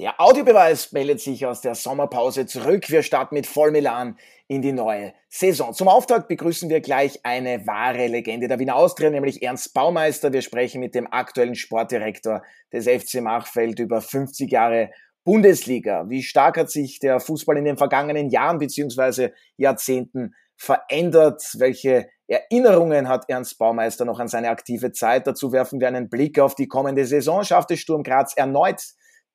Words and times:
Der 0.00 0.18
Audiobeweis 0.18 0.92
meldet 0.92 1.20
sich 1.20 1.44
aus 1.44 1.60
der 1.60 1.74
Sommerpause 1.74 2.46
zurück. 2.46 2.88
Wir 2.88 3.02
starten 3.02 3.34
mit 3.34 3.46
Vollmelan 3.46 4.16
in 4.48 4.62
die 4.62 4.72
neue 4.72 5.12
Saison. 5.28 5.74
Zum 5.74 5.88
Auftakt 5.88 6.26
begrüßen 6.26 6.70
wir 6.70 6.80
gleich 6.80 7.20
eine 7.22 7.66
wahre 7.66 8.06
Legende 8.06 8.48
der 8.48 8.58
Wiener 8.58 8.76
Austria, 8.76 9.10
nämlich 9.10 9.42
Ernst 9.42 9.74
Baumeister. 9.74 10.32
Wir 10.32 10.40
sprechen 10.40 10.80
mit 10.80 10.94
dem 10.94 11.06
aktuellen 11.12 11.54
Sportdirektor 11.54 12.42
des 12.72 12.88
FC 12.88 13.20
Machfeld 13.20 13.78
über 13.78 14.00
50 14.00 14.50
Jahre 14.50 14.90
Bundesliga. 15.24 16.08
Wie 16.08 16.22
stark 16.22 16.56
hat 16.56 16.70
sich 16.70 16.98
der 16.98 17.20
Fußball 17.20 17.58
in 17.58 17.66
den 17.66 17.76
vergangenen 17.76 18.30
Jahren 18.30 18.58
beziehungsweise 18.58 19.34
Jahrzehnten 19.58 20.34
verändert? 20.56 21.42
Welche 21.58 22.08
Erinnerungen 22.26 23.06
hat 23.06 23.28
Ernst 23.28 23.58
Baumeister 23.58 24.06
noch 24.06 24.18
an 24.18 24.28
seine 24.28 24.48
aktive 24.48 24.92
Zeit? 24.92 25.26
Dazu 25.26 25.52
werfen 25.52 25.78
wir 25.78 25.88
einen 25.88 26.08
Blick 26.08 26.38
auf 26.38 26.54
die 26.54 26.68
kommende 26.68 27.04
Saison. 27.04 27.44
Schafft 27.44 27.70
es 27.70 27.80
Sturm 27.80 28.02
Graz 28.02 28.32
erneut 28.34 28.80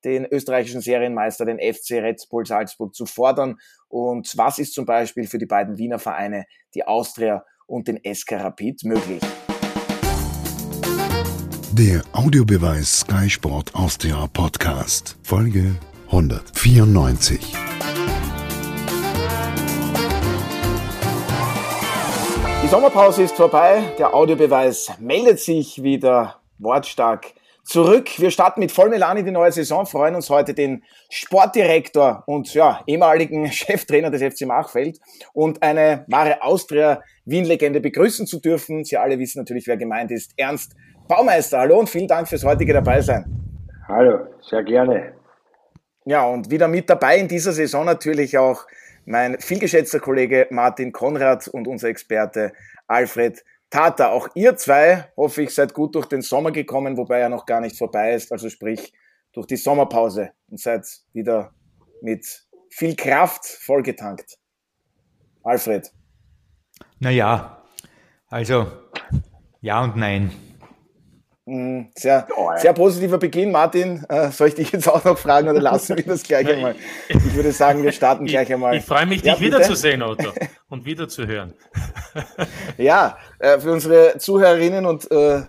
den 0.06 0.24
österreichischen 0.24 0.80
Serienmeister, 0.80 1.44
den 1.44 1.58
FC 1.58 1.94
Red 1.94 2.24
Bull 2.30 2.46
Salzburg, 2.46 2.94
zu 2.94 3.06
fordern? 3.06 3.56
Und 3.88 4.32
was 4.36 4.58
ist 4.58 4.72
zum 4.72 4.86
Beispiel 4.86 5.26
für 5.26 5.38
die 5.38 5.46
beiden 5.46 5.78
Wiener 5.78 5.98
Vereine, 5.98 6.44
die 6.74 6.86
Austria 6.86 7.44
und 7.66 7.88
den 7.88 8.00
SK 8.14 8.34
Rapid, 8.34 8.84
möglich? 8.84 9.20
Der 11.72 12.02
Audiobeweis 12.12 13.00
Sky 13.00 13.28
Sport 13.28 13.74
Austria 13.74 14.26
Podcast, 14.32 15.18
Folge 15.22 15.74
194. 16.06 17.52
Die 22.62 22.68
Sommerpause 22.68 23.24
ist 23.24 23.36
vorbei, 23.36 23.82
der 23.98 24.14
Audiobeweis 24.14 24.92
meldet 25.00 25.40
sich 25.40 25.82
wieder 25.82 26.40
wortstark 26.58 27.34
zurück. 27.66 28.18
Wir 28.18 28.30
starten 28.30 28.60
mit 28.60 28.70
Vollmelan 28.70 29.16
in 29.18 29.24
die 29.26 29.32
neue 29.32 29.52
Saison, 29.52 29.86
freuen 29.86 30.14
uns 30.14 30.30
heute 30.30 30.54
den 30.54 30.84
Sportdirektor 31.10 32.22
und 32.26 32.54
ja, 32.54 32.82
ehemaligen 32.86 33.46
Cheftrainer 33.52 34.10
des 34.10 34.22
FC 34.22 34.46
Machfeld 34.46 34.98
und 35.34 35.62
eine 35.62 36.04
wahre 36.08 36.42
Austria-Wien-Legende 36.42 37.80
begrüßen 37.80 38.26
zu 38.26 38.40
dürfen. 38.40 38.84
Sie 38.84 38.96
alle 38.96 39.18
wissen 39.18 39.40
natürlich, 39.40 39.66
wer 39.66 39.76
gemeint 39.76 40.10
ist. 40.12 40.32
Ernst 40.36 40.74
Baumeister, 41.08 41.58
hallo 41.58 41.78
und 41.78 41.90
vielen 41.90 42.08
Dank 42.08 42.28
fürs 42.28 42.44
heutige 42.44 42.72
Dabeisein. 42.72 43.24
Hallo, 43.88 44.26
sehr 44.40 44.62
gerne. 44.62 45.14
Ja, 46.04 46.24
und 46.24 46.50
wieder 46.50 46.68
mit 46.68 46.88
dabei 46.88 47.18
in 47.18 47.28
dieser 47.28 47.52
Saison 47.52 47.84
natürlich 47.84 48.38
auch 48.38 48.64
mein 49.04 49.38
vielgeschätzter 49.40 50.00
Kollege 50.00 50.46
Martin 50.50 50.92
Konrad 50.92 51.48
und 51.48 51.68
unser 51.68 51.88
Experte 51.88 52.52
Alfred 52.86 53.44
Tata, 53.70 54.10
auch 54.10 54.28
ihr 54.34 54.56
zwei, 54.56 55.12
hoffe 55.16 55.42
ich, 55.42 55.54
seid 55.54 55.74
gut 55.74 55.94
durch 55.94 56.06
den 56.06 56.22
Sommer 56.22 56.52
gekommen, 56.52 56.96
wobei 56.96 57.18
er 57.18 57.28
noch 57.28 57.46
gar 57.46 57.60
nicht 57.60 57.76
vorbei 57.76 58.14
ist, 58.14 58.32
also 58.32 58.48
sprich 58.48 58.92
durch 59.32 59.46
die 59.46 59.56
Sommerpause 59.56 60.30
und 60.48 60.60
seid 60.60 60.86
wieder 61.12 61.52
mit 62.00 62.46
viel 62.70 62.94
Kraft 62.94 63.44
vollgetankt. 63.44 64.38
Alfred. 65.42 65.90
Naja, 67.00 67.62
also 68.28 68.66
ja 69.60 69.82
und 69.82 69.96
nein. 69.96 70.32
Mhm, 71.48 71.90
sehr, 71.94 72.26
sehr 72.56 72.72
positiver 72.72 73.18
Beginn. 73.18 73.52
Martin, 73.52 74.04
äh, 74.08 74.32
soll 74.32 74.48
ich 74.48 74.56
dich 74.56 74.72
jetzt 74.72 74.88
auch 74.88 75.04
noch 75.04 75.16
fragen 75.16 75.48
oder 75.48 75.60
lassen 75.60 75.96
wir 75.96 76.04
das 76.04 76.24
gleich 76.24 76.48
einmal? 76.48 76.74
Ich 77.08 77.34
würde 77.34 77.52
sagen, 77.52 77.84
wir 77.84 77.92
starten 77.92 78.26
gleich 78.26 78.52
einmal. 78.52 78.74
Ich, 78.74 78.80
ich 78.80 78.86
freue 78.86 79.06
mich, 79.06 79.22
dich 79.22 79.32
ja, 79.32 79.40
wiederzusehen, 79.40 80.02
Otto, 80.02 80.32
und 80.68 80.84
wiederzuhören. 80.84 81.54
Ja, 82.78 83.18
äh, 83.38 83.58
für 83.58 83.72
unsere 83.72 84.18
Zuhörerinnen 84.18 84.86
und 84.86 85.10
äh, 85.10 85.42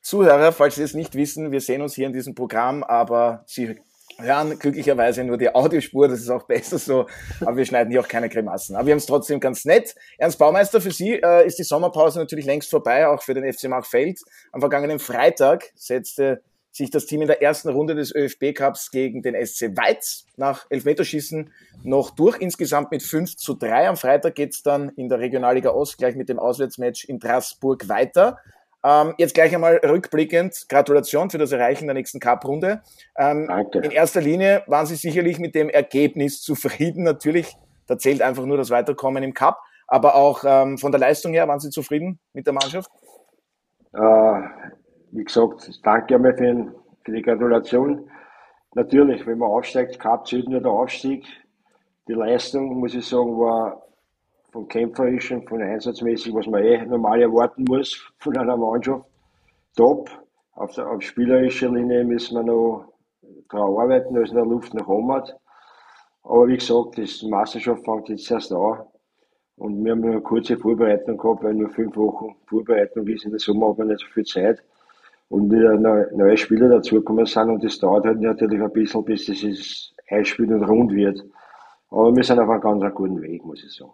Zuhörer, 0.00 0.52
falls 0.52 0.74
Sie 0.74 0.82
es 0.82 0.94
nicht 0.94 1.14
wissen, 1.14 1.50
wir 1.50 1.60
sehen 1.60 1.80
uns 1.80 1.94
hier 1.94 2.06
in 2.06 2.12
diesem 2.12 2.34
Programm, 2.34 2.82
aber 2.82 3.42
Sie 3.46 3.76
hören 4.18 4.58
glücklicherweise 4.58 5.24
nur 5.24 5.38
die 5.38 5.54
Audiospur, 5.54 6.08
das 6.08 6.20
ist 6.20 6.30
auch 6.30 6.44
besser 6.44 6.78
so, 6.78 7.06
aber 7.40 7.56
wir 7.56 7.64
schneiden 7.64 7.90
hier 7.90 8.00
auch 8.00 8.08
keine 8.08 8.28
Grimassen. 8.28 8.76
Aber 8.76 8.86
wir 8.86 8.92
haben 8.92 8.98
es 8.98 9.06
trotzdem 9.06 9.40
ganz 9.40 9.64
nett. 9.64 9.94
Ernst 10.18 10.38
Baumeister, 10.38 10.80
für 10.80 10.90
Sie 10.90 11.14
äh, 11.14 11.46
ist 11.46 11.58
die 11.58 11.64
Sommerpause 11.64 12.18
natürlich 12.18 12.44
längst 12.44 12.70
vorbei, 12.70 13.08
auch 13.08 13.22
für 13.22 13.34
den 13.34 13.50
FC 13.50 13.64
Machfeld. 13.64 14.20
Am 14.52 14.60
vergangenen 14.60 14.98
Freitag 14.98 15.72
setzte 15.74 16.42
sich 16.74 16.90
das 16.90 17.06
Team 17.06 17.22
in 17.22 17.28
der 17.28 17.40
ersten 17.40 17.68
Runde 17.68 17.94
des 17.94 18.12
ÖFB 18.14 18.52
Cups 18.52 18.90
gegen 18.90 19.22
den 19.22 19.34
SC 19.34 19.76
Weiz 19.76 20.26
nach 20.36 20.66
Elfmeterschießen 20.70 21.52
noch 21.84 22.10
durch, 22.10 22.38
insgesamt 22.38 22.90
mit 22.90 23.02
5 23.02 23.36
zu 23.36 23.54
3. 23.54 23.88
Am 23.88 23.96
Freitag 23.96 24.34
geht's 24.34 24.64
dann 24.64 24.88
in 24.90 25.08
der 25.08 25.20
Regionalliga 25.20 25.70
Ost 25.70 25.98
gleich 25.98 26.16
mit 26.16 26.28
dem 26.28 26.40
Auswärtsmatch 26.40 27.04
in 27.04 27.20
Straßburg 27.20 27.88
weiter. 27.88 28.38
Ähm, 28.82 29.14
jetzt 29.18 29.34
gleich 29.34 29.54
einmal 29.54 29.76
rückblickend, 29.76 30.66
Gratulation 30.68 31.30
für 31.30 31.38
das 31.38 31.52
Erreichen 31.52 31.86
der 31.86 31.94
nächsten 31.94 32.18
Cup-Runde. 32.18 32.82
Ähm. 33.16 33.48
In 33.72 33.92
erster 33.92 34.20
Linie 34.20 34.64
waren 34.66 34.86
Sie 34.86 34.96
sicherlich 34.96 35.38
mit 35.38 35.54
dem 35.54 35.68
Ergebnis 35.68 36.42
zufrieden. 36.42 37.04
Natürlich, 37.04 37.56
da 37.86 37.96
zählt 37.98 38.20
einfach 38.20 38.44
nur 38.44 38.56
das 38.56 38.70
Weiterkommen 38.70 39.22
im 39.22 39.32
Cup. 39.32 39.60
Aber 39.86 40.16
auch 40.16 40.42
ähm, 40.44 40.76
von 40.76 40.90
der 40.90 40.98
Leistung 40.98 41.32
her, 41.34 41.46
waren 41.46 41.60
Sie 41.60 41.70
zufrieden 41.70 42.18
mit 42.32 42.46
der 42.46 42.52
Mannschaft? 42.52 42.90
Äh, 43.92 44.42
wie 45.14 45.24
gesagt, 45.24 45.80
danke 45.84 46.16
einmal 46.16 46.36
für, 46.36 46.74
für 47.04 47.12
die 47.12 47.22
Gratulation. 47.22 48.10
Natürlich, 48.74 49.24
wenn 49.26 49.38
man 49.38 49.48
aufsteigt, 49.48 50.00
Cup 50.00 50.26
nur 50.32 50.60
der 50.60 50.72
Aufstieg. 50.72 51.24
Die 52.08 52.14
Leistung, 52.14 52.80
muss 52.80 52.94
ich 52.94 53.06
sagen, 53.06 53.38
war 53.38 53.80
vom 54.50 54.66
Kämpferischen, 54.66 55.46
von 55.46 55.62
Einsatzmäßig, 55.62 56.34
was 56.34 56.48
man 56.48 56.64
eh 56.64 56.84
normal 56.84 57.22
erwarten 57.22 57.64
muss 57.68 58.12
von 58.18 58.36
einer 58.36 58.56
Mannschaft. 58.56 59.04
Top. 59.76 60.10
Auf, 60.52 60.74
der, 60.74 60.88
auf 60.90 61.02
spielerischer 61.02 61.70
Linie 61.70 62.04
müssen 62.04 62.36
wir 62.36 62.42
noch 62.42 62.92
daran 63.50 63.76
arbeiten, 63.76 64.14
dass 64.14 64.30
in 64.30 64.36
der 64.36 64.44
Luft 64.44 64.74
noch 64.74 64.88
oben 64.88 65.12
hat. 65.12 65.36
Aber 66.24 66.48
wie 66.48 66.56
gesagt, 66.56 66.96
die 66.96 67.28
Meisterschaft 67.28 67.84
fängt 67.84 68.08
jetzt 68.08 68.30
erst 68.30 68.52
an. 68.52 68.82
Und 69.56 69.84
wir 69.84 69.92
haben 69.92 70.00
nur 70.00 70.12
eine 70.12 70.20
kurze 70.20 70.56
Vorbereitung 70.56 71.16
gehabt, 71.16 71.44
weil 71.44 71.54
nur 71.54 71.70
fünf 71.70 71.96
Wochen 71.96 72.34
Vorbereitung 72.46 73.06
ist. 73.06 73.24
In 73.24 73.30
der 73.30 73.38
Sommer 73.38 73.74
man 73.76 73.88
nicht 73.88 74.00
so 74.00 74.06
viel 74.08 74.24
Zeit. 74.24 74.62
Und 75.28 75.50
wieder 75.50 75.76
neue 75.76 76.36
Spieler 76.36 76.68
dazugekommen 76.68 77.26
sind. 77.26 77.50
Und 77.50 77.64
das 77.64 77.78
dauert 77.78 78.04
halt 78.04 78.20
natürlich 78.20 78.60
ein 78.60 78.72
bisschen, 78.72 79.04
bis 79.04 79.24
dieses 79.24 79.94
Einspiel 80.08 80.52
und 80.52 80.64
rund 80.64 80.92
wird. 80.92 81.24
Aber 81.90 82.14
wir 82.14 82.22
sind 82.22 82.38
auf 82.38 82.48
einem 82.48 82.60
ganz 82.80 82.94
guten 82.94 83.20
Weg, 83.22 83.44
muss 83.44 83.64
ich 83.64 83.72
sagen. 83.72 83.92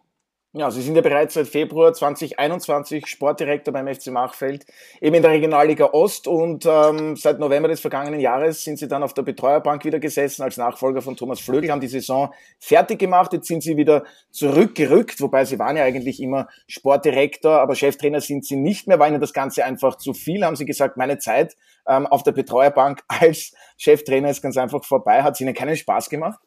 Ja, 0.53 0.69
Sie 0.73 0.83
sind 0.83 0.97
ja 0.97 1.01
bereits 1.01 1.35
seit 1.35 1.47
Februar 1.47 1.93
2021 1.93 3.07
Sportdirektor 3.07 3.73
beim 3.73 3.87
FC 3.87 4.09
Machfeld, 4.09 4.67
eben 5.01 5.15
in 5.15 5.23
der 5.23 5.31
Regionalliga 5.31 5.91
Ost 5.93 6.27
und 6.27 6.67
ähm, 6.67 7.15
seit 7.15 7.39
November 7.39 7.69
des 7.69 7.81
vergangenen 7.81 8.19
Jahres 8.19 8.65
sind 8.65 8.77
Sie 8.77 8.89
dann 8.89 9.05
auf 9.05 9.15
der 9.15 9.23
Betreuerbank 9.23 9.85
wieder 9.85 10.01
gesessen 10.01 10.43
als 10.43 10.57
Nachfolger 10.57 11.03
von 11.03 11.15
Thomas 11.15 11.39
Flögel, 11.39 11.71
haben 11.71 11.81
die 11.81 11.87
Saison 11.87 12.35
fertig 12.59 12.99
gemacht, 12.99 13.33
jetzt 13.33 13.47
sind 13.47 13.63
Sie 13.63 13.77
wieder 13.77 14.03
zurückgerückt, 14.33 15.21
wobei 15.21 15.45
Sie 15.45 15.61
waren 15.61 15.77
ja 15.77 15.85
eigentlich 15.85 16.21
immer 16.21 16.49
Sportdirektor, 16.67 17.61
aber 17.61 17.77
Cheftrainer 17.77 18.21
sind 18.21 18.45
Sie 18.45 18.57
nicht 18.57 18.89
mehr, 18.89 18.99
war 18.99 19.07
Ihnen 19.07 19.21
das 19.21 19.33
Ganze 19.33 19.65
einfach 19.65 19.99
zu 19.99 20.15
viel, 20.15 20.45
haben 20.45 20.57
Sie 20.57 20.67
gesagt, 20.67 20.97
meine 20.97 21.19
Zeit 21.19 21.57
ähm, 21.87 22.09
auf 22.09 22.25
der 22.25 22.33
Betreuerbank 22.33 23.05
als 23.07 23.53
Cheftrainer 23.77 24.31
ist 24.31 24.43
ganz 24.43 24.57
einfach 24.57 24.85
vorbei, 24.85 25.23
hat 25.23 25.35
es 25.35 25.41
Ihnen 25.41 25.55
keinen 25.55 25.77
Spaß 25.77 26.11
gemacht? 26.11 26.41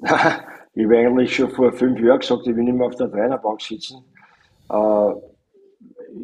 Ich 0.74 0.84
habe 0.84 0.98
eigentlich 0.98 1.34
schon 1.34 1.50
vor 1.50 1.72
fünf 1.72 1.98
Jahren 2.00 2.20
gesagt, 2.20 2.46
ich 2.46 2.54
will 2.54 2.64
nicht 2.64 2.76
mehr 2.76 2.86
auf 2.86 2.94
der 2.94 3.10
Trainerbank 3.10 3.60
sitzen. 3.60 4.04
Äh, 4.70 5.12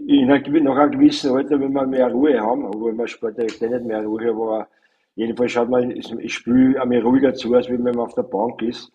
in 0.06 0.30
einer, 0.30 0.60
nach 0.60 0.76
einem 0.76 0.92
gewissen 0.92 1.34
Alter 1.34 1.58
will 1.60 1.68
man 1.68 1.90
mehr 1.90 2.10
Ruhe 2.10 2.40
haben, 2.40 2.64
obwohl 2.64 2.92
man 2.92 3.06
sportlich 3.08 3.60
nicht 3.60 3.84
mehr 3.84 4.04
Ruhe, 4.04 4.30
aber 4.30 4.68
jedenfalls 5.14 5.52
schaut 5.52 5.68
man, 5.68 5.90
ich 5.90 6.34
spiele 6.34 6.84
mir 6.86 7.02
ruhiger 7.02 7.34
zu, 7.34 7.54
als 7.54 7.68
wenn 7.68 7.82
man 7.82 7.98
auf 7.98 8.14
der 8.14 8.22
Bank 8.22 8.62
ist. 8.62 8.92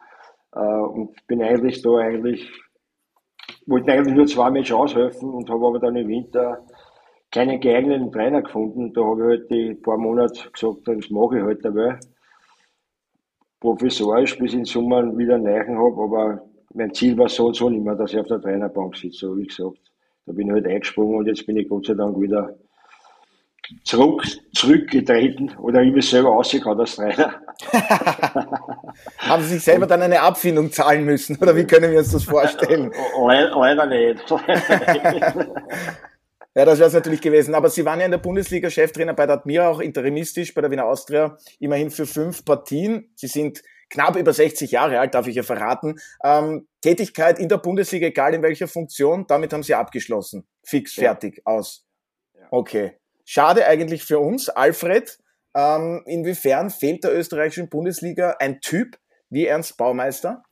Äh, 0.53 0.59
und 0.59 1.15
bin 1.27 1.41
eigentlich 1.41 1.81
da 1.81 1.97
eigentlich, 1.97 2.49
wollte 3.65 3.91
eigentlich 3.91 4.15
nur 4.15 4.27
zwei 4.27 4.49
Matches 4.49 4.75
aushelfen 4.75 5.29
und 5.29 5.49
habe 5.49 5.65
aber 5.65 5.79
dann 5.79 5.95
im 5.95 6.07
Winter 6.07 6.65
keinen 7.31 7.59
geeigneten 7.59 8.11
Trainer 8.11 8.41
gefunden. 8.41 8.93
Da 8.93 9.03
habe 9.03 9.21
ich 9.21 9.27
halt 9.27 9.51
die 9.51 9.73
paar 9.75 9.97
Monate 9.97 10.49
gesagt, 10.51 10.88
das 10.88 11.09
mache 11.09 11.38
ich 11.38 11.43
halt 11.43 11.63
dabei 11.63 11.99
professorisch 13.59 14.38
bis 14.38 14.53
in 14.53 14.65
Sommer 14.65 15.17
wieder 15.17 15.38
Neichen 15.38 15.77
habe, 15.77 16.01
aber 16.01 16.41
mein 16.73 16.94
Ziel 16.94 17.17
war 17.17 17.29
so 17.29 17.47
und 17.47 17.56
so 17.56 17.69
nicht 17.69 17.83
mehr, 17.83 17.95
dass 17.95 18.13
ich 18.13 18.19
auf 18.19 18.27
der 18.27 18.41
Trainerbank 18.41 18.95
sitze, 18.95 19.27
so 19.27 19.38
wie 19.38 19.47
gesagt. 19.47 19.79
Da 20.25 20.33
bin 20.33 20.47
ich 20.47 20.53
halt 20.53 20.67
eingesprungen 20.67 21.17
und 21.17 21.27
jetzt 21.27 21.45
bin 21.45 21.57
ich 21.57 21.67
Gott 21.67 21.88
sei 21.88 21.95
Dank 21.95 22.19
wieder 22.19 22.56
zurück, 23.83 24.23
zurückgetreten 24.53 25.51
oder 25.57 25.81
ich 25.81 25.91
bin 25.91 26.01
selber 26.01 26.29
rausgekommen 26.29 26.79
als 26.79 26.95
Trainer. 26.95 27.33
Haben 29.17 29.44
Sie 29.44 29.56
sich 29.56 29.63
selber 29.63 29.85
dann 29.88 30.01
eine 30.01 30.21
Abfindung 30.21 30.71
zahlen 30.71 31.03
müssen 31.03 31.38
oder 31.38 31.55
wie 31.55 31.65
können 31.65 31.91
wir 31.91 32.00
uns 32.00 32.12
das 32.12 32.23
vorstellen? 32.23 32.91
Leider 33.19 33.85
nicht. 33.85 34.23
Ja, 36.56 36.66
das 36.66 36.80
wäre 36.80 36.88
es 36.88 36.94
natürlich 36.94 37.22
gewesen. 37.22 37.56
Aber 37.56 37.69
Sie 37.69 37.86
waren 37.86 38.00
ja 38.00 38.06
in 38.06 38.12
der 38.12 38.18
Bundesliga 38.18 38.69
Cheftrainer 38.69 39.13
bei 39.13 39.25
der 39.25 39.36
Admira, 39.38 39.69
auch 39.69 39.80
interimistisch 39.80 40.54
bei 40.54 40.62
der 40.62 40.72
Wiener 40.72 40.86
Austria, 40.86 41.38
immerhin 41.60 41.92
für 41.92 42.06
fünf 42.06 42.44
Partien. 42.44 43.12
Sie 43.16 43.28
sind 43.28 43.62
knapp 43.90 44.16
über 44.16 44.34
60 44.34 44.72
Jahre 44.72 45.00
alt, 45.00 45.13
darf 45.13 45.28
ich 45.28 45.36
ja 45.36 45.44
verraten. 45.44 46.00
Ähm, 46.24 46.68
Tätigkeit 46.81 47.40
in 47.40 47.50
der 47.50 47.57
Bundesliga, 47.57 48.07
egal 48.07 48.34
in 48.34 48.42
welcher 48.42 48.68
Funktion, 48.68 49.25
damit 49.28 49.54
haben 49.54 49.63
Sie 49.63 49.75
abgeschlossen. 49.75 50.48
Fix, 50.63 50.96
ja. 50.96 51.04
fertig, 51.04 51.42
aus. 51.46 51.86
Okay. 52.51 52.94
Schade 53.25 53.66
eigentlich 53.68 54.04
für 54.04 54.19
uns. 54.19 54.50
Alfred, 54.50 55.18
Ähm, 55.56 56.04
inwiefern 56.06 56.69
fehlt 56.69 57.04
der 57.04 57.18
österreichischen 57.18 57.69
Bundesliga 57.69 58.36
ein 58.40 58.62
Typ 58.62 59.00
wie 59.31 59.48
Ernst 59.48 59.78
Baumeister? 59.78 60.44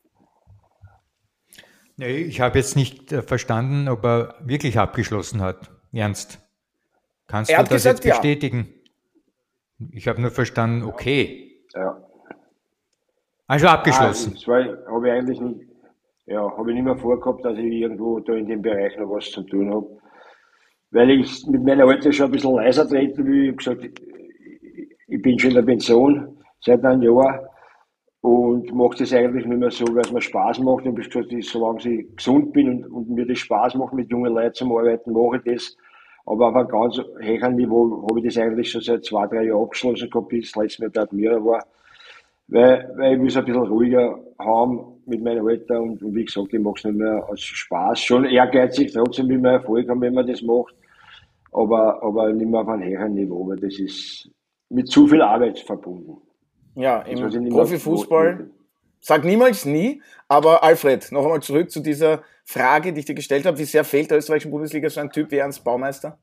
Nee, 1.97 2.17
ich 2.17 2.41
habe 2.41 2.57
jetzt 2.57 2.75
nicht 2.75 3.11
äh, 3.11 3.21
verstanden, 3.21 3.87
ob 3.89 4.03
er 4.03 4.35
wirklich 4.43 4.79
abgeschlossen 4.79 5.41
hat. 5.41 5.76
Ernst. 5.93 6.39
Kannst 7.27 7.51
er 7.51 7.57
du 7.57 7.63
das 7.63 7.83
gesagt, 7.83 8.05
jetzt 8.05 8.15
bestätigen? 8.15 8.67
Ja. 9.79 9.87
Ich 9.91 10.07
habe 10.07 10.21
nur 10.21 10.31
verstanden, 10.31 10.83
okay. 10.83 11.61
Ja. 11.73 12.03
Also 13.47 13.67
abgeschlossen. 13.67 14.31
Ah, 14.31 14.63
das 14.63 14.87
habe 14.87 15.07
ich 15.07 15.13
eigentlich 15.13 15.39
nicht, 15.39 15.69
ja, 16.25 16.41
habe 16.41 16.69
ich 16.71 16.75
nicht 16.75 16.83
mehr 16.83 16.97
vorgehabt, 16.97 17.45
dass 17.45 17.57
ich 17.57 17.65
irgendwo 17.65 18.19
da 18.19 18.33
in 18.33 18.47
dem 18.47 18.61
Bereich 18.61 18.97
noch 18.97 19.09
was 19.09 19.31
zu 19.31 19.43
tun 19.43 19.73
habe. 19.73 19.87
Weil 20.91 21.11
ich 21.11 21.45
mit 21.47 21.63
meiner 21.63 21.85
Alter 21.85 22.11
schon 22.11 22.27
ein 22.27 22.31
bisschen 22.31 22.55
leiser 22.55 22.87
treten 22.87 23.25
will. 23.25 23.43
Ich 23.43 23.67
habe 23.67 23.77
gesagt, 23.77 24.01
ich 25.07 25.21
bin 25.21 25.39
schon 25.39 25.51
in 25.51 25.55
der 25.55 25.63
Pension 25.63 26.37
seit 26.61 26.83
einem 26.83 27.01
Jahr 27.03 27.46
und 28.21 28.73
mache 28.73 28.97
das 28.99 29.13
eigentlich 29.13 29.45
nicht 29.45 29.59
mehr 29.59 29.71
so, 29.71 29.85
weil 29.87 30.01
es 30.01 30.11
mir 30.11 30.21
Spaß 30.21 30.59
macht. 30.59 30.85
Und 30.85 30.99
ich 30.99 31.09
gesagt, 31.09 31.33
solange 31.43 31.79
ich 31.89 32.15
gesund 32.15 32.53
bin 32.53 32.69
und, 32.69 32.85
und 32.91 33.09
mir 33.09 33.25
das 33.25 33.39
Spaß 33.39 33.75
macht, 33.75 33.93
mit 33.93 34.09
jungen 34.09 34.33
Leuten 34.33 34.53
zum 34.53 34.75
Arbeiten, 34.75 35.11
mache 35.11 35.37
ich 35.37 35.53
das. 35.53 35.77
Aber 36.25 36.49
auf 36.49 36.55
einem 36.55 36.67
ganz 36.67 36.99
höheren 37.19 37.55
Niveau 37.55 38.05
habe 38.09 38.19
ich 38.19 38.25
das 38.25 38.37
eigentlich 38.37 38.69
schon 38.69 38.81
seit 38.81 39.05
zwei, 39.05 39.27
drei 39.27 39.45
Jahren 39.45 39.63
abgeschlossen 39.63 40.09
gehabt, 40.09 40.29
bis 40.29 40.51
das 40.51 40.61
letzte 40.61 40.83
Mal 40.83 40.89
bei 40.89 41.01
Admira 41.01 41.45
war. 41.45 41.65
Weil, 42.49 42.91
weil 42.97 43.13
ich 43.13 43.19
will 43.19 43.27
es 43.27 43.37
ein 43.37 43.45
bisschen 43.45 43.67
ruhiger 43.67 44.19
haben 44.39 45.01
mit 45.05 45.21
meinem 45.21 45.47
Alter 45.47 45.81
und, 45.81 46.01
und 46.01 46.15
wie 46.15 46.25
gesagt, 46.25 46.53
ich 46.53 46.59
mache 46.59 46.75
es 46.77 46.83
nicht 46.85 46.97
mehr 46.97 47.29
aus 47.29 47.41
Spaß. 47.41 48.01
Schon 48.01 48.25
ehrgeizig, 48.25 48.91
trotzdem 48.91 49.29
will 49.29 49.39
man 49.39 49.53
Erfolg 49.53 49.87
haben, 49.89 50.01
wenn 50.01 50.13
man 50.13 50.27
das 50.27 50.41
macht. 50.41 50.75
Aber, 51.53 52.03
aber 52.03 52.33
nicht 52.33 52.49
mehr 52.49 52.61
auf 52.61 52.67
einem 52.67 52.83
höheren 52.83 53.13
Niveau, 53.13 53.47
weil 53.47 53.57
das 53.57 53.79
ist 53.79 54.29
mit 54.69 54.89
zu 54.89 55.07
viel 55.07 55.21
Arbeit 55.21 55.59
verbunden. 55.59 56.17
Ja, 56.77 57.01
im 57.01 57.49
Profifußball, 57.49 58.51
sag 58.99 59.23
niemals 59.23 59.65
nie, 59.65 60.03
aber 60.27 60.63
Alfred, 60.63 61.11
noch 61.11 61.23
einmal 61.23 61.41
zurück 61.41 61.71
zu 61.71 61.79
dieser 61.79 62.21
Frage, 62.45 62.93
die 62.93 62.99
ich 62.99 63.05
dir 63.05 63.15
gestellt 63.15 63.47
habe. 63.47 63.57
Wie 63.57 63.65
sehr 63.65 63.83
fehlt 63.83 64.11
der 64.11 64.19
österreichischen 64.19 64.51
Bundesliga 64.51 64.87
so 64.89 64.99
ein 64.99 65.09
Typ 65.09 65.31
wie 65.31 65.37
Ernst 65.37 65.63
Baumeister? 65.63 66.19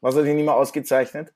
Was 0.00 0.16
hat 0.16 0.24
ihn 0.24 0.38
immer 0.38 0.54
ausgezeichnet? 0.54 1.34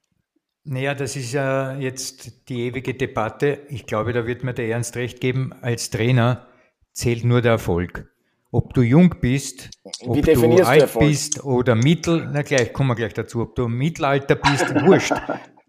Naja, 0.64 0.94
das 0.94 1.16
ist 1.16 1.32
ja 1.32 1.76
jetzt 1.76 2.48
die 2.48 2.62
ewige 2.68 2.94
Debatte. 2.94 3.60
Ich 3.68 3.84
glaube, 3.84 4.14
da 4.14 4.26
wird 4.26 4.42
mir 4.42 4.54
der 4.54 4.68
Ernst 4.68 4.96
recht 4.96 5.20
geben. 5.20 5.52
Als 5.60 5.90
Trainer 5.90 6.46
zählt 6.92 7.24
nur 7.24 7.42
der 7.42 7.52
Erfolg. 7.52 8.10
Ob 8.50 8.72
du 8.72 8.80
jung 8.80 9.16
bist, 9.20 9.68
ob 10.00 10.22
du 10.22 10.64
alt 10.64 10.94
du 10.94 10.98
bist 11.00 11.44
oder 11.44 11.74
mittel, 11.74 12.26
na 12.32 12.40
gleich, 12.40 12.72
kommen 12.72 12.88
wir 12.88 12.94
gleich 12.96 13.12
dazu, 13.12 13.42
ob 13.42 13.54
du 13.54 13.66
im 13.66 13.76
Mittelalter 13.76 14.36
bist, 14.36 14.74
wurscht. 14.86 15.12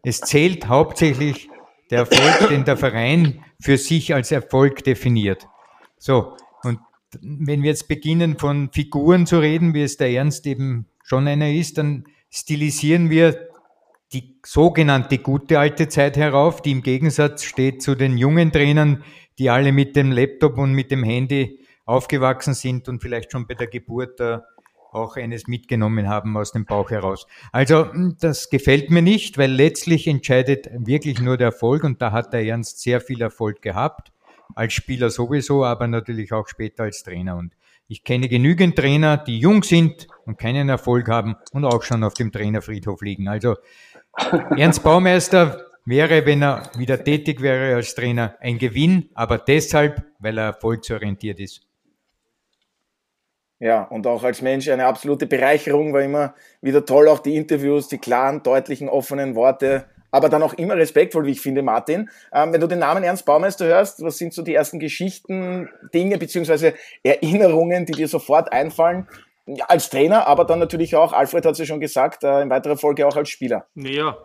Es 0.04 0.22
zählt 0.22 0.70
hauptsächlich 0.70 1.50
der 1.90 2.00
Erfolg, 2.00 2.50
den 2.50 2.66
der 2.66 2.78
Verein 2.78 3.44
für 3.60 3.78
sich 3.78 4.14
als 4.14 4.32
Erfolg 4.32 4.84
definiert. 4.84 5.48
So, 5.98 6.36
und 6.64 6.80
wenn 7.22 7.64
wir 7.64 7.70
jetzt 7.70 7.88
beginnen 7.88 8.38
von 8.38 8.70
Figuren 8.72 9.26
zu 9.26 9.40
reden, 9.40 9.74
wie 9.74 9.84
es 9.84 9.98
der 9.98 10.10
Ernst 10.12 10.46
eben 10.46 10.88
schon 11.04 11.28
einer 11.28 11.52
ist, 11.52 11.78
dann 11.78 12.06
stilisieren 12.30 13.10
wir 13.10 13.48
die 14.14 14.40
sogenannte 14.46 15.18
gute 15.18 15.60
alte 15.60 15.90
Zeit 15.90 16.18
herauf, 16.18 16.62
die 16.62 16.72
im 16.72 16.82
Gegensatz 16.82 17.44
steht 17.44 17.82
zu 17.82 17.96
den 17.96 18.18
jungen 18.18 18.52
Trainern, 18.52 19.04
die 19.38 19.50
alle 19.50 19.72
mit 19.72 19.96
dem 19.96 20.12
Laptop 20.12 20.58
und 20.58 20.74
mit 20.74 20.92
dem 20.92 21.04
Handy 21.04 21.60
aufgewachsen 21.86 22.54
sind 22.54 22.90
und 22.90 23.02
vielleicht 23.02 23.32
schon 23.32 23.48
bei 23.48 23.54
der 23.54 23.68
Geburt 23.68 24.20
äh, 24.20 24.40
auch 24.92 25.18
eines 25.18 25.48
mitgenommen 25.48 26.08
haben 26.08 26.36
aus 26.38 26.52
dem 26.52 26.66
Bauch 26.66 26.90
heraus. 26.92 27.28
Also 27.52 27.92
hm, 27.92 28.18
das 28.20 28.50
gefällt 28.50 28.90
mir 28.90 29.02
nicht, 29.02 29.38
weil 29.38 29.52
letztlich 29.52 30.08
entscheidet 30.08 30.70
wirklich 30.78 31.22
nur 31.22 31.38
der 31.38 31.48
Erfolg 31.48 31.84
und 31.84 32.02
da 32.02 32.12
hat 32.12 32.34
der 32.34 32.44
Ernst 32.46 32.82
sehr 32.82 33.02
viel 33.02 33.22
Erfolg 33.22 33.62
gehabt, 33.62 34.12
als 34.56 34.74
Spieler 34.74 35.10
sowieso, 35.10 35.64
aber 35.64 35.88
natürlich 35.88 36.32
auch 36.34 36.48
später 36.48 36.84
als 36.84 37.04
Trainer. 37.04 37.38
Und 37.38 37.54
ich 37.88 38.04
kenne 38.04 38.28
genügend 38.28 38.76
Trainer, 38.76 39.18
die 39.18 39.40
jung 39.40 39.64
sind 39.64 40.08
und 40.26 40.38
keinen 40.38 40.70
Erfolg 40.70 41.08
haben 41.08 41.36
und 41.52 41.66
auch 41.66 41.84
schon 41.84 42.04
auf 42.04 42.14
dem 42.14 42.32
Trainerfriedhof 42.32 43.02
liegen. 43.02 43.28
Also 43.28 43.56
Ernst 44.58 44.84
Baumeister 44.84 45.68
wäre, 45.86 46.26
wenn 46.26 46.42
er 46.44 46.70
wieder 46.78 47.04
tätig 47.04 47.42
wäre 47.42 47.76
als 47.76 47.96
Trainer, 47.96 48.36
ein 48.42 48.58
Gewinn, 48.58 49.10
aber 49.14 49.38
deshalb, 49.38 50.04
weil 50.20 50.38
er 50.38 50.46
erfolgsorientiert 50.46 51.40
ist. 51.40 51.67
Ja, 53.60 53.84
und 53.84 54.06
auch 54.06 54.24
als 54.24 54.42
Mensch 54.42 54.70
eine 54.70 54.86
absolute 54.86 55.26
Bereicherung, 55.26 55.94
war 55.94 56.02
immer 56.02 56.36
wieder 56.62 56.86
toll, 56.86 57.08
auch 57.08 57.20
die 57.20 57.36
Interviews, 57.36 57.88
die 57.88 57.98
klaren, 57.98 58.44
deutlichen, 58.44 58.88
offenen 58.88 59.36
Worte, 59.36 59.86
aber 60.12 60.30
dann 60.30 60.44
auch 60.44 60.54
immer 60.54 60.76
respektvoll, 60.76 61.26
wie 61.26 61.32
ich 61.32 61.42
finde, 61.42 61.64
Martin. 61.64 62.10
Ähm, 62.32 62.54
wenn 62.54 62.62
du 62.62 62.68
den 62.68 62.80
Namen 62.80 63.04
Ernst 63.04 63.26
Baumeister 63.26 63.66
hörst, 63.66 64.04
was 64.04 64.18
sind 64.18 64.34
so 64.34 64.42
die 64.42 64.54
ersten 64.54 64.80
Geschichten, 64.80 65.70
Dinge 65.94 66.18
beziehungsweise 66.18 66.76
Erinnerungen, 67.04 67.86
die 67.86 67.94
dir 67.94 68.08
sofort 68.08 68.52
einfallen? 68.52 69.08
Ja, 69.48 69.66
als 69.66 69.90
Trainer, 69.90 70.28
aber 70.28 70.46
dann 70.46 70.60
natürlich 70.60 70.96
auch, 70.96 71.14
Alfred 71.14 71.46
hat 71.46 71.54
es 71.54 71.60
ja 71.60 71.66
schon 71.66 71.80
gesagt, 71.80 72.24
äh, 72.24 72.42
in 72.42 72.50
weiterer 72.50 72.78
Folge 72.78 73.08
auch 73.08 73.16
als 73.16 73.30
Spieler. 73.30 73.66
Naja, 73.76 74.18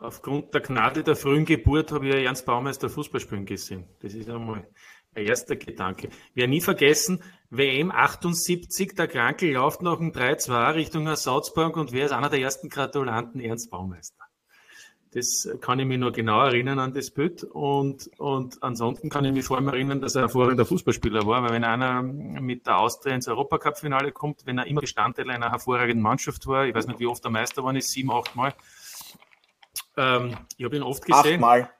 aufgrund 0.00 0.52
der 0.52 0.60
Gnade 0.60 1.02
der 1.02 1.16
frühen 1.16 1.44
Geburt 1.44 1.92
habe 1.92 2.08
ich 2.08 2.14
ja 2.14 2.20
Ernst 2.20 2.44
Baumeister 2.44 2.90
Fußball 2.90 3.20
spielen 3.20 3.46
gesehen. 3.46 3.84
Das 4.02 4.14
ist 4.14 4.28
einmal 4.28 4.56
ein 4.56 4.66
erster 5.14 5.56
Gedanke. 5.56 6.08
Wir 6.34 6.48
nie 6.48 6.60
vergessen, 6.60 7.22
WM 7.50 7.90
78, 7.90 8.94
der 8.94 9.08
Krankel 9.08 9.52
läuft 9.52 9.82
nach 9.82 9.98
dem 9.98 10.12
3-2 10.12 10.74
Richtung 10.74 11.14
Salzburg 11.14 11.76
und 11.76 11.92
wer 11.92 12.06
ist 12.06 12.12
einer 12.12 12.30
der 12.30 12.40
ersten 12.40 12.68
Gratulanten? 12.68 13.40
Ernst 13.40 13.70
Baumeister. 13.70 14.24
Das 15.14 15.46
kann 15.60 15.78
ich 15.78 15.84
mich 15.84 15.98
nur 15.98 16.10
genau 16.10 16.42
erinnern 16.42 16.78
an 16.78 16.94
das 16.94 17.10
Bild 17.10 17.44
und, 17.44 18.08
und 18.16 18.62
ansonsten 18.62 19.10
kann 19.10 19.26
ich 19.26 19.32
mich 19.32 19.44
vor 19.44 19.58
allem 19.58 19.68
erinnern, 19.68 20.00
dass 20.00 20.14
er 20.14 20.22
ein 20.22 20.28
hervorragender 20.28 20.64
Fußballspieler 20.64 21.26
war, 21.26 21.42
weil 21.42 21.52
wenn 21.52 21.64
einer 21.64 22.02
mit 22.02 22.66
der 22.66 22.78
Austria 22.78 23.14
ins 23.14 23.28
Europacup-Finale 23.28 24.12
kommt, 24.12 24.46
wenn 24.46 24.56
er 24.56 24.66
immer 24.66 24.80
Bestandteil 24.80 25.28
einer 25.28 25.50
hervorragenden 25.50 26.00
Mannschaft 26.00 26.46
war, 26.46 26.64
ich 26.64 26.74
weiß 26.74 26.86
nicht, 26.86 26.98
wie 26.98 27.06
oft 27.06 27.22
er 27.26 27.30
Meister 27.30 27.56
geworden 27.56 27.76
ist, 27.76 27.90
sieben, 27.90 28.10
acht 28.10 28.34
Mal. 28.34 28.54
Ähm, 29.98 30.38
ich 30.56 30.64
habe 30.64 30.76
ihn 30.76 30.82
oft 30.82 31.04
gesehen. 31.04 31.34
Achtmal. 31.34 31.70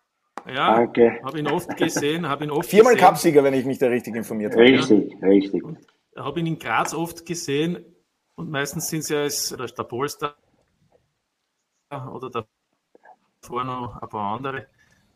Ja, 0.47 0.77
Danke. 0.77 1.21
habe 1.25 1.39
ihn 1.39 1.47
oft 1.47 1.77
gesehen, 1.77 2.29
habe 2.29 2.45
ihn 2.45 2.51
oft 2.51 2.69
Viermal 2.69 2.95
gesehen. 2.95 3.09
Cupsieger, 3.09 3.45
wenn 3.45 3.55
ich 3.55 3.65
mich 3.65 3.79
da 3.79 3.89
richtig 3.89 4.17
informiert 4.17 4.53
habe. 4.53 4.63
Richtig, 4.63 5.13
ja. 5.21 5.29
richtig. 5.29 5.63
Habe 6.17 6.41
ihn 6.41 6.47
in 6.47 6.59
Graz 6.59 6.95
oft 6.95 7.25
gesehen 7.27 7.85
und 8.35 8.51
meistens 8.51 8.89
sind 8.89 9.05
sie 9.05 9.17
als 9.17 9.49
der 9.51 9.85
Polster 9.85 10.37
oder 11.91 12.31
der 12.31 12.47
davor 13.43 13.65
noch 13.65 14.01
ein 14.01 14.09
paar 14.09 14.37
andere. 14.37 14.67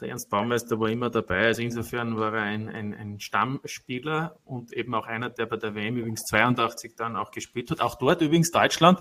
Der 0.00 0.11
Ernst 0.11 0.28
Baumeister 0.28 0.78
war 0.78 0.90
immer 0.90 1.08
dabei, 1.08 1.46
also 1.46 1.62
insofern 1.62 2.19
war 2.19 2.34
er 2.34 2.43
ein, 2.43 2.69
ein, 2.69 2.93
ein 2.93 3.19
Stammspieler 3.19 4.39
und 4.44 4.72
eben 4.74 4.94
auch 4.94 5.06
einer, 5.06 5.31
der 5.31 5.46
bei 5.46 5.56
der 5.56 5.74
WM 5.74 5.96
übrigens 5.96 6.24
82 6.24 6.96
dann 6.96 7.17
auch 7.17 7.31
gespielt 7.31 7.70
hat. 7.70 7.81
Auch 7.81 7.94
dort 7.94 8.20
übrigens 8.20 8.50
Deutschland 8.50 9.00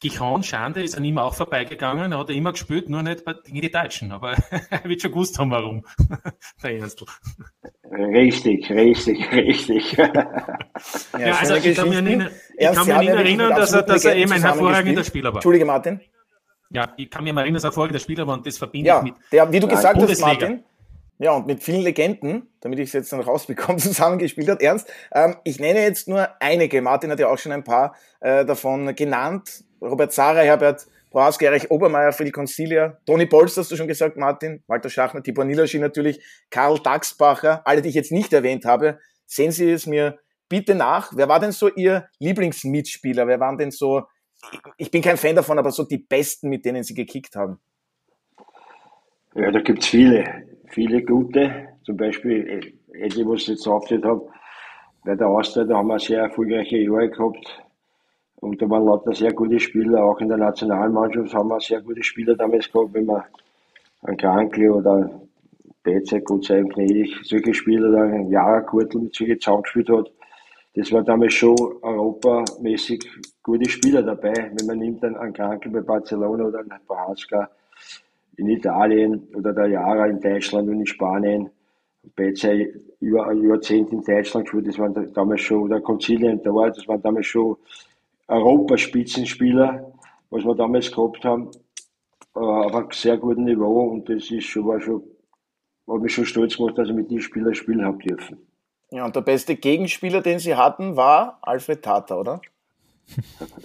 Gichon, 0.00 0.44
Schande, 0.44 0.82
ist 0.82 0.96
an 0.96 1.04
ihm 1.04 1.18
auch 1.18 1.34
vorbeigegangen. 1.34 2.12
Er 2.12 2.18
hat 2.18 2.30
immer 2.30 2.52
gespielt, 2.52 2.88
nur 2.88 3.02
nicht 3.02 3.24
gegen 3.44 3.60
die 3.60 3.70
Deutschen. 3.70 4.12
Aber 4.12 4.32
er 4.70 4.84
wird 4.84 5.02
schon 5.02 5.10
gewusst 5.10 5.38
haben, 5.38 5.50
warum. 5.50 5.84
Der 6.62 6.78
Ernstl. 6.78 7.06
Richtig, 7.90 8.70
richtig, 8.70 9.32
richtig. 9.32 9.92
ja, 9.96 10.12
ja 11.18 11.34
also 11.36 11.56
ich 11.56 11.76
kann, 11.76 11.88
mir 11.88 12.02
nicht, 12.02 12.30
ich 12.56 12.72
kann 12.72 12.86
mich 12.86 12.98
nicht 12.98 13.08
erinnern, 13.08 13.50
dass 13.50 13.72
er, 13.72 13.82
dass 13.82 14.04
er 14.04 14.14
eben 14.14 14.30
ein 14.30 14.42
hervorragender 14.42 15.02
Spieler 15.02 15.30
war. 15.30 15.36
Entschuldige, 15.36 15.64
Martin. 15.64 16.00
Ja, 16.70 16.92
ich 16.96 17.10
kann 17.10 17.24
mir 17.24 17.32
mal 17.32 17.40
erinnern, 17.40 17.54
dass 17.56 17.64
er 17.64 17.70
hervorragender 17.70 18.00
Spieler 18.00 18.26
war 18.26 18.34
und 18.34 18.46
das 18.46 18.58
verbinde 18.58 18.88
ja, 18.88 18.98
ich 18.98 19.04
mit. 19.04 19.14
Der, 19.32 19.50
wie 19.50 19.58
du 19.58 19.66
gesagt 19.66 20.00
hast, 20.00 20.20
Martin, 20.20 20.62
ja, 21.18 21.32
und 21.32 21.46
mit 21.48 21.62
vielen 21.62 21.82
Legenden, 21.82 22.48
damit 22.60 22.78
ich 22.78 22.88
es 22.88 22.92
jetzt 22.92 23.12
noch 23.12 23.26
rausbekomme, 23.26 23.78
zusammengespielt 23.78 24.48
hat. 24.48 24.62
Ernst, 24.62 24.88
ähm, 25.12 25.36
ich 25.42 25.58
nenne 25.58 25.80
jetzt 25.80 26.06
nur 26.06 26.28
einige. 26.40 26.80
Martin 26.80 27.10
hat 27.10 27.18
ja 27.18 27.28
auch 27.28 27.38
schon 27.38 27.52
ein 27.52 27.64
paar 27.64 27.96
äh, 28.20 28.44
davon 28.44 28.94
genannt. 28.94 29.64
Robert 29.80 30.12
Zara, 30.12 30.40
Herbert 30.40 30.86
Prohaska, 31.10 31.46
Erich 31.46 31.70
Obermeier, 31.70 32.12
Phil 32.12 32.30
Concilia, 32.30 32.98
Toni 33.06 33.26
Bolz, 33.26 33.56
hast 33.56 33.70
du 33.70 33.76
schon 33.76 33.88
gesagt, 33.88 34.16
Martin, 34.16 34.62
Walter 34.66 34.90
Schachner, 34.90 35.22
Tibor 35.22 35.44
Nilaschi 35.44 35.78
natürlich, 35.78 36.20
Karl 36.50 36.78
Daxbacher, 36.78 37.66
alle, 37.66 37.80
die 37.80 37.88
ich 37.88 37.94
jetzt 37.94 38.12
nicht 38.12 38.32
erwähnt 38.32 38.64
habe. 38.64 38.98
Sehen 39.26 39.50
Sie 39.50 39.70
es 39.70 39.86
mir 39.86 40.18
bitte 40.48 40.74
nach. 40.74 41.12
Wer 41.14 41.28
war 41.28 41.40
denn 41.40 41.52
so 41.52 41.68
Ihr 41.68 42.08
Lieblingsmitspieler? 42.18 43.26
Wer 43.26 43.40
waren 43.40 43.58
denn 43.58 43.70
so, 43.70 44.04
ich 44.76 44.90
bin 44.90 45.02
kein 45.02 45.16
Fan 45.16 45.36
davon, 45.36 45.58
aber 45.58 45.70
so 45.70 45.84
die 45.84 45.98
Besten, 45.98 46.48
mit 46.48 46.64
denen 46.64 46.82
Sie 46.82 46.94
gekickt 46.94 47.36
haben? 47.36 47.58
Ja, 49.34 49.50
da 49.50 49.60
gibt's 49.60 49.86
viele, 49.86 50.24
viele 50.68 51.02
gute. 51.02 51.68
Zum 51.84 51.96
Beispiel, 51.96 52.74
Eddie, 52.92 53.26
was 53.26 53.42
ich 53.42 53.48
jetzt 53.48 53.66
aufgehört 53.66 54.04
habe, 54.04 54.28
bei 55.04 55.14
der 55.14 55.28
Austria, 55.28 55.64
da 55.64 55.76
haben 55.76 55.88
wir 55.88 55.98
sehr 55.98 56.22
erfolgreiche 56.22 56.76
Jahre 56.78 57.08
gehabt. 57.08 57.62
Und 58.40 58.62
da 58.62 58.70
waren 58.70 58.84
lauter 58.84 59.12
sehr 59.12 59.32
gute 59.32 59.58
Spieler, 59.58 60.04
auch 60.04 60.20
in 60.20 60.28
der 60.28 60.38
Nationalmannschaft 60.38 61.34
haben 61.34 61.48
wir 61.48 61.60
sehr 61.60 61.80
gute 61.80 62.02
Spieler 62.02 62.36
damals 62.36 62.70
gehabt, 62.70 62.94
wenn 62.94 63.06
man 63.06 63.22
ein 64.02 64.16
Krankli 64.16 64.68
oder 64.68 65.20
Betze, 65.82 66.20
gut 66.20 66.44
sein 66.44 66.68
gnädig, 66.68 67.16
solche 67.24 67.52
Spieler, 67.52 67.90
da 67.90 68.02
ein 68.02 68.30
Jara 68.30 68.60
Kurtel 68.60 69.00
mit 69.02 69.14
solchen 69.14 69.40
zusammengespielt 69.40 69.88
hat. 69.90 70.12
Das 70.74 70.92
war 70.92 71.02
damals 71.02 71.34
schon 71.34 71.56
europamäßig 71.82 73.04
gute 73.42 73.68
Spieler 73.68 74.02
dabei, 74.02 74.52
wenn 74.54 74.66
man 74.66 74.78
nimmt 74.78 75.02
dann 75.02 75.16
einen 75.16 75.32
Krankel 75.32 75.72
bei 75.72 75.80
Barcelona 75.80 76.44
oder 76.44 76.60
einen 76.60 76.70
Prohaska. 76.86 77.50
in 78.36 78.48
Italien 78.48 79.26
oder 79.34 79.52
der 79.52 79.66
Jahre 79.66 80.08
in 80.08 80.20
Deutschland 80.20 80.68
und 80.68 80.80
in 80.80 80.86
Spanien. 80.86 81.50
Beide 82.14 82.80
über 83.00 83.26
ein 83.26 83.42
Jahrzehnt 83.42 83.92
in 83.92 84.02
Deutschland 84.02 84.46
gespielt, 84.46 84.68
das 84.68 84.78
waren 84.78 85.12
damals 85.12 85.40
schon, 85.40 85.62
oder 85.62 85.80
Konzilien 85.80 86.40
dort, 86.42 86.76
das 86.76 86.86
waren 86.88 87.02
damals 87.02 87.26
schon 87.26 87.56
Europaspitzenspieler, 88.28 89.92
was 90.30 90.44
wir 90.44 90.54
damals 90.54 90.92
gehabt 90.92 91.24
haben, 91.24 91.50
äh, 92.36 92.38
auf 92.38 92.74
einem 92.74 92.90
sehr 92.92 93.16
guten 93.16 93.44
Niveau 93.44 93.88
und 93.88 94.08
das 94.08 94.30
ist 94.30 94.44
schon, 94.44 94.66
war 94.66 94.80
schon, 94.80 95.02
hat 95.88 96.00
mich 96.00 96.14
schon 96.14 96.26
stolz 96.26 96.56
gemacht, 96.56 96.76
dass 96.78 96.88
ich 96.88 96.94
mit 96.94 97.10
den 97.10 97.20
Spielern 97.20 97.54
spielen 97.54 97.84
habe 97.84 97.98
dürfen. 97.98 98.38
Ja, 98.90 99.04
und 99.04 99.16
der 99.16 99.20
beste 99.20 99.56
Gegenspieler, 99.56 100.22
den 100.22 100.38
Sie 100.38 100.54
hatten, 100.54 100.96
war 100.96 101.38
Alfred 101.42 101.82
Tata, 101.82 102.16
oder? 102.16 102.40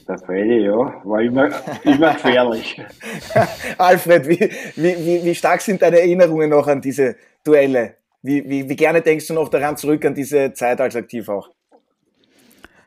Der 0.07 0.17
Freddy, 0.17 0.65
ja, 0.65 1.01
war 1.03 1.21
immer, 1.21 1.49
immer 1.83 2.13
gefährlich. 2.13 2.81
Alfred, 3.77 4.27
wie, 4.27 4.39
wie, 4.75 5.23
wie 5.23 5.35
stark 5.35 5.61
sind 5.61 5.81
deine 5.81 5.99
Erinnerungen 5.99 6.49
noch 6.49 6.67
an 6.67 6.81
diese 6.81 7.17
Duelle? 7.43 7.95
Wie, 8.21 8.47
wie, 8.49 8.69
wie 8.69 8.75
gerne 8.75 9.01
denkst 9.01 9.27
du 9.27 9.33
noch 9.33 9.49
daran 9.49 9.75
zurück, 9.75 10.05
an 10.05 10.15
diese 10.15 10.53
Zeit 10.53 10.79
als 10.79 10.95
aktiv 10.95 11.27
auch? 11.27 11.49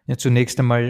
Ja, 0.08 0.16
zunächst 0.16 0.60
einmal 0.60 0.84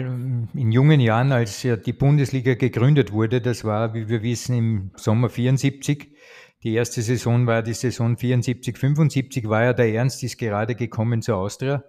in 0.53 0.71
jungen 0.71 0.99
Jahren, 0.99 1.31
als 1.31 1.63
ja 1.63 1.75
die 1.75 1.93
Bundesliga 1.93 2.53
gegründet 2.53 3.11
wurde, 3.11 3.41
das 3.41 3.63
war, 3.63 3.95
wie 3.95 4.09
wir 4.09 4.21
wissen, 4.21 4.55
im 4.55 4.91
Sommer 4.95 5.29
74. 5.29 6.15
Die 6.63 6.73
erste 6.73 7.01
Saison 7.01 7.47
war 7.47 7.63
die 7.63 7.73
Saison 7.73 8.15
74, 8.15 8.77
75, 8.77 9.49
war 9.49 9.63
ja 9.63 9.73
der 9.73 9.91
Ernst, 9.91 10.21
ist 10.23 10.37
gerade 10.37 10.75
gekommen 10.75 11.23
zur 11.23 11.37
Austria, 11.37 11.83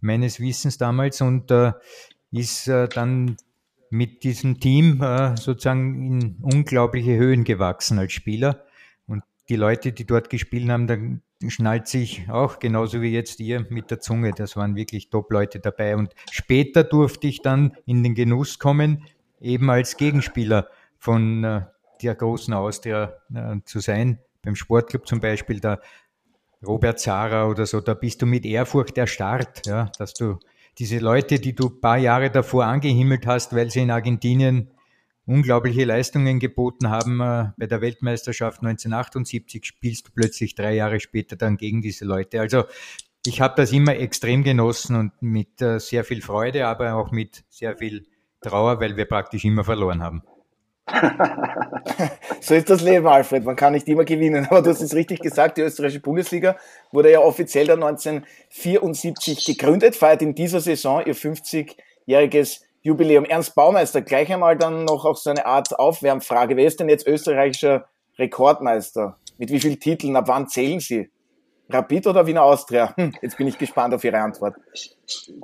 meines 0.00 0.40
Wissens 0.40 0.76
damals, 0.76 1.22
und 1.22 1.50
äh, 1.50 1.72
ist 2.30 2.68
äh, 2.68 2.86
dann 2.88 3.36
mit 3.88 4.22
diesem 4.22 4.60
Team 4.60 5.00
äh, 5.02 5.36
sozusagen 5.38 6.20
in 6.20 6.36
unglaubliche 6.42 7.16
Höhen 7.16 7.44
gewachsen 7.44 7.98
als 7.98 8.12
Spieler. 8.12 8.64
Und 9.06 9.22
die 9.48 9.56
Leute, 9.56 9.92
die 9.92 10.04
dort 10.04 10.28
gespielt 10.28 10.68
haben, 10.68 10.86
dann 10.86 11.22
schnallt 11.50 11.88
sich 11.88 12.28
auch 12.30 12.58
genauso 12.58 13.02
wie 13.02 13.12
jetzt 13.12 13.40
ihr 13.40 13.66
mit 13.70 13.90
der 13.90 14.00
Zunge. 14.00 14.32
Das 14.32 14.56
waren 14.56 14.76
wirklich 14.76 15.10
Top-Leute 15.10 15.60
dabei. 15.60 15.96
Und 15.96 16.14
später 16.30 16.84
durfte 16.84 17.26
ich 17.26 17.42
dann 17.42 17.76
in 17.86 18.02
den 18.02 18.14
Genuss 18.14 18.58
kommen, 18.58 19.04
eben 19.40 19.70
als 19.70 19.96
Gegenspieler 19.96 20.68
von 20.98 21.44
äh, 21.44 21.62
der 22.02 22.14
großen 22.14 22.54
Austria 22.54 23.14
äh, 23.34 23.56
zu 23.64 23.80
sein. 23.80 24.18
Beim 24.42 24.56
Sportclub 24.56 25.06
zum 25.06 25.20
Beispiel, 25.20 25.60
der 25.60 25.80
Robert 26.66 26.98
Zara 26.98 27.46
oder 27.46 27.66
so, 27.66 27.80
da 27.80 27.94
bist 27.94 28.22
du 28.22 28.26
mit 28.26 28.44
Ehrfurcht 28.44 28.96
erstarrt, 28.98 29.66
ja, 29.66 29.90
dass 29.98 30.14
du 30.14 30.38
diese 30.78 30.98
Leute, 30.98 31.38
die 31.38 31.54
du 31.54 31.70
paar 31.70 31.98
Jahre 31.98 32.30
davor 32.30 32.64
angehimmelt 32.64 33.26
hast, 33.26 33.54
weil 33.54 33.70
sie 33.70 33.80
in 33.80 33.90
Argentinien 33.90 34.70
unglaubliche 35.26 35.84
Leistungen 35.84 36.38
geboten 36.38 36.90
haben. 36.90 37.20
Äh, 37.20 37.52
bei 37.56 37.66
der 37.66 37.80
Weltmeisterschaft 37.80 38.62
1978 38.62 39.64
spielst 39.64 40.08
du 40.08 40.12
plötzlich 40.14 40.54
drei 40.54 40.74
Jahre 40.74 41.00
später 41.00 41.36
dann 41.36 41.56
gegen 41.56 41.82
diese 41.82 42.04
Leute. 42.04 42.40
Also 42.40 42.64
ich 43.26 43.40
habe 43.40 43.54
das 43.56 43.72
immer 43.72 43.96
extrem 43.96 44.44
genossen 44.44 44.96
und 44.96 45.12
mit 45.20 45.62
äh, 45.62 45.78
sehr 45.78 46.04
viel 46.04 46.20
Freude, 46.20 46.66
aber 46.66 46.94
auch 46.94 47.10
mit 47.10 47.44
sehr 47.48 47.76
viel 47.76 48.06
Trauer, 48.40 48.80
weil 48.80 48.96
wir 48.96 49.06
praktisch 49.06 49.44
immer 49.44 49.64
verloren 49.64 50.02
haben. 50.02 50.22
so 52.40 52.54
ist 52.54 52.68
das 52.68 52.82
Leben, 52.82 53.06
Alfred. 53.06 53.44
Man 53.44 53.56
kann 53.56 53.72
nicht 53.72 53.88
immer 53.88 54.04
gewinnen. 54.04 54.46
Aber 54.50 54.60
du 54.60 54.68
hast 54.68 54.82
es 54.82 54.94
richtig 54.94 55.20
gesagt, 55.20 55.56
die 55.56 55.62
österreichische 55.62 56.00
Bundesliga 56.00 56.56
wurde 56.92 57.10
ja 57.10 57.20
offiziell 57.20 57.66
dann 57.66 57.82
1974 57.82 59.46
gegründet, 59.46 59.96
feiert 59.96 60.20
in 60.20 60.34
dieser 60.34 60.60
Saison 60.60 61.02
ihr 61.06 61.16
50-jähriges 61.16 62.63
Jubiläum. 62.84 63.24
Ernst 63.24 63.54
Baumeister, 63.54 64.02
gleich 64.02 64.30
einmal 64.30 64.58
dann 64.58 64.84
noch 64.84 65.06
auch 65.06 65.16
so 65.16 65.30
eine 65.30 65.46
Art 65.46 65.76
Aufwärmfrage. 65.78 66.54
Wer 66.56 66.66
ist 66.66 66.78
denn 66.78 66.90
jetzt 66.90 67.06
österreichischer 67.06 67.86
Rekordmeister? 68.18 69.16
Mit 69.38 69.50
wie 69.50 69.58
vielen 69.58 69.80
Titeln? 69.80 70.14
Ab 70.16 70.28
wann 70.28 70.48
zählen 70.48 70.80
Sie? 70.80 71.10
Rapid 71.70 72.06
oder 72.08 72.26
Wiener 72.26 72.42
Austria? 72.42 72.94
Hm, 72.98 73.14
jetzt 73.22 73.38
bin 73.38 73.46
ich 73.46 73.56
gespannt 73.56 73.94
auf 73.94 74.04
Ihre 74.04 74.18
Antwort. 74.18 74.56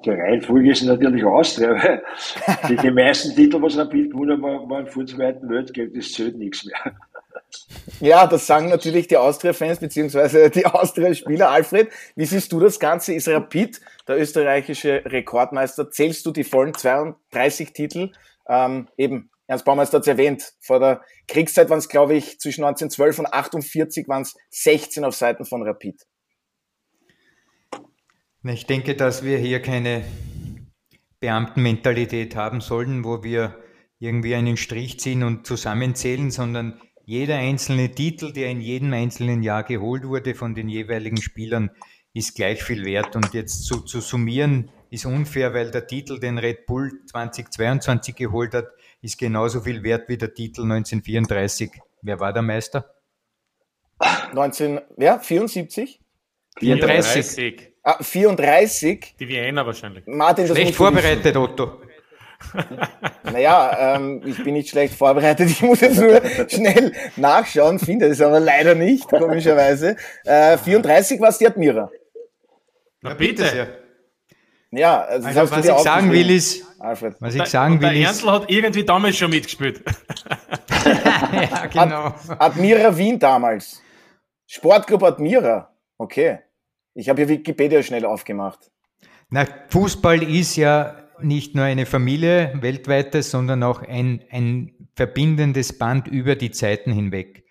Die 0.05 0.11
Reihenfolge 0.11 0.71
ist 0.71 0.83
natürlich 0.83 1.25
Austria. 1.25 1.75
Die, 2.69 2.77
die 2.77 2.91
meisten 2.91 3.35
Titel, 3.35 3.61
was 3.63 3.79
Rapid 3.79 4.13
gewonnen 4.13 4.43
haben, 4.43 4.69
waren 4.71 4.87
vor 4.87 5.05
dem 5.05 5.09
Zweiten 5.09 5.49
Weltkrieg. 5.49 5.95
Das 5.95 6.13
zählt 6.13 6.37
nichts 6.37 6.67
mehr. 6.67 6.95
Ja, 8.01 8.27
das 8.27 8.47
sagen 8.47 8.69
natürlich 8.69 9.09
die 9.09 9.17
Austria-Fans 9.17 9.79
beziehungsweise 9.81 10.51
die 10.51 10.67
Austria-Spieler. 10.67 11.51
Alfred, 11.51 11.89
wie 12.17 12.25
siehst 12.25 12.53
du 12.53 12.61
das 12.61 12.79
Ganze? 12.79 13.15
Ist 13.15 13.29
Rapid 13.29 13.81
der 14.11 14.19
österreichische 14.19 15.03
Rekordmeister? 15.07 15.91
Zählst 15.91 16.27
du 16.27 16.33
die 16.33 16.45
vollen 16.45 16.75
32 16.75 17.73
Titel? 17.73 18.13
Ähm, 18.49 18.89
eben, 18.97 19.31
Ernst 19.47 19.65
Baumeister 19.65 19.97
hat 19.97 20.03
es 20.03 20.09
erwähnt, 20.09 20.53
vor 20.61 20.79
der 20.79 21.03
Kriegszeit 21.27 21.71
waren 21.71 21.79
es, 21.79 21.89
glaube 21.89 22.15
ich, 22.15 22.39
zwischen 22.39 22.65
1912 22.65 23.21
und 23.21 23.27
48 23.27 24.09
waren 24.09 24.23
es 24.23 24.37
16 24.51 25.05
auf 25.05 25.15
Seiten 25.15 25.45
von 25.45 25.63
Rapid. 25.63 26.07
Ich 28.45 28.67
denke, 28.67 28.95
dass 28.97 29.25
wir 29.25 29.39
hier 29.39 29.61
keine 29.61 30.05
Beamtenmentalität 31.21 32.35
haben 32.37 32.61
sollen, 32.61 33.05
wo 33.05 33.23
wir 33.23 33.63
irgendwie 33.99 34.35
einen 34.35 34.57
Strich 34.57 34.99
ziehen 34.99 35.23
und 35.23 35.47
zusammenzählen, 35.47 36.31
sondern 36.31 36.81
jeder 37.05 37.37
einzelne 37.37 37.91
Titel, 37.91 38.33
der 38.33 38.51
in 38.51 38.61
jedem 38.61 38.93
einzelnen 38.93 39.43
Jahr 39.43 39.65
geholt 39.65 40.05
wurde 40.05 40.35
von 40.35 40.55
den 40.55 40.69
jeweiligen 40.69 41.21
Spielern, 41.21 41.71
ist 42.13 42.35
gleich 42.35 42.63
viel 42.63 42.85
wert. 42.85 43.17
Und 43.17 43.33
jetzt 43.35 43.67
zu, 43.67 43.81
zu 43.81 44.01
summieren 44.01 44.71
ist 44.91 45.07
unfair, 45.07 45.55
weil 45.55 45.71
der 45.71 45.87
Titel, 45.87 46.19
den 46.19 46.39
Red 46.39 46.67
Bull 46.67 46.91
2022 47.07 48.17
geholt 48.17 48.55
hat, 48.55 48.67
ist 49.03 49.19
genauso 49.19 49.61
viel 49.61 49.83
wert 49.83 50.09
wie 50.09 50.19
der 50.19 50.35
Titel 50.35 50.63
1934. 50.63 51.71
Wer 52.03 52.21
war 52.21 52.33
der 52.33 52.43
Meister? 52.43 52.95
19, 54.33 54.81
ja, 54.97 55.19
74? 55.19 56.01
34. 56.59 57.27
34. 57.27 57.71
Ah, 57.83 58.03
34? 58.03 59.17
Die 59.19 59.29
Wiener 59.29 59.65
wahrscheinlich. 59.65 60.07
Martin, 60.07 60.47
das 60.47 60.57
Schlecht 60.57 60.75
vorbereitet, 60.75 61.37
Otto. 61.37 61.81
Naja, 63.23 63.97
ähm, 63.97 64.23
ich 64.25 64.43
bin 64.43 64.55
nicht 64.55 64.71
schlecht 64.71 64.95
vorbereitet. 64.95 65.49
Ich 65.51 65.63
muss 65.63 65.81
jetzt 65.81 66.01
nur 66.01 66.21
schnell 66.49 66.93
nachschauen, 67.17 67.79
finde 67.79 68.07
es 68.07 68.21
aber 68.21 68.41
leider 68.41 68.75
nicht, 68.75 69.09
komischerweise. 69.09 69.97
Äh, 70.25 70.57
34 70.57 71.21
war 71.21 71.29
es 71.29 71.39
die 71.39 71.47
Admira. 71.47 71.91
Na 73.03 73.15
bitte. 73.15 73.81
Ja, 74.73 75.03
also, 75.03 75.27
also 75.27 75.51
was 75.51 75.67
ich 75.67 75.79
sagen 75.79 76.13
will 76.13 76.31
ist, 76.31 76.65
Alfred. 76.79 77.17
was 77.19 77.35
ich 77.35 77.45
sagen 77.47 77.81
will 77.81 77.93
der 77.93 78.03
Ernstl 78.03 78.31
hat 78.31 78.51
irgendwie 78.51 78.85
damals 78.85 79.17
schon 79.17 79.31
mitgespielt. 79.31 79.83
ja, 80.85 81.67
genau. 81.67 82.07
Ad 82.07 82.37
Admira 82.39 82.97
Wien 82.97 83.19
damals. 83.19 83.83
Sportclub 84.47 85.03
Admira. 85.03 85.75
Okay. 85.99 86.39
Ich 86.95 87.09
habe 87.09 87.23
hier 87.23 87.29
Wikipedia 87.29 87.83
schnell 87.83 88.05
aufgemacht. 88.05 88.71
Na, 89.29 89.47
Fußball 89.69 90.23
ist 90.23 90.57
ja 90.57 91.09
nicht 91.21 91.55
nur 91.55 91.65
eine 91.65 91.87
Familie 91.87 92.53
weltweites, 92.61 93.31
sondern 93.31 93.63
auch 93.63 93.83
ein, 93.83 94.25
ein 94.31 94.89
verbindendes 94.95 95.79
Band 95.79 96.09
über 96.09 96.35
die 96.35 96.51
Zeiten 96.51 96.93
hinweg. 96.93 97.45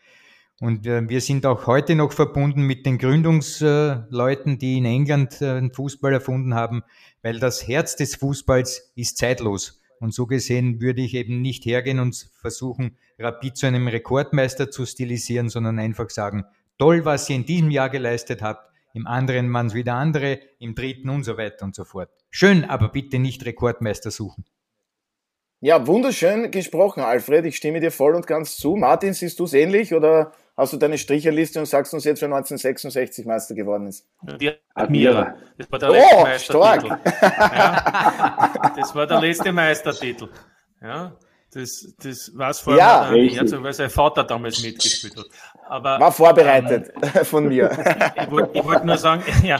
Und 0.61 0.85
äh, 0.87 1.07
wir 1.07 1.21
sind 1.21 1.45
auch 1.45 1.67
heute 1.67 1.95
noch 1.95 2.11
verbunden 2.11 2.63
mit 2.63 2.85
den 2.85 2.97
Gründungsleuten, 2.97 4.59
die 4.59 4.77
in 4.77 4.85
England 4.85 5.41
äh, 5.41 5.55
den 5.55 5.71
Fußball 5.71 6.11
erfunden 6.11 6.53
haben, 6.53 6.83
weil 7.21 7.39
das 7.39 7.67
Herz 7.67 7.95
des 7.95 8.15
Fußballs 8.15 8.91
ist 8.95 9.17
zeitlos. 9.17 9.81
Und 10.01 10.13
so 10.13 10.27
gesehen 10.27 10.81
würde 10.81 11.01
ich 11.01 11.13
eben 11.13 11.41
nicht 11.41 11.65
hergehen 11.65 11.99
und 11.99 12.29
versuchen, 12.41 12.97
Rapid 13.17 13.57
zu 13.57 13.67
einem 13.67 13.87
Rekordmeister 13.87 14.69
zu 14.71 14.85
stilisieren, 14.85 15.49
sondern 15.49 15.79
einfach 15.79 16.09
sagen, 16.09 16.45
toll, 16.77 17.05
was 17.05 17.29
ihr 17.29 17.37
in 17.37 17.45
diesem 17.45 17.71
Jahr 17.71 17.89
geleistet 17.89 18.41
habt, 18.41 18.69
im 18.93 19.07
anderen 19.07 19.53
es 19.55 19.73
wieder 19.73 19.95
andere, 19.95 20.39
im 20.59 20.75
dritten 20.75 21.09
und 21.09 21.23
so 21.23 21.37
weiter 21.37 21.65
und 21.65 21.75
so 21.75 21.85
fort. 21.85 22.09
Schön, 22.31 22.65
aber 22.65 22.89
bitte 22.89 23.19
nicht 23.19 23.45
Rekordmeister 23.45 24.11
suchen. 24.11 24.45
Ja, 25.61 25.85
wunderschön 25.87 26.51
gesprochen, 26.51 27.01
Alfred. 27.01 27.45
Ich 27.45 27.57
stimme 27.57 27.81
dir 27.81 27.91
voll 27.91 28.15
und 28.15 28.25
ganz 28.27 28.55
zu. 28.55 28.77
Martin, 28.77 29.13
siehst 29.13 29.39
du 29.39 29.43
es 29.43 29.53
ähnlich 29.53 29.93
oder 29.93 30.31
hast 30.59 30.73
du 30.73 30.77
deine 30.77 30.97
Stricherliste 30.97 31.59
und 31.59 31.65
sagst 31.65 31.93
uns 31.93 32.03
jetzt, 32.03 32.21
wer 32.21 32.27
1966 32.27 33.25
Meister 33.25 33.55
geworden 33.55 33.87
ist? 33.87 34.05
Die 34.39 34.51
Admira. 34.73 35.35
Das 35.57 35.71
war 35.71 35.79
der 35.79 35.89
letzte 35.89 36.15
oh, 36.17 36.23
Meistertitel. 36.23 36.97
Ja, 37.11 38.73
das 38.77 38.95
war 38.95 39.07
der 39.07 39.21
letzte 39.21 39.51
Meistertitel. 39.51 40.29
Ja, 40.81 41.13
das, 41.53 41.93
das 42.03 42.31
war 42.35 42.49
es 42.51 42.59
vorher 42.59 42.79
ja, 42.79 43.11
Herzog, 43.11 43.63
weil 43.63 43.73
sein 43.73 43.89
Vater 43.89 44.23
damals 44.23 44.61
mitgespielt 44.61 45.17
hat. 45.17 45.25
Aber, 45.67 45.99
war 45.99 46.11
vorbereitet 46.11 46.91
ähm, 47.01 47.09
von 47.25 47.47
mir. 47.47 47.71
ich 48.15 48.29
wollte 48.29 48.63
wollt 48.63 48.85
nur 48.85 48.97
sagen, 48.97 49.23
ja, 49.43 49.59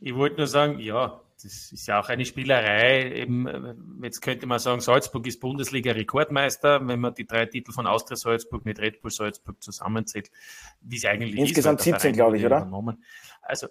ich 0.00 0.14
wollte 0.14 0.36
nur 0.36 0.46
sagen, 0.46 0.78
ja, 0.78 1.20
das 1.42 1.72
ist 1.72 1.86
ja 1.86 2.00
auch 2.00 2.08
eine 2.08 2.24
Spielerei. 2.24 3.12
Eben, 3.12 4.00
jetzt 4.02 4.20
könnte 4.20 4.46
man 4.46 4.58
sagen, 4.58 4.80
Salzburg 4.80 5.26
ist 5.26 5.40
Bundesliga-Rekordmeister, 5.40 6.86
wenn 6.86 7.00
man 7.00 7.14
die 7.14 7.26
drei 7.26 7.46
Titel 7.46 7.72
von 7.72 7.86
Austria 7.86 8.16
Salzburg 8.16 8.64
mit 8.64 8.80
Red 8.80 9.00
Bull 9.00 9.10
Salzburg 9.10 9.62
zusammenzählt, 9.62 10.30
wie 10.80 10.96
es 10.96 11.04
eigentlich 11.04 11.36
Insgesamt 11.36 11.80
ist. 11.80 11.86
Insgesamt 11.86 12.02
17, 12.02 12.12
glaube 12.14 12.38
ich, 12.38 12.44
oder? 12.44 12.58
Übernommen. 12.58 13.04
Also, 13.42 13.68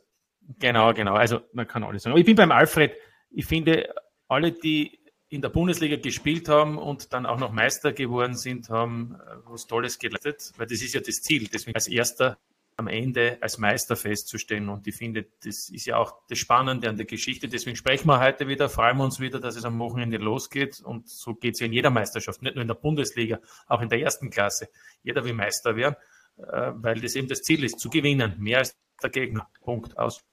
genau, 0.60 0.94
genau. 0.94 1.16
Also, 1.16 1.42
man 1.54 1.68
kann 1.68 1.84
alles 1.84 2.04
sagen. 2.04 2.14
Aber 2.14 2.20
ich 2.20 2.26
bin 2.26 2.36
beim 2.36 2.52
Alfred. 2.52 2.94
Ich 3.30 3.46
finde, 3.46 3.94
alle, 4.28 4.52
die 4.54 5.00
in 5.30 5.42
der 5.42 5.50
Bundesliga 5.50 5.98
gespielt 5.98 6.48
haben 6.48 6.78
und 6.78 7.12
dann 7.12 7.26
auch 7.26 7.38
noch 7.38 7.52
Meister 7.52 7.92
geworden 7.92 8.36
sind, 8.36 8.70
haben 8.70 9.16
äh, 9.16 9.36
was 9.46 9.68
Tolles 9.68 10.00
geleistet, 10.00 10.54
weil 10.58 10.68
das 10.68 10.82
ist 10.82 10.94
ja 10.94 11.02
das 11.02 11.22
Ziel. 11.22 11.50
Deswegen 11.52 11.76
als 11.76 11.88
Erster 11.88 12.38
am 12.78 12.88
Ende 12.88 13.38
als 13.42 13.58
Meister 13.58 13.96
festzustellen. 13.96 14.70
Und 14.70 14.88
ich 14.88 14.96
finde, 14.96 15.26
das 15.44 15.70
ist 15.70 15.86
ja 15.88 15.98
auch 15.98 16.14
das 16.30 16.38
Spannende 16.38 16.88
an 16.88 16.96
der 16.96 17.08
Geschichte. 17.08 17.48
Deswegen 17.48 17.76
sprechen 17.76 18.08
wir 18.08 18.20
heute 18.20 18.48
wieder, 18.48 18.70
freuen 18.70 18.98
wir 18.98 19.04
uns 19.04 19.20
wieder, 19.20 19.40
dass 19.40 19.56
es 19.56 19.66
am 19.66 19.80
Wochenende 19.80 20.18
losgeht. 20.18 20.80
Und 20.82 21.10
so 21.10 21.34
geht 21.34 21.56
es 21.56 21.60
ja 21.60 21.66
in 21.66 21.74
jeder 21.74 21.90
Meisterschaft, 21.90 22.44
nicht 22.44 22.56
nur 22.56 22.62
in 22.62 22.68
der 22.68 22.76
Bundesliga, 22.76 23.40
auch 23.68 23.82
in 23.82 23.90
der 23.90 24.00
ersten 24.00 24.30
Klasse. 24.30 24.70
Jeder 25.02 25.26
will 25.26 25.34
Meister 25.34 25.76
werden, 25.76 25.96
äh, 26.38 26.72
weil 26.76 27.02
das 27.02 27.16
eben 27.16 27.28
das 27.28 27.42
Ziel 27.42 27.64
ist, 27.64 27.80
zu 27.80 27.90
gewinnen. 27.90 28.36
Mehr 28.38 28.60
als 28.60 28.78
der 29.02 29.10
Gegner. 29.10 29.50
Punkt. 29.64 29.98
Aus. 29.98 30.24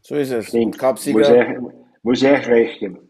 So 0.00 0.14
ist 0.16 0.30
es. 0.30 0.48
Stimmt. 0.48 0.80
Muss 0.80 1.06
ich, 1.06 1.14
muss 2.02 2.22
ich 2.22 2.46
recht 2.46 2.80
geben. 2.80 3.06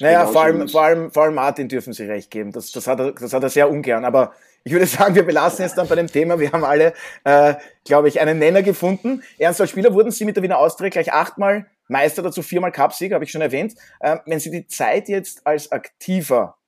Naja, 0.00 0.26
vor 0.26 0.42
allem, 0.42 0.68
vor, 0.68 0.82
allem, 0.82 1.10
vor 1.10 1.24
allem 1.24 1.34
Martin 1.34 1.68
dürfen 1.68 1.92
Sie 1.92 2.04
recht 2.04 2.30
geben. 2.30 2.52
Das, 2.52 2.70
das, 2.72 2.86
hat 2.86 3.00
er, 3.00 3.12
das 3.12 3.32
hat 3.32 3.42
er 3.42 3.48
sehr 3.48 3.70
ungern. 3.70 4.04
Aber 4.04 4.32
ich 4.68 4.72
würde 4.72 4.84
sagen, 4.84 5.14
wir 5.14 5.22
belassen 5.22 5.64
es 5.64 5.74
dann 5.74 5.88
bei 5.88 5.94
dem 5.94 6.08
Thema. 6.08 6.38
Wir 6.38 6.52
haben 6.52 6.62
alle, 6.62 6.92
äh, 7.24 7.54
glaube 7.86 8.08
ich, 8.08 8.20
einen 8.20 8.38
Nenner 8.38 8.62
gefunden. 8.62 9.22
Ernst, 9.38 9.62
als 9.62 9.70
Spieler 9.70 9.94
wurden 9.94 10.10
Sie 10.10 10.26
mit 10.26 10.36
der 10.36 10.42
Wiener 10.42 10.58
Austria 10.58 10.90
gleich 10.90 11.10
achtmal 11.10 11.66
Meister, 11.88 12.20
dazu 12.20 12.42
viermal 12.42 12.70
Cupsieger, 12.70 13.14
habe 13.14 13.24
ich 13.24 13.30
schon 13.30 13.40
erwähnt. 13.40 13.74
Äh, 14.00 14.18
wenn 14.26 14.38
Sie 14.40 14.50
die 14.50 14.66
Zeit 14.66 15.08
jetzt 15.08 15.46
als 15.46 15.72
Aktiver, 15.72 16.58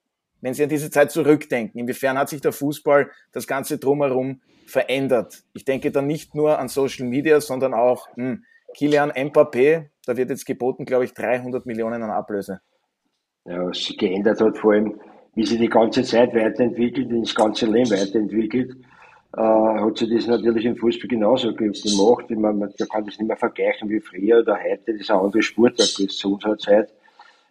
wenn 0.41 0.55
Sie 0.55 0.63
an 0.63 0.71
diese 0.71 0.91
Zeit 0.91 1.11
zurückdenken, 1.11 1.79
inwiefern 1.79 2.17
hat 2.17 2.31
sich 2.31 2.41
der 2.41 2.53
Fußball, 2.53 3.11
das 3.33 3.47
Ganze 3.47 3.77
drumherum 3.77 4.41
verändert? 4.67 5.43
Ich 5.53 5.67
denke 5.67 5.91
dann 5.91 6.07
nicht 6.07 6.35
nur 6.35 6.59
an 6.59 6.69
Social 6.69 7.07
Media, 7.07 7.39
sondern 7.43 7.75
auch 7.75 8.09
hm, 8.17 8.45
Kilian 8.75 9.13
Mbappé, 9.13 9.91
da 10.07 10.17
wird 10.17 10.31
jetzt 10.31 10.47
geboten, 10.47 10.87
glaube 10.87 11.05
ich, 11.05 11.13
300 11.13 11.67
Millionen 11.67 12.03
an 12.03 12.11
Ablöse 12.11 12.63
ja, 13.47 13.67
was 13.67 13.79
sich 13.79 13.97
geändert 13.97 14.41
hat, 14.41 14.59
vor 14.59 14.73
allem, 14.73 15.01
wie 15.35 15.47
sich 15.47 15.59
die 15.59 15.69
ganze 15.69 16.03
Zeit 16.03 16.35
weiterentwickelt, 16.35 17.09
das 17.11 17.35
ganze 17.35 17.67
Leben 17.67 17.91
weiterentwickelt, 17.91 18.77
äh, 19.37 19.41
hat 19.41 19.99
sich 19.99 20.11
das 20.11 20.27
natürlich 20.27 20.65
im 20.65 20.77
Fußball 20.77 21.09
genauso 21.09 21.55
gemacht. 21.55 22.25
Ich 22.29 22.37
meine, 22.37 22.59
man 22.59 22.73
kann 22.91 23.05
das 23.05 23.19
nicht 23.19 23.29
mehr 23.29 23.37
vergleichen 23.37 23.89
wie 23.89 24.01
früher 24.01 24.41
oder 24.41 24.59
heute, 24.59 24.93
das 24.93 25.03
ist 25.03 25.11
ein 25.11 25.19
anderer 25.19 25.43
Sportart 25.43 25.95
als 26.01 26.17
zu 26.17 26.35
unserer 26.35 26.59
Zeit. 26.59 26.93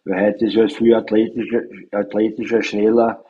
Weil 0.06 0.28
heute 0.28 0.46
ist 0.46 0.56
es 0.56 0.74
früher 0.74 0.98
athletischer, 0.98 1.62
athletischer, 1.92 2.62
schneller, 2.62 3.24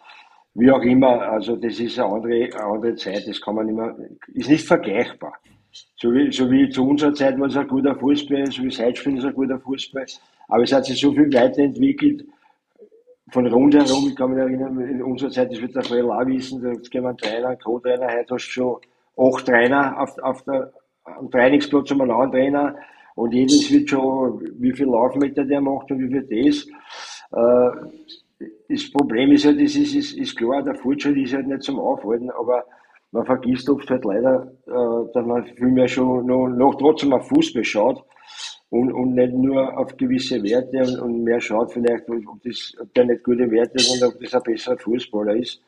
wie 0.55 0.71
auch 0.71 0.81
immer. 0.81 1.21
Also 1.21 1.55
das 1.55 1.79
ist 1.79 1.99
eine 1.99 2.11
andere, 2.11 2.49
eine 2.53 2.63
andere 2.63 2.95
Zeit, 2.95 3.27
das 3.27 3.39
kann 3.41 3.55
man 3.55 3.67
nicht 3.67 3.75
mehr, 3.75 3.95
ist 4.33 4.49
nicht 4.49 4.65
vergleichbar. 4.65 5.33
So 5.97 6.11
wie, 6.13 6.31
so 6.31 6.49
wie 6.49 6.69
zu 6.69 6.87
unserer 6.87 7.13
Zeit 7.13 7.39
war 7.39 7.47
es 7.47 7.55
ein 7.55 7.67
guter 7.67 7.95
Fußball, 7.95 8.47
so 8.51 8.63
wie 8.63 8.67
es 8.67 8.79
heute 8.79 8.95
spielen 8.95 9.17
ist 9.17 9.25
ein 9.25 9.33
guter 9.33 9.59
Fußball. 9.59 10.05
Aber 10.47 10.63
es 10.63 10.73
hat 10.73 10.85
sich 10.85 10.99
so 10.99 11.11
viel 11.11 11.31
weiterentwickelt, 11.31 12.25
von 13.31 13.47
rundherum, 13.47 14.07
ich 14.09 14.15
kann 14.15 14.31
mich 14.31 14.39
erinnern, 14.39 14.79
in 14.79 15.03
unserer 15.03 15.29
Zeit, 15.29 15.51
das 15.51 15.61
wird 15.61 15.75
der 15.75 15.83
Frel 15.83 16.09
auch 16.09 16.25
wissen, 16.25 16.61
da 16.61 16.71
gehen 16.71 17.03
wir 17.03 17.09
einen 17.09 17.17
Trainer, 17.17 17.47
einen 17.49 17.59
Co-Trainer, 17.59 18.07
heute 18.07 18.35
hast 18.35 18.47
du 18.47 18.51
schon 18.51 18.77
acht 19.17 19.45
Trainer 19.45 20.01
auf, 20.01 20.17
auf 20.19 20.43
der, 20.43 20.71
am 21.03 21.29
Trainingsplatz 21.29 21.91
um 21.91 22.01
einen 22.01 22.11
anderen 22.11 22.31
Trainer. 22.31 22.75
Und 23.15 23.33
jedes 23.33 23.69
wird 23.71 23.89
schon, 23.89 24.41
wie 24.59 24.71
viel 24.71 24.85
Laufmeter 24.85 25.43
der 25.43 25.59
macht 25.59 25.91
und 25.91 25.99
wie 25.99 26.07
viel 26.07 26.45
das. 26.45 26.65
Äh, 27.33 28.47
das 28.69 28.91
Problem 28.91 29.31
ist 29.33 29.45
halt, 29.45 29.61
das 29.61 29.75
ist, 29.75 29.93
ist, 29.93 30.17
ist 30.17 30.37
klar, 30.37 30.63
der 30.63 30.75
Fortschritt 30.75 31.17
ist 31.17 31.33
halt 31.33 31.47
nicht 31.47 31.63
zum 31.63 31.79
Aufhalten, 31.79 32.29
aber 32.31 32.63
man 33.11 33.25
vergisst 33.25 33.69
oft 33.69 33.89
halt 33.89 34.05
leider, 34.05 34.51
äh, 34.67 35.13
dass 35.13 35.25
man 35.25 35.43
viel 35.43 35.67
mehr 35.67 35.87
schon 35.87 36.25
noch, 36.25 36.47
noch 36.47 36.75
trotzdem 36.75 37.11
auf 37.11 37.27
Fußball 37.27 37.63
schaut 37.63 38.03
und, 38.69 38.91
und 38.91 39.15
nicht 39.15 39.33
nur 39.33 39.77
auf 39.77 39.97
gewisse 39.97 40.43
Werte 40.43 40.79
und, 40.79 40.99
und 40.99 41.23
mehr 41.23 41.41
schaut 41.41 41.73
vielleicht, 41.73 42.07
ob, 42.09 42.43
das, 42.43 42.75
ob 42.79 42.93
der 42.93 43.05
nicht 43.05 43.23
gute 43.23 43.49
Werte 43.49 43.77
und 43.91 44.03
ob 44.03 44.19
das 44.19 44.33
ein 44.33 44.43
besserer 44.43 44.77
Fußballer 44.77 45.35
ist. 45.35 45.61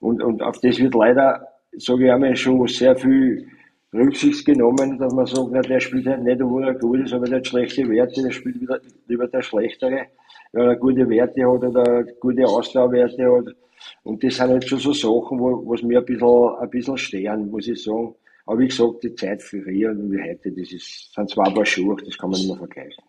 Und, 0.00 0.22
und 0.22 0.42
auf 0.42 0.58
das 0.60 0.78
wird 0.78 0.94
leider, 0.94 1.46
sage 1.76 2.06
ich 2.06 2.12
einmal, 2.12 2.34
schon 2.34 2.66
sehr 2.66 2.96
viel 2.96 3.46
Rücksicht 3.92 4.46
genommen, 4.46 4.98
dass 4.98 5.12
man 5.12 5.26
sagt, 5.26 5.48
na, 5.50 5.60
der 5.60 5.80
spielt 5.80 6.06
halt 6.06 6.22
nicht, 6.22 6.40
obwohl 6.40 6.64
er 6.64 6.74
gut 6.74 7.00
ist, 7.00 7.12
aber 7.12 7.26
der 7.26 7.38
hat 7.38 7.46
schlechte 7.46 7.88
Werte, 7.88 8.22
der 8.22 8.30
spielt 8.30 8.60
wieder, 8.60 8.80
lieber 9.06 9.26
der 9.28 9.42
schlechtere, 9.42 10.06
weil 10.52 10.68
er 10.68 10.76
gute 10.76 11.08
Werte 11.08 11.42
hat 11.42 11.62
oder 11.64 12.04
gute 12.20 12.44
Ausdauerwerte 12.46 13.24
hat. 13.24 13.54
Und 14.02 14.22
das 14.22 14.36
sind 14.36 14.48
halt 14.48 14.68
schon 14.68 14.78
so 14.78 14.92
Sachen, 14.92 15.38
wo, 15.38 15.68
was 15.68 15.82
mir 15.82 15.98
ein 15.98 16.04
bisschen, 16.04 16.54
ein 16.60 16.70
bisschen 16.70 16.98
stehen, 16.98 17.50
muss 17.50 17.68
ich 17.68 17.82
sagen. 17.82 18.14
Aber 18.46 18.58
wie 18.58 18.68
gesagt, 18.68 19.02
die 19.02 19.14
Zeit 19.14 19.42
für 19.42 19.62
früher 19.62 19.90
und 19.90 20.10
wie 20.10 20.22
heute, 20.22 20.50
das 20.52 20.72
ist, 20.72 21.12
sind 21.14 21.30
zwei 21.30 21.52
Paar 21.52 21.66
Schuhe, 21.66 21.96
das 22.04 22.16
kann 22.18 22.30
man 22.30 22.40
nicht 22.40 22.48
mehr 22.48 22.58
vergleichen. 22.58 23.04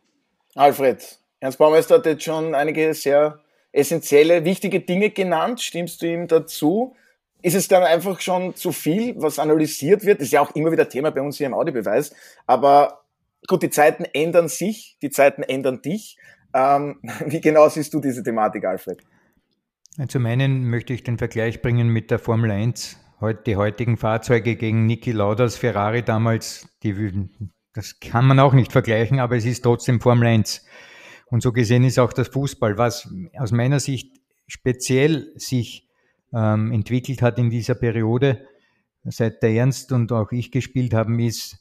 Alfred, 0.55 1.19
Ernst 1.39 1.57
Baumeister 1.57 1.95
hat 1.95 2.05
jetzt 2.05 2.23
schon 2.23 2.53
einige 2.53 2.93
sehr 2.93 3.39
essentielle, 3.71 4.45
wichtige 4.45 4.81
Dinge 4.81 5.09
genannt. 5.09 5.61
Stimmst 5.61 6.01
du 6.01 6.07
ihm 6.07 6.27
dazu? 6.27 6.95
Ist 7.41 7.55
es 7.55 7.67
dann 7.67 7.83
einfach 7.83 8.19
schon 8.19 8.55
zu 8.55 8.71
viel, 8.71 9.15
was 9.17 9.39
analysiert 9.39 10.05
wird? 10.05 10.19
Das 10.19 10.27
ist 10.27 10.33
ja 10.33 10.41
auch 10.41 10.53
immer 10.55 10.71
wieder 10.71 10.87
Thema 10.87 11.09
bei 11.09 11.21
uns 11.21 11.37
hier 11.37 11.47
im 11.47 11.53
Audiobeweis. 11.53 12.13
Aber 12.45 13.01
gut, 13.47 13.63
die 13.63 13.69
Zeiten 13.69 14.05
ändern 14.13 14.47
sich, 14.47 14.97
die 15.01 15.09
Zeiten 15.09 15.41
ändern 15.41 15.81
dich. 15.81 16.17
Ähm, 16.53 16.99
wie 17.25 17.41
genau 17.41 17.67
siehst 17.69 17.93
du 17.93 17.99
diese 17.99 18.21
Thematik, 18.21 18.65
Alfred? 18.65 19.01
Zum 20.07 20.25
einen 20.25 20.69
möchte 20.69 20.93
ich 20.93 21.03
den 21.03 21.17
Vergleich 21.17 21.61
bringen 21.61 21.89
mit 21.89 22.11
der 22.11 22.19
Formel 22.19 22.51
1 22.51 22.97
die 23.45 23.55
heutigen 23.55 23.97
Fahrzeuge 23.97 24.55
gegen 24.55 24.85
Niki 24.85 25.11
Lauders 25.11 25.55
Ferrari 25.55 26.03
damals, 26.03 26.67
die, 26.83 27.29
das 27.73 27.99
kann 27.99 28.25
man 28.25 28.39
auch 28.39 28.53
nicht 28.53 28.71
vergleichen, 28.71 29.19
aber 29.19 29.37
es 29.37 29.45
ist 29.45 29.61
trotzdem 29.61 30.01
Formel 30.01 30.27
1. 30.27 30.65
Und 31.27 31.41
so 31.41 31.51
gesehen 31.53 31.83
ist 31.83 31.99
auch 31.99 32.13
das 32.13 32.27
Fußball, 32.29 32.77
was 32.77 33.09
aus 33.37 33.51
meiner 33.51 33.79
Sicht 33.79 34.19
speziell 34.47 35.31
sich 35.35 35.87
ähm, 36.33 36.71
entwickelt 36.71 37.21
hat 37.21 37.39
in 37.39 37.49
dieser 37.49 37.75
Periode, 37.75 38.45
seit 39.03 39.41
der 39.41 39.51
Ernst 39.51 39.91
und 39.91 40.11
auch 40.11 40.31
ich 40.31 40.51
gespielt 40.51 40.93
haben, 40.93 41.19
ist 41.19 41.57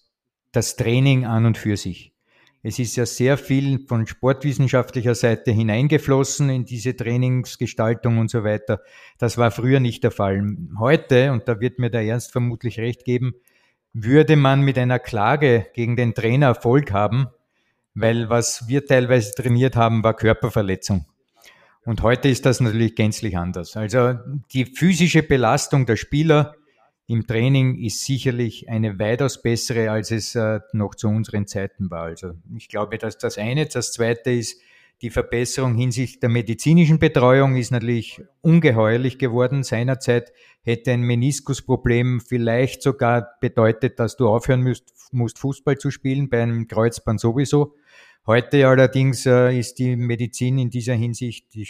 das 0.53 0.77
Training 0.77 1.25
an 1.25 1.47
und 1.47 1.59
für 1.59 1.77
sich. 1.77 2.15
Es 2.63 2.79
ist 2.79 2.97
ja 2.97 3.07
sehr 3.07 3.39
viel 3.39 3.87
von 3.87 4.07
sportwissenschaftlicher 4.07 5.15
Seite 5.15 5.51
hineingeflossen 5.51 6.51
in 6.51 6.67
diese 6.67 6.95
Trainingsgestaltung 6.95 8.19
und 8.19 8.31
so 8.31 8.45
weiter. 8.45 8.83
Das 9.19 9.39
war 9.39 9.51
früher 9.51 9.81
nicht 9.81 10.05
der 10.05 10.11
Fall. 10.11 10.45
Heute, 10.79 11.33
und 11.33 11.49
da 11.49 11.59
wird 11.61 11.79
mir 11.79 11.91
der 11.91 12.03
Ernst 12.03 12.33
vermutlich 12.33 12.79
recht 12.79 13.05
geben, 13.05 13.35
würde 13.95 14.37
man 14.37 14.61
mit 14.61 14.77
einer 14.77 14.99
Klage 14.99 15.69
gegen 15.75 15.97
den 15.97 16.15
Trainer 16.15 16.49
Erfolg 16.49 16.93
haben, 16.93 17.29
weil 17.95 18.29
was 18.29 18.69
wir 18.69 18.85
teilweise 18.85 19.35
trainiert 19.35 19.75
haben, 19.75 20.05
war 20.05 20.15
Körperverletzung. 20.15 21.07
Und 21.87 22.03
heute 22.03 22.29
ist 22.29 22.45
das 22.45 22.61
natürlich 22.61 22.95
gänzlich 22.95 23.39
anders. 23.39 23.75
Also 23.75 24.15
die 24.53 24.67
physische 24.67 25.23
Belastung 25.23 25.87
der 25.87 25.97
Spieler 25.97 26.55
im 27.11 27.27
Training 27.27 27.77
ist 27.77 28.05
sicherlich 28.05 28.69
eine 28.69 29.01
weitaus 29.01 29.43
bessere, 29.43 29.91
als 29.91 30.13
es 30.13 30.37
äh, 30.37 30.61
noch 30.73 30.95
zu 30.95 31.09
unseren 31.09 31.49
Zeiten 31.49 31.91
war. 31.91 32.05
Also 32.05 32.35
ich 32.57 32.69
glaube, 32.69 32.99
dass 32.99 33.19
das 33.19 33.37
eine. 33.37 33.67
Das 33.67 33.93
zweite 33.93 34.31
ist, 34.31 34.61
die 35.03 35.11
Verbesserung 35.11 35.75
hinsichtlich 35.75 36.21
der 36.21 36.29
medizinischen 36.29 37.01
Betreuung 37.01 37.57
ist 37.57 37.73
natürlich 37.73 38.23
ungeheuerlich 38.43 39.19
geworden. 39.19 39.65
Seinerzeit 39.65 40.33
hätte 40.63 40.93
ein 40.93 41.01
Meniskusproblem 41.01 42.21
vielleicht 42.21 42.81
sogar 42.81 43.31
bedeutet, 43.41 43.99
dass 43.99 44.17
du 44.17 44.29
aufhören 44.29 44.63
musst, 44.63 44.93
musst 45.11 45.41
Fußball 45.41 45.79
zu 45.79 45.91
spielen, 45.91 46.29
bei 46.29 46.41
einem 46.41 46.69
Kreuzband 46.69 47.19
sowieso. 47.19 47.75
Heute 48.25 48.69
allerdings 48.69 49.27
äh, 49.27 49.59
ist 49.59 49.81
die 49.81 49.97
Medizin 49.97 50.59
in 50.59 50.71
dieser 50.71 50.95
Hinsicht, 50.95 51.55
die 51.55 51.69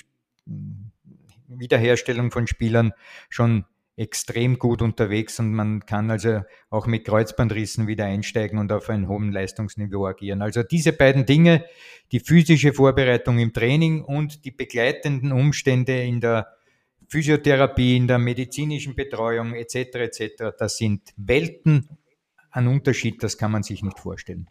Wiederherstellung 1.47 2.31
von 2.31 2.47
Spielern 2.47 2.93
schon 3.31 3.65
extrem 4.01 4.59
gut 4.59 4.81
unterwegs 4.81 5.39
und 5.41 5.53
man 5.53 5.85
kann 5.85 6.11
also 6.11 6.41
auch 6.71 6.87
mit 6.87 7.05
Kreuzbandrissen 7.05 7.87
wieder 7.87 8.07
einsteigen 8.07 8.59
und 8.59 8.73
auf 8.73 8.89
ein 8.89 9.09
hohen 9.09 9.31
Leistungsniveau 9.31 10.07
agieren. 10.07 10.41
Also 10.41 10.63
diese 10.63 10.95
beiden 10.95 11.27
Dinge, 11.27 11.67
die 12.11 12.21
physische 12.21 12.73
Vorbereitung 12.73 13.39
im 13.39 13.53
Training 13.53 14.03
und 14.03 14.47
die 14.47 14.53
begleitenden 14.53 15.33
Umstände 15.33 16.03
in 16.03 16.23
der 16.23 16.49
Physiotherapie, 17.09 17.99
in 17.99 18.07
der 18.07 18.19
medizinischen 18.19 18.95
Betreuung 18.95 19.53
etc. 19.53 19.77
etc. 19.97 20.57
Das 20.59 20.79
sind 20.79 21.03
Welten 21.19 21.99
an 22.51 22.69
Unterschied, 22.69 23.23
das 23.23 23.37
kann 23.37 23.53
man 23.53 23.63
sich 23.63 23.83
nicht 23.83 23.99
vorstellen. 23.99 24.49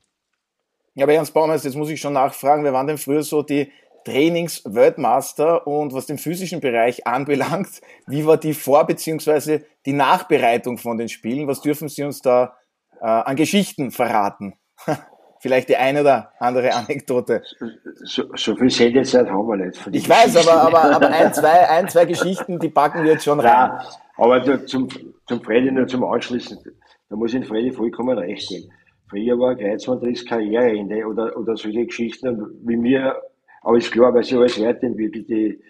Ja, 0.93 1.05
aber 1.05 1.13
Ernst 1.13 1.33
Baumeister, 1.33 1.69
jetzt 1.69 1.75
muss 1.75 1.89
ich 1.89 1.99
schon 1.99 2.13
nachfragen, 2.13 2.63
wer 2.63 2.73
waren 2.73 2.85
denn 2.85 2.99
früher 2.99 3.23
so 3.23 3.41
die 3.41 3.71
Trainings-Weltmaster 4.05 5.67
und 5.67 5.93
was 5.93 6.05
den 6.05 6.17
physischen 6.17 6.61
Bereich 6.61 7.05
anbelangt, 7.07 7.81
wie 8.07 8.25
war 8.25 8.37
die 8.37 8.53
Vor- 8.53 8.85
bzw. 8.85 9.61
die 9.85 9.93
Nachbereitung 9.93 10.77
von 10.77 10.97
den 10.97 11.09
Spielen? 11.09 11.47
Was 11.47 11.61
dürfen 11.61 11.87
Sie 11.89 12.03
uns 12.03 12.21
da 12.21 12.55
äh, 13.01 13.05
an 13.05 13.35
Geschichten 13.35 13.91
verraten? 13.91 14.53
Vielleicht 15.41 15.69
die 15.69 15.77
eine 15.77 16.01
oder 16.01 16.33
andere 16.39 16.73
Anekdote. 16.73 17.41
So, 18.03 18.23
so 18.35 18.55
viel 18.57 18.69
Sendezeit 18.69 19.29
haben 19.29 19.47
wir 19.47 19.55
nicht. 19.55 19.79
ich 19.93 20.09
weiß, 20.09 20.35
aber, 20.35 20.63
aber, 20.63 20.95
aber 20.95 21.07
ein, 21.07 21.33
zwei, 21.33 21.69
ein, 21.69 21.87
zwei 21.87 22.03
Geschichten, 22.03 22.59
die 22.59 22.67
packen 22.67 23.03
wir 23.03 23.13
jetzt 23.13 23.23
schon 23.23 23.39
rein. 23.39 23.47
Ja, 23.47 23.79
aber 24.17 24.65
zum, 24.65 24.89
zum 25.27 25.41
Freddy 25.41 25.71
nur 25.71 25.87
zum 25.87 26.03
Anschließen, 26.03 26.59
da 27.09 27.15
muss 27.15 27.33
ich 27.33 27.47
Freddy 27.47 27.71
vollkommen 27.71 28.17
recht 28.17 28.49
geben. 28.49 28.69
Früher 29.09 29.39
war 29.39 29.55
Kreuzmann 29.55 30.01
Karriereende 30.27 31.05
oder, 31.05 31.35
oder 31.35 31.55
solche 31.55 31.85
Geschichten, 31.85 32.45
wie 32.65 32.75
mir 32.75 33.15
aber 33.61 33.77
ist 33.77 33.91
klar, 33.91 34.13
weil 34.13 34.23
sich 34.23 34.35
alles 34.35 34.61
weiterentwickelt. 34.61 35.29
Die, 35.29 35.61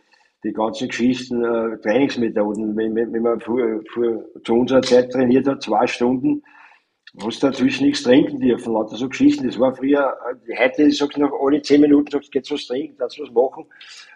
die 0.43 0.53
ganzen 0.53 0.87
Geschichten, 0.87 1.43
äh, 1.43 1.77
Trainingsmethoden. 1.81 2.75
Wenn, 2.75 2.95
wenn, 2.95 3.11
wenn 3.11 3.21
man 3.21 3.39
für, 3.39 3.83
für, 3.93 4.25
zu 4.43 4.53
unserer 4.53 4.81
Zeit 4.81 5.11
trainiert 5.11 5.47
hat, 5.47 5.61
zwei 5.61 5.85
Stunden, 5.85 6.41
hast 7.21 7.43
du 7.43 7.47
dazwischen 7.47 7.87
nichts 7.87 8.03
trinken 8.03 8.39
dürfen, 8.39 8.73
lauter 8.73 8.95
so 8.95 9.09
Geschichten. 9.09 9.45
Das 9.47 9.59
war 9.59 9.75
früher, 9.75 10.15
äh, 10.47 10.57
heute 10.57 10.89
sagst 10.91 11.17
du 11.17 11.21
noch 11.21 11.33
alle 11.41 11.61
zehn 11.61 11.81
Minuten, 11.81 12.11
sagst, 12.11 12.31
geht's 12.31 12.51
was 12.51 12.67
trinken, 12.67 12.97
kannst 12.97 13.19
was 13.19 13.31
machen. 13.31 13.65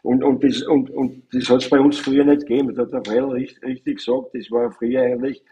Und, 0.04 0.24
und 0.24 0.44
das, 0.44 0.62
und, 0.64 0.90
und 0.92 1.24
das 1.34 1.50
hat's 1.50 1.70
bei 1.70 1.80
uns 1.80 1.98
früher 2.00 2.24
nicht 2.24 2.48
gegeben. 2.48 2.74
Das 2.74 2.86
hat 2.86 2.94
der 2.94 3.04
Frell 3.04 3.26
richtig, 3.26 3.64
richtig 3.64 3.98
gesagt. 3.98 4.30
Das 4.34 4.50
war 4.50 4.72
früher 4.72 5.02
eigentlich, 5.02 5.44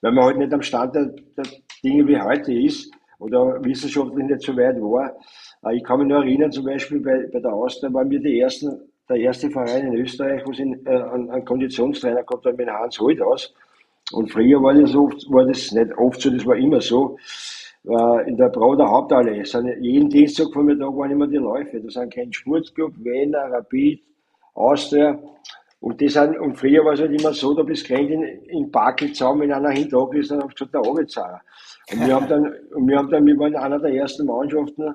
weil 0.00 0.12
man 0.12 0.24
halt 0.24 0.38
nicht 0.38 0.52
am 0.52 0.62
Stand 0.62 0.94
der, 0.94 1.14
der 1.36 1.44
Dinge 1.84 2.08
wie 2.08 2.20
heute 2.20 2.52
ist, 2.52 2.90
oder 3.18 3.64
wissenschaftlich 3.64 4.26
nicht 4.26 4.42
so 4.42 4.56
weit 4.56 4.80
war. 4.80 5.16
Äh, 5.64 5.76
ich 5.76 5.84
kann 5.84 6.00
mich 6.00 6.08
nur 6.08 6.18
erinnern, 6.18 6.52
zum 6.52 6.64
Beispiel 6.64 7.00
bei, 7.00 7.28
bei 7.32 7.40
der 7.40 7.52
Austria 7.52 7.92
waren 7.92 8.10
wir 8.10 8.20
die 8.20 8.40
ersten, 8.40 8.80
der 9.08 9.16
erste 9.16 9.50
Verein 9.50 9.86
in 9.88 9.96
Österreich, 9.96 10.42
wo 10.46 10.52
sie 10.52 10.62
äh, 10.62 10.88
einen, 10.88 11.30
einen 11.30 11.44
Konditionstrainer 11.44 12.22
gehabt 12.22 12.46
haben 12.46 12.56
mit 12.56 12.68
Hans 12.68 12.98
Holt 12.98 13.20
aus. 13.20 13.54
Und 14.12 14.30
früher 14.30 14.62
war 14.62 14.74
das 14.74 14.94
oft, 14.94 15.24
war 15.30 15.44
das 15.44 15.72
nicht 15.72 15.98
oft 15.98 16.20
so, 16.20 16.30
das 16.30 16.46
war 16.46 16.56
immer 16.56 16.80
so. 16.80 17.16
Äh, 17.84 18.28
in 18.28 18.36
der 18.36 18.48
Broder 18.48 18.88
Hauptallee 18.88 19.44
sind 19.44 19.68
jeden 19.80 20.08
Dienstag 20.08 20.52
vor 20.52 20.62
mir 20.62 20.76
da 20.76 20.86
waren 20.86 21.10
immer 21.10 21.26
die 21.26 21.36
Läufe. 21.36 21.80
Da 21.80 21.88
sind 21.88 22.12
kein 22.12 22.32
Sportclub, 22.32 22.92
Wiener, 22.98 23.50
Rapid, 23.50 24.02
Austria. 24.54 25.18
Und, 25.80 26.00
das 26.00 26.14
sind, 26.14 26.38
und 26.38 26.56
früher 26.56 26.84
war 26.84 26.94
es 26.94 27.00
halt 27.00 27.20
immer 27.20 27.32
so, 27.32 27.54
da 27.54 27.62
bist 27.62 27.88
du 27.88 27.94
in, 27.94 28.22
in 28.22 28.70
Park 28.70 29.00
zusammen, 29.00 29.42
wenn 29.42 29.52
einer 29.52 29.70
hinter 29.70 30.08
ist, 30.14 30.30
dann 30.30 30.42
hast 30.42 30.60
du 30.60 30.66
gesagt, 30.66 30.74
der 30.74 30.80
Arbeitszahler. 30.80 31.40
Und 31.92 32.06
wir 32.06 32.14
haben 32.14 32.28
dann, 32.28 32.54
und 32.74 32.88
wir 32.88 32.96
haben 32.96 33.10
dann, 33.10 33.26
wir 33.26 33.38
waren 33.38 33.54
einer 33.54 33.78
der 33.78 33.94
ersten 33.94 34.26
Mannschaften, 34.26 34.94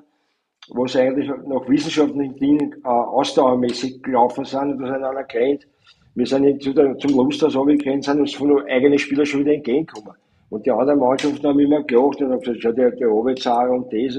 wo 0.68 0.84
es 0.84 0.96
eigentlich 0.96 1.28
nach 1.28 1.68
wissenschaftlichen 1.68 2.36
Dingen 2.36 2.74
äh, 2.84 2.88
ausdauermäßig 2.88 4.02
gelaufen 4.02 4.44
sind, 4.44 4.72
und 4.72 4.82
das 4.82 4.90
hat 4.90 5.02
einer 5.02 5.24
kennt. 5.24 5.66
Wir 6.14 6.26
sind 6.26 6.62
zu 6.62 6.72
der, 6.72 6.96
zum 6.98 7.14
Lusthaus 7.14 7.56
runtergerannt, 7.56 8.04
sind 8.04 8.20
uns 8.20 8.34
von 8.34 8.48
den 8.48 8.66
eigenen 8.68 8.98
Spielern 8.98 9.26
schon 9.26 9.40
wieder 9.40 9.54
entgegengekommen. 9.54 10.14
Und 10.50 10.66
die 10.66 10.70
anderen 10.70 11.00
Mannschaften 11.00 11.46
haben 11.46 11.58
immer 11.58 11.82
gelacht 11.82 12.20
und 12.20 12.30
haben 12.30 12.40
gesagt, 12.40 12.58
schau, 12.60 12.72
der, 12.72 12.90
der 12.90 13.10
und 13.10 13.92
das. 13.92 14.18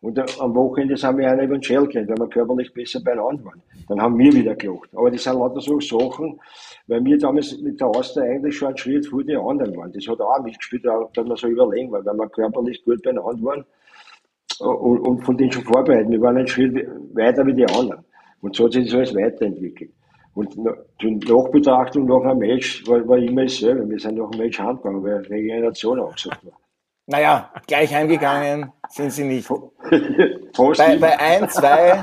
Und 0.00 0.40
am 0.40 0.54
Wochenende 0.54 0.96
sind 0.96 1.18
wir 1.18 1.30
einer 1.30 1.44
über 1.44 1.56
den 1.56 1.62
Shell 1.62 1.86
kennt, 1.88 2.08
weil 2.08 2.18
wir 2.18 2.28
körperlich 2.28 2.72
besser 2.72 3.00
beieinander 3.02 3.44
waren. 3.44 3.62
Dann 3.88 4.00
haben 4.00 4.18
wir 4.18 4.32
wieder 4.32 4.54
gelacht. 4.54 4.88
Aber 4.94 5.10
das 5.10 5.22
sind 5.22 5.34
lauter 5.34 5.60
so 5.60 5.80
Sachen, 5.80 6.40
weil 6.86 7.04
wir 7.04 7.18
damals 7.18 7.58
mit 7.60 7.80
der 7.80 7.88
Austria 7.88 8.24
eigentlich 8.24 8.56
schon 8.56 8.68
einen 8.68 8.76
Schritt 8.78 9.06
vor 9.06 9.22
den 9.22 9.38
anderen 9.38 9.76
waren. 9.76 9.92
Das 9.92 10.06
hat 10.06 10.20
auch 10.20 10.42
mitgespielt, 10.42 10.84
da 10.86 11.00
hat 11.00 11.26
man 11.26 11.36
so 11.36 11.48
überlegen, 11.48 11.92
weil 11.92 12.02
wir 12.02 12.28
körperlich 12.28 12.82
gut 12.84 13.02
beieinander 13.02 13.42
waren 13.42 13.64
und, 14.60 15.00
und 15.00 15.24
von 15.24 15.36
denen 15.36 15.52
schon 15.52 15.64
vorbereitet. 15.64 16.10
Wir 16.10 16.20
waren 16.20 16.36
einen 16.36 16.46
Schritt 16.46 16.74
weiter 17.14 17.46
wie 17.46 17.54
die 17.54 17.66
anderen. 17.66 18.04
Und 18.40 18.54
so 18.54 18.64
hat 18.64 18.72
sich 18.72 18.86
das 18.86 18.94
alles 18.94 19.14
weiterentwickelt. 19.14 19.90
Und 20.34 20.54
die 21.00 21.10
Nachbetrachtung 21.10 22.06
nach 22.06 22.22
einem 22.22 22.38
Match 22.38 22.86
war, 22.88 23.06
war 23.06 23.18
immer 23.18 23.42
dasselbe. 23.42 23.88
Wir 23.88 23.98
sind 23.98 24.18
nach 24.18 24.30
dem 24.30 24.40
Match 24.40 24.58
heimgegangen, 24.58 25.02
weil 25.04 25.18
Regeneration 25.18 26.00
angesagt 26.00 26.44
war. 26.44 26.58
Naja, 27.06 27.50
gleich 27.66 27.94
heimgegangen 27.94 28.72
sind 28.88 29.12
sie 29.12 29.24
nicht. 29.24 29.48
bei, 29.88 30.96
bei 30.96 31.20
ein, 31.20 31.48
zwei 31.50 32.02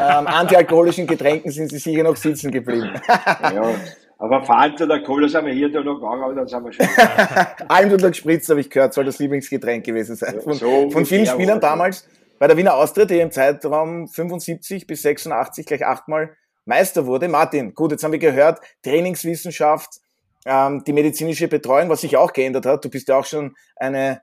ähm, 0.00 0.26
antialkoholischen 0.26 1.06
Getränken 1.06 1.50
sind 1.50 1.68
sie 1.68 1.78
sicher 1.78 2.04
noch 2.04 2.16
sitzen 2.16 2.52
geblieben. 2.52 2.90
ja, 3.08 3.74
aber 4.18 4.42
Fanta 4.44 4.84
oder 4.84 5.02
Cola 5.02 5.28
sind 5.28 5.44
wir 5.46 5.52
hier 5.52 5.70
da 5.70 5.82
noch 5.82 5.96
gegangen, 5.96 6.22
aber 6.22 6.34
dann 6.34 6.48
sind 6.48 6.64
wir 6.64 6.72
schon. 6.72 6.86
Almdudler 7.68 8.10
gespritzt, 8.10 8.48
habe 8.48 8.60
ich 8.60 8.70
gehört, 8.70 8.94
soll 8.94 9.04
das 9.04 9.18
Lieblingsgetränk 9.18 9.84
gewesen 9.84 10.16
sein. 10.16 10.40
Von, 10.40 10.54
so 10.54 10.90
von 10.90 11.04
vielen 11.04 11.26
Spielern 11.26 11.60
damals 11.60 12.08
bei 12.38 12.46
der 12.46 12.56
Wiener 12.56 12.74
Austria, 12.74 13.04
die 13.04 13.18
im 13.18 13.30
Zeitraum 13.30 14.08
75 14.08 14.86
bis 14.86 15.02
86 15.02 15.66
gleich 15.66 15.84
achtmal 15.84 16.36
Meister 16.64 17.06
wurde. 17.06 17.28
Martin, 17.28 17.74
gut, 17.74 17.92
jetzt 17.92 18.04
haben 18.04 18.12
wir 18.12 18.18
gehört, 18.18 18.60
Trainingswissenschaft, 18.82 20.00
ähm, 20.46 20.82
die 20.84 20.92
medizinische 20.92 21.48
Betreuung, 21.48 21.88
was 21.90 22.00
sich 22.00 22.16
auch 22.16 22.32
geändert 22.32 22.66
hat. 22.66 22.84
Du 22.84 22.88
bist 22.88 23.08
ja 23.08 23.18
auch 23.18 23.24
schon 23.26 23.54
eine 23.76 24.22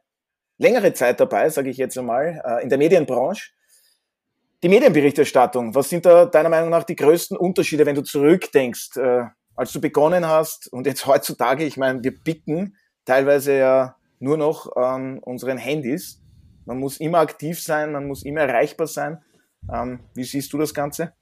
längere 0.58 0.94
Zeit 0.94 1.20
dabei, 1.20 1.50
sage 1.50 1.70
ich 1.70 1.78
jetzt 1.78 1.98
einmal, 1.98 2.42
äh, 2.46 2.64
in 2.64 2.70
der 2.70 2.78
Medienbranche. 2.78 3.52
Die 4.64 4.70
Medienberichterstattung, 4.70 5.76
was 5.76 5.90
sind 5.90 6.06
da 6.06 6.26
deiner 6.26 6.50
Meinung 6.50 6.70
nach 6.70 6.84
die 6.84 6.96
größten 6.96 7.38
Unterschiede, 7.38 7.86
wenn 7.86 7.96
du 7.96 8.02
zurückdenkst, 8.02 8.98
äh, 8.98 9.26
als 9.56 9.72
du 9.72 9.82
begonnen 9.82 10.28
hast 10.28 10.72
und 10.72 10.88
jetzt 10.88 11.06
heutzutage, 11.08 11.64
ich 11.66 11.78
meine, 11.78 12.04
wir 12.04 12.18
bicken 12.18 12.78
teilweise 13.06 13.58
ja 13.58 13.96
nur 14.20 14.38
noch 14.38 14.76
an 14.76 15.20
unseren 15.20 15.58
Handys. 15.58 16.22
Man 16.66 16.80
muss 16.80 16.98
immer 16.98 17.20
aktiv 17.20 17.62
sein, 17.62 17.92
man 17.92 18.08
muss 18.08 18.24
immer 18.24 18.42
erreichbar 18.42 18.88
sein. 18.88 19.22
Ähm, 19.72 20.00
wie 20.16 20.24
siehst 20.24 20.54
du 20.54 20.58
das 20.58 20.74
Ganze? 20.74 21.14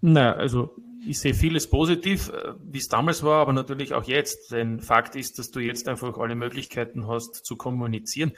Na, 0.00 0.32
also 0.34 0.74
ich 1.06 1.20
sehe 1.20 1.34
vieles 1.34 1.68
positiv, 1.68 2.30
äh, 2.30 2.54
wie 2.62 2.78
es 2.78 2.88
damals 2.88 3.22
war, 3.22 3.40
aber 3.40 3.52
natürlich 3.52 3.94
auch 3.94 4.04
jetzt. 4.04 4.52
Denn 4.52 4.80
Fakt 4.80 5.16
ist, 5.16 5.38
dass 5.38 5.50
du 5.50 5.60
jetzt 5.60 5.88
einfach 5.88 6.18
alle 6.18 6.34
Möglichkeiten 6.34 7.06
hast 7.06 7.44
zu 7.44 7.56
kommunizieren. 7.56 8.32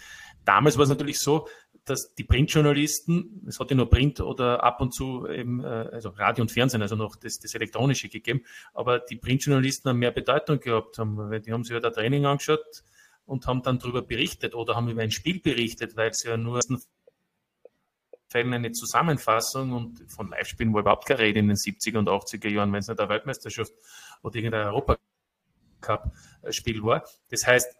Damals 0.45 0.77
war 0.77 0.83
es 0.85 0.89
natürlich 0.89 1.19
so, 1.19 1.49
dass 1.87 2.15
die 2.15 2.25
Printjournalisten, 2.25 3.45
es 3.47 3.61
hat 3.61 3.71
ja 3.71 3.77
nur 3.77 3.89
Print 3.89 4.21
oder 4.21 4.63
ab 4.63 4.81
und 4.81 4.93
zu 4.93 5.27
eben, 5.29 5.63
äh, 5.63 5.89
also 5.93 6.11
Radio 6.11 6.43
und 6.43 6.51
Fernsehen, 6.51 6.83
also 6.83 6.97
noch 6.97 7.17
das, 7.17 7.39
das 7.39 7.55
Elektronische 7.55 8.09
gegeben, 8.09 8.43
aber 8.75 8.99
die 8.99 9.17
Printjournalisten 9.17 9.89
haben 9.89 9.99
mehr 9.99 10.11
Bedeutung 10.11 10.59
gehabt, 10.59 10.99
haben, 10.99 11.17
weil 11.17 11.41
die 11.41 11.53
haben 11.53 11.65
sich 11.65 11.73
ja 11.73 11.81
da 11.81 11.91
Training 11.91 12.27
angeschaut 12.27 12.83
und 13.25 13.47
haben 13.47 13.63
dann 13.63 13.79
darüber 13.79 14.03
berichtet 14.03 14.55
oder 14.55 14.75
haben 14.75 14.89
über 14.89 15.03
ein 15.03 15.13
Spiel 15.13 15.41
berichtet, 15.41 15.97
weil 15.97 16.11
es 16.11 16.25
ja 16.25 16.37
nur 16.37 16.61
Fällen 18.29 18.53
eine 18.53 18.73
Zusammenfassung 18.73 19.73
und 19.73 20.11
von 20.11 20.29
Live-Spielen 20.29 20.75
war 20.75 20.81
überhaupt 20.81 21.07
keine 21.07 21.21
Rede 21.21 21.39
in 21.39 21.47
den 21.47 21.57
70er 21.57 21.99
und 21.99 22.09
80er 22.09 22.49
Jahren, 22.49 22.73
wenn 22.73 22.81
es 22.81 22.89
nicht 22.89 22.99
eine 22.99 23.09
Weltmeisterschaft 23.09 23.73
oder 24.23 24.35
irgendein 24.35 24.67
Europacup-Spiel 24.67 26.83
war. 26.83 27.05
Das 27.31 27.47
heißt, 27.47 27.77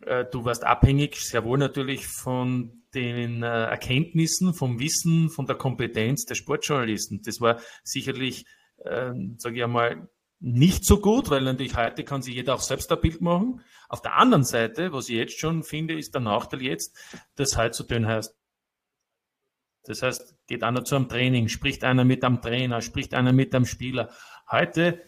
du 0.00 0.44
warst 0.44 0.64
abhängig, 0.64 1.16
sehr 1.16 1.44
wohl 1.44 1.58
natürlich 1.58 2.06
von 2.06 2.82
den 2.94 3.42
äh, 3.42 3.46
Erkenntnissen, 3.46 4.54
vom 4.54 4.78
Wissen, 4.80 5.28
von 5.30 5.46
der 5.46 5.56
Kompetenz 5.56 6.24
der 6.24 6.34
Sportjournalisten. 6.34 7.22
Das 7.22 7.40
war 7.40 7.60
sicherlich, 7.84 8.46
äh, 8.78 9.12
sage 9.36 9.56
ich 9.56 9.64
einmal, 9.64 10.08
nicht 10.38 10.84
so 10.84 11.00
gut, 11.00 11.30
weil 11.30 11.42
natürlich 11.42 11.76
heute 11.76 12.04
kann 12.04 12.22
sich 12.22 12.34
jeder 12.34 12.54
auch 12.54 12.60
selbst 12.60 12.90
ein 12.92 13.00
Bild 13.00 13.20
machen. 13.20 13.62
Auf 13.88 14.02
der 14.02 14.16
anderen 14.16 14.44
Seite, 14.44 14.92
was 14.92 15.08
ich 15.08 15.16
jetzt 15.16 15.38
schon 15.38 15.62
finde, 15.62 15.98
ist 15.98 16.14
der 16.14 16.20
Nachteil 16.20 16.62
jetzt, 16.62 16.96
dass 17.36 17.56
halt 17.56 17.74
so 17.74 17.84
dünn 17.84 18.06
heißt, 18.06 18.34
das 19.84 20.02
heißt, 20.02 20.34
geht 20.48 20.64
einer 20.64 20.84
zu 20.84 20.96
einem 20.96 21.08
Training, 21.08 21.48
spricht 21.48 21.84
einer 21.84 22.04
mit 22.04 22.24
einem 22.24 22.42
Trainer, 22.42 22.82
spricht 22.82 23.14
einer 23.14 23.32
mit 23.32 23.54
einem 23.54 23.66
Spieler. 23.66 24.10
Heute 24.50 25.00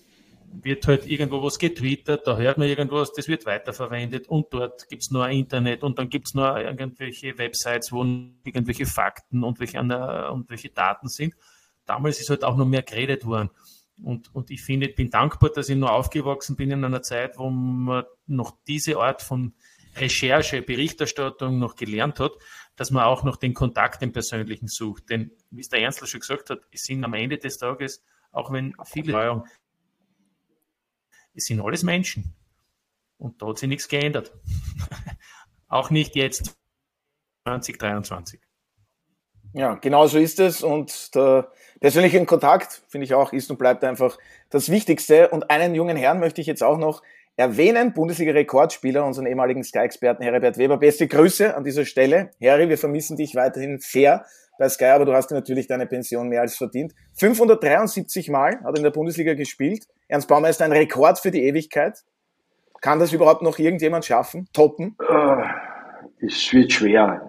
wird 0.51 0.87
halt 0.87 1.07
irgendwo 1.07 1.43
was 1.43 1.59
getwittert, 1.59 2.27
da 2.27 2.37
hört 2.37 2.59
man 2.59 2.69
irgendwas, 2.69 3.13
das 3.13 3.29
wird 3.29 3.47
weiterverwendet 3.47 4.29
und 4.29 4.53
dort 4.53 4.89
gibt's 4.89 5.11
nur 5.11 5.29
Internet 5.29 5.83
und 5.83 5.99
dann 5.99 6.09
gibt's 6.09 6.35
nur 6.35 6.59
irgendwelche 6.59 7.37
Websites, 7.39 7.93
wo 7.93 8.05
irgendwelche 8.45 8.87
Fakten 8.87 9.45
und 9.45 9.61
welche, 9.61 9.81
und 9.81 10.49
welche 10.49 10.71
Daten 10.71 11.09
sind. 11.09 11.35
Damals 11.85 12.21
ist 12.21 12.31
halt 12.31 12.45
auch 12.45 12.57
noch 12.57 12.67
mehr 12.67 12.83
geredet 12.83 13.25
worden. 13.25 13.51
Und, 14.03 14.35
und 14.35 14.51
ich 14.51 14.63
finde, 14.63 14.89
ich 14.89 14.95
bin 14.95 15.11
dankbar, 15.11 15.51
dass 15.51 15.69
ich 15.69 15.77
nur 15.77 15.93
aufgewachsen 15.93 16.57
bin 16.57 16.71
in 16.71 16.85
einer 16.85 17.03
Zeit, 17.03 17.37
wo 17.39 17.51
man 17.51 18.05
noch 18.27 18.57
diese 18.67 18.99
Art 18.99 19.23
von 19.23 19.55
Recherche, 19.97 20.63
Berichterstattung 20.63 21.59
noch 21.59 21.75
gelernt 21.75 22.21
hat, 22.21 22.33
dass 22.77 22.91
man 22.91 23.05
auch 23.05 23.25
noch 23.25 23.37
den 23.37 23.55
Kontakt, 23.55 24.03
den 24.03 24.13
persönlichen 24.13 24.69
sucht. 24.69 25.11
Denn, 25.11 25.33
wie 25.51 25.61
es 25.61 25.69
der 25.69 25.81
Ernstler 25.81 26.07
schon 26.07 26.21
gesagt 26.21 26.51
hat, 26.51 26.61
es 26.71 26.83
sind 26.83 27.05
am 27.05 27.15
Ende 27.15 27.39
des 27.39 27.59
Tages, 27.59 28.05
auch 28.31 28.53
wenn 28.53 28.75
viele 28.85 29.13
Neuerungen, 29.13 29.45
es 31.35 31.47
sind 31.47 31.61
alles 31.61 31.83
Menschen. 31.83 32.35
Und 33.19 33.43
da 33.43 33.49
hat 33.49 33.59
sich 33.59 33.69
nichts 33.69 33.89
geändert. 33.89 34.33
auch 35.69 35.91
nicht 35.91 36.17
jetzt 36.17 36.57
2023. 37.45 38.41
Ja, 39.55 39.75
genau 39.75 40.07
so 40.07 40.19
ist 40.19 40.41
es. 40.41 40.63
Und 40.63 41.15
der 41.15 41.51
persönliche 41.81 42.25
Kontakt, 42.27 42.83
finde 42.89 43.07
ich 43.07 43.15
auch, 43.15 43.33
ist 43.33 43.51
und 43.51 43.59
bleibt 43.59 43.83
einfach 43.85 44.19
das 44.51 44.69
Wichtigste. 44.71 45.31
Und 45.31 45.51
einen 45.51 45.75
jungen 45.75 45.97
Herrn 45.97 46.21
möchte 46.21 46.41
ich 46.41 46.47
jetzt 46.47 46.63
auch 46.63 46.79
noch 46.79 47.03
erwähnen. 47.37 47.95
Bundesliga-Rekordspieler, 47.95 49.05
unseren 49.05 49.27
ehemaligen 49.27 49.65
Sky-Experten 49.65 50.23
Heribert 50.23 50.59
Weber. 50.59 50.77
Beste 50.77 51.09
Grüße 51.09 51.57
an 51.57 51.65
dieser 51.65 51.87
Stelle. 51.87 52.31
Harry, 52.43 52.69
wir 52.69 52.79
vermissen 52.79 53.17
dich 53.17 53.35
weiterhin 53.35 53.79
sehr 53.79 54.27
bei 54.59 54.69
Sky, 54.69 54.87
aber 54.87 55.05
du 55.05 55.15
hast 55.15 55.31
natürlich 55.31 55.67
deine 55.67 55.87
Pension 55.87 56.29
mehr 56.29 56.43
als 56.43 56.57
verdient. 56.57 56.93
573 57.15 58.29
Mal 58.29 58.61
hat 58.61 58.75
er 58.75 58.77
in 58.77 58.83
der 58.83 58.91
Bundesliga 58.91 59.35
gespielt. 59.35 59.87
Ernst 60.09 60.29
Baumeister, 60.29 60.65
ein 60.65 60.73
Rekord 60.73 61.19
für 61.19 61.31
die 61.31 61.45
Ewigkeit. 61.45 61.99
Kann 62.81 62.99
das 62.99 63.13
überhaupt 63.13 63.43
noch 63.43 63.59
irgendjemand 63.59 64.05
schaffen? 64.05 64.49
Toppen? 64.53 64.97
Es 66.21 66.53
wird 66.53 66.73
schwer. 66.73 67.23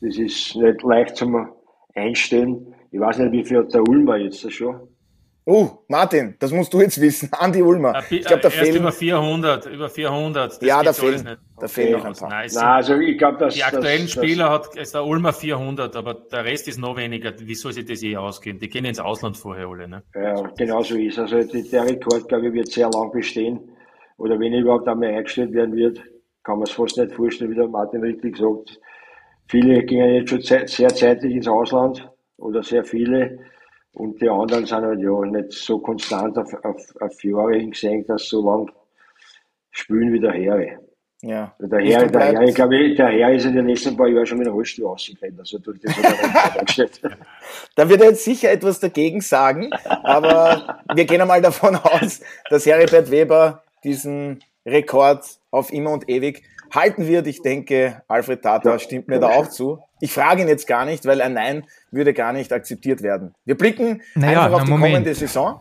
Das 0.00 0.18
ist 0.18 0.56
nicht 0.56 0.82
leicht 0.82 1.16
zum 1.16 1.52
Einstellen. 1.94 2.74
Ich 2.90 3.00
weiß 3.00 3.18
nicht, 3.18 3.32
wie 3.32 3.44
viel 3.44 3.58
hat 3.58 3.74
der 3.74 3.82
Ulmer 3.82 4.16
jetzt 4.16 4.50
schon. 4.52 4.88
Oh, 5.46 5.68
Martin, 5.88 6.36
das 6.38 6.52
musst 6.52 6.72
du 6.72 6.80
jetzt 6.80 6.98
wissen. 6.98 7.28
Andi 7.38 7.60
Ulmer. 7.60 8.02
Ich 8.08 8.24
glaube, 8.24 8.42
da 8.42 8.48
fehlen 8.48 8.76
über 8.76 8.92
400, 8.92 9.66
über 9.66 9.90
400. 9.90 10.52
Das 10.52 10.60
ja, 10.62 10.82
da 10.82 10.94
fehlen, 10.94 11.22
da 11.22 11.36
okay. 11.56 11.68
fehlen 11.68 11.92
noch 11.92 12.04
ein 12.06 12.14
paar. 12.14 12.30
Nein, 12.30 12.50
Nein, 12.54 12.64
also 12.64 12.94
ich 12.94 13.18
glaube, 13.18 13.38
dass 13.38 13.54
die 13.54 13.62
aktuellen 13.62 14.02
das, 14.02 14.12
Spieler 14.12 14.50
hat 14.50 14.74
ist 14.74 14.94
der 14.94 15.04
Ulmer 15.04 15.34
400, 15.34 15.94
aber 15.96 16.14
der 16.14 16.46
Rest 16.46 16.66
ist 16.68 16.78
noch 16.78 16.96
weniger. 16.96 17.34
Wie 17.38 17.54
soll 17.54 17.72
sich 17.72 17.84
das 17.84 18.02
eh 18.02 18.16
ausgehen? 18.16 18.58
Die 18.58 18.70
gehen 18.70 18.86
ins 18.86 18.98
Ausland 18.98 19.36
vorher 19.36 19.68
alle, 19.68 19.86
ne? 19.86 20.02
Ja, 20.14 20.34
genau 20.56 20.82
so 20.82 20.96
ist. 20.96 21.18
Also 21.18 21.42
der 21.42 21.84
Rekord, 21.84 22.26
glaube 22.28 22.48
ich, 22.48 22.54
wird 22.54 22.68
sehr 22.68 22.88
lang 22.88 23.10
bestehen. 23.12 23.60
Oder 24.16 24.40
wenn 24.40 24.54
er 24.54 24.60
überhaupt 24.60 24.88
einmal 24.88 25.10
eingestellt 25.10 25.52
werden 25.52 25.76
wird, 25.76 26.00
kann 26.42 26.56
man 26.56 26.62
es 26.62 26.70
fast 26.70 26.96
nicht 26.96 27.12
vorstellen, 27.12 27.50
wie 27.50 27.56
der 27.56 27.68
Martin 27.68 28.00
richtig 28.00 28.38
sagt. 28.38 28.80
Viele 29.48 29.82
gingen 29.84 30.14
jetzt 30.14 30.30
schon 30.30 30.40
sehr 30.40 30.66
zeitig 30.66 31.34
ins 31.34 31.48
Ausland 31.48 32.10
oder 32.38 32.62
sehr 32.62 32.84
viele. 32.84 33.38
Und 33.94 34.20
die 34.20 34.28
anderen 34.28 34.66
sind 34.66 34.82
halt 34.82 35.00
ja 35.00 35.20
nicht 35.20 35.52
so 35.52 35.78
konstant 35.78 36.36
auf, 36.36 36.52
auf, 36.64 36.94
auf 37.00 37.24
Jahre 37.24 37.54
hingesehen, 37.54 38.04
dass 38.06 38.28
so 38.28 38.44
lang 38.44 38.70
spielen 39.70 40.12
wie 40.12 40.20
der 40.20 40.32
Herre. 40.32 40.78
Ja. 41.22 41.54
Der 41.58 41.80
Herr, 41.80 42.06
der 42.06 42.20
Herr, 42.20 42.42
ich 42.42 42.54
glaube, 42.54 42.94
der 42.94 43.08
Herr 43.08 43.32
ist 43.32 43.46
in 43.46 43.54
den 43.54 43.66
letzten 43.66 43.96
paar 43.96 44.08
Jahren 44.08 44.26
schon 44.26 44.38
mit 44.38 44.46
dem 44.46 44.52
Rollstuhl 44.52 44.86
ausgegangen. 44.86 45.38
Also 45.38 45.58
durch 45.58 45.80
das 45.80 45.94
da 47.76 47.88
wird 47.88 48.02
er 48.02 48.08
jetzt 48.10 48.24
sicher 48.24 48.50
etwas 48.50 48.78
dagegen 48.78 49.22
sagen, 49.22 49.70
aber 49.72 50.80
wir 50.94 51.04
gehen 51.06 51.22
einmal 51.22 51.40
davon 51.40 51.76
aus, 51.76 52.20
dass 52.50 52.66
Heribert 52.66 53.10
Weber 53.10 53.62
diesen 53.84 54.40
Rekord 54.66 55.24
auf 55.50 55.72
immer 55.72 55.92
und 55.92 56.10
ewig 56.10 56.42
halten 56.74 57.06
wird. 57.06 57.26
Ich 57.26 57.40
denke, 57.40 58.02
Alfred 58.06 58.42
Tata 58.42 58.78
stimmt 58.78 59.08
mir 59.08 59.18
da 59.18 59.28
auch 59.28 59.48
zu. 59.48 59.78
Ich 60.04 60.12
frage 60.12 60.42
ihn 60.42 60.48
jetzt 60.48 60.66
gar 60.66 60.84
nicht, 60.84 61.06
weil 61.06 61.22
ein 61.22 61.32
Nein 61.32 61.64
würde 61.90 62.12
gar 62.12 62.34
nicht 62.34 62.52
akzeptiert 62.52 63.00
werden. 63.00 63.34
Wir 63.46 63.56
blicken 63.56 64.02
naja, 64.14 64.44
einfach 64.44 64.58
auf 64.58 64.64
die 64.64 64.70
Moment. 64.72 64.92
kommende 64.92 65.14
Saison. 65.14 65.60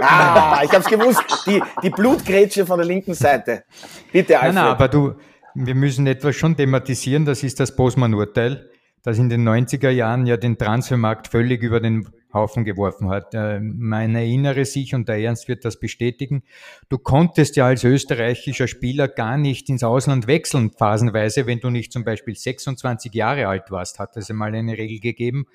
Ah, 0.00 0.62
ich 0.64 0.70
habe 0.70 0.80
es 0.80 0.86
gewusst. 0.86 1.22
Die, 1.46 1.62
die 1.82 1.90
Blutgrätsche 1.90 2.64
von 2.64 2.78
der 2.78 2.86
linken 2.86 3.12
Seite. 3.12 3.64
Bitte, 4.10 4.36
Alfred. 4.40 4.54
Nein, 4.54 4.64
nein, 4.64 4.72
aber 4.72 4.88
du, 4.88 5.16
wir 5.54 5.74
müssen 5.74 6.06
etwas 6.06 6.34
schon 6.34 6.56
thematisieren. 6.56 7.26
Das 7.26 7.42
ist 7.42 7.60
das 7.60 7.76
Bosman-Urteil, 7.76 8.70
das 9.02 9.18
in 9.18 9.28
den 9.28 9.48
90er 9.48 9.90
Jahren 9.90 10.26
ja 10.26 10.36
den 10.36 10.58
Transfermarkt 10.58 11.28
völlig 11.28 11.62
über 11.62 11.80
den 11.80 12.08
Haufen 12.32 12.64
geworfen 12.64 13.08
hat. 13.08 13.34
Äh, 13.34 13.60
man 13.60 14.14
erinnere 14.14 14.64
sich, 14.64 14.94
und 14.94 15.08
der 15.08 15.18
Ernst 15.18 15.48
wird 15.48 15.64
das 15.64 15.80
bestätigen, 15.80 16.42
du 16.88 16.98
konntest 16.98 17.56
ja 17.56 17.66
als 17.66 17.84
österreichischer 17.84 18.68
Spieler 18.68 19.08
gar 19.08 19.38
nicht 19.38 19.68
ins 19.68 19.82
Ausland 19.82 20.26
wechseln, 20.26 20.70
phasenweise, 20.70 21.46
wenn 21.46 21.60
du 21.60 21.70
nicht 21.70 21.92
zum 21.92 22.04
Beispiel 22.04 22.34
26 22.34 23.14
Jahre 23.14 23.48
alt 23.48 23.70
warst, 23.70 23.98
hat 23.98 24.16
es 24.16 24.30
einmal 24.30 24.54
eine 24.54 24.76
Regel 24.76 25.00
gegeben. 25.00 25.46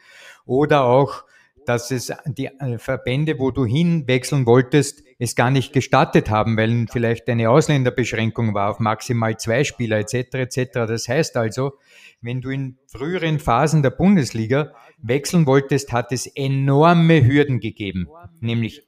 Oder 0.46 0.86
auch, 0.86 1.24
dass 1.66 1.92
es 1.92 2.12
die 2.26 2.46
äh, 2.46 2.78
Verbände, 2.78 3.40
wo 3.40 3.52
du 3.52 3.66
hinwechseln 3.66 4.46
wolltest, 4.46 5.04
es 5.20 5.36
gar 5.36 5.52
nicht 5.52 5.74
gestattet 5.74 6.30
haben, 6.30 6.58
weil 6.58 6.86
vielleicht 6.92 7.28
eine 7.30 7.50
Ausländerbeschränkung 7.50 8.54
war 8.54 8.70
auf 8.70 8.80
maximal 8.80 9.38
zwei 9.38 9.64
Spieler 9.64 9.98
etc. 10.00 10.34
etc. 10.34 10.72
Das 10.74 11.08
heißt 11.08 11.38
also, 11.38 11.74
wenn 12.22 12.42
du 12.42 12.50
in 12.50 12.78
früheren 12.88 13.40
Phasen 13.40 13.84
der 13.84 13.92
Bundesliga 13.92 14.74
wechseln 14.98 15.46
wolltest, 15.46 15.92
hat 15.92 16.12
es 16.12 16.26
enorme 16.26 17.26
Hürden 17.26 17.60
gegeben, 17.60 18.08
nämlich 18.40 18.88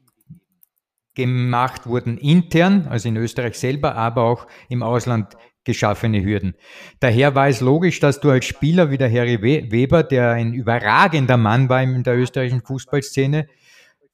gemacht 1.16 1.88
wurden 1.88 2.18
intern, 2.18 2.88
also 2.90 3.08
in 3.08 3.18
Österreich 3.18 3.58
selber, 3.58 3.96
aber 3.96 4.24
auch 4.24 4.48
im 4.70 4.84
Ausland 4.84 5.36
geschaffene 5.66 6.24
Hürden. 6.24 6.56
Daher 7.00 7.36
war 7.36 7.50
es 7.50 7.60
logisch, 7.60 8.00
dass 8.00 8.22
du 8.22 8.30
als 8.30 8.46
Spieler 8.46 8.92
wie 8.92 8.98
der 8.98 9.12
Harry 9.12 9.42
Weber, 9.42 10.04
der 10.04 10.32
ein 10.32 10.54
überragender 10.54 11.38
Mann 11.38 11.68
war 11.68 11.84
in 11.84 12.04
der 12.04 12.18
österreichischen 12.18 12.62
Fußballszene, 12.62 13.48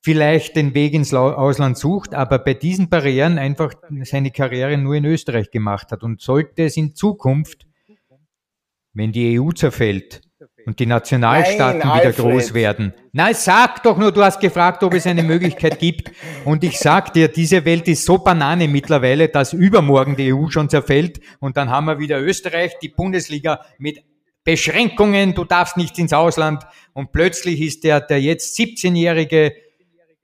vielleicht 0.02 0.56
den 0.56 0.74
Weg 0.74 0.94
ins 0.94 1.14
Ausland 1.14 1.78
sucht, 1.78 2.16
aber 2.16 2.40
bei 2.40 2.56
diesen 2.56 2.90
Barrieren 2.90 3.38
einfach 3.38 3.74
seine 4.04 4.32
Karriere 4.32 4.78
nur 4.78 4.96
in 4.96 5.06
Österreich 5.06 5.52
gemacht 5.52 5.92
hat. 5.92 6.02
Und 6.02 6.22
sollte 6.22 6.64
es 6.64 6.76
in 6.76 6.96
Zukunft, 6.96 7.68
wenn 8.94 9.12
die 9.12 9.40
EU 9.40 9.52
zerfällt, 9.52 10.22
und 10.66 10.80
die 10.80 10.86
Nationalstaaten 10.86 11.80
Nein, 11.80 12.00
wieder 12.00 12.12
groß 12.12 12.54
werden. 12.54 12.94
Nein, 13.14 13.34
sag 13.34 13.84
doch 13.84 13.98
nur, 13.98 14.12
du 14.12 14.24
hast 14.24 14.40
gefragt, 14.40 14.84
ob 14.84 14.94
es 14.94 15.08
eine 15.08 15.24
Möglichkeit 15.24 15.80
gibt. 15.80 16.12
Und 16.46 16.64
ich 16.64 16.80
sag 16.80 17.14
dir, 17.14 17.28
diese 17.28 17.66
Welt 17.66 17.88
ist 17.88 18.06
so 18.06 18.18
Banane 18.18 18.68
mittlerweile, 18.68 19.30
dass 19.30 19.54
übermorgen 19.54 20.16
die 20.16 20.34
EU 20.34 20.50
schon 20.50 20.70
zerfällt. 20.70 21.20
Und 21.40 21.58
dann 21.58 21.70
haben 21.70 21.86
wir 21.86 22.00
wieder 22.00 22.22
Österreich, 22.22 22.74
die 22.82 22.90
Bundesliga 22.90 23.62
mit 23.78 24.04
Beschränkungen, 24.44 25.36
du 25.36 25.46
darfst 25.46 25.78
nicht 25.78 26.00
ins 26.00 26.14
Ausland. 26.14 26.64
Und 26.94 27.12
plötzlich 27.12 27.62
ist 27.62 27.84
der, 27.84 28.02
der 28.02 28.22
jetzt 28.22 28.58
17-jährige 28.58 29.54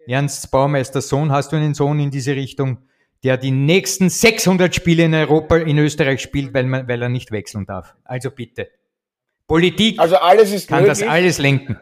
Ernst 0.08 0.50
Baumeister 0.52 1.02
Sohn, 1.02 1.32
hast 1.32 1.52
du 1.52 1.58
einen 1.58 1.74
Sohn 1.74 2.00
in 2.00 2.12
diese 2.12 2.36
Richtung, 2.36 2.80
der 3.24 3.38
die 3.38 3.52
nächsten 3.52 4.10
600 4.10 4.74
Spiele 4.74 5.04
in 5.04 5.14
Europa, 5.14 5.58
in 5.58 5.78
Österreich 5.78 6.22
spielt, 6.22 6.54
weil, 6.54 6.66
man, 6.66 6.88
weil 6.88 7.02
er 7.02 7.10
nicht 7.10 7.32
wechseln 7.32 7.66
darf. 7.66 7.96
Also 8.04 8.32
bitte. 8.32 8.70
Politik 9.48 10.00
also 10.00 10.18
alles 10.18 10.52
ist 10.52 10.68
kann 10.68 10.84
möglich. 10.84 11.00
das 11.00 11.08
alles 11.08 11.38
lenken. 11.38 11.80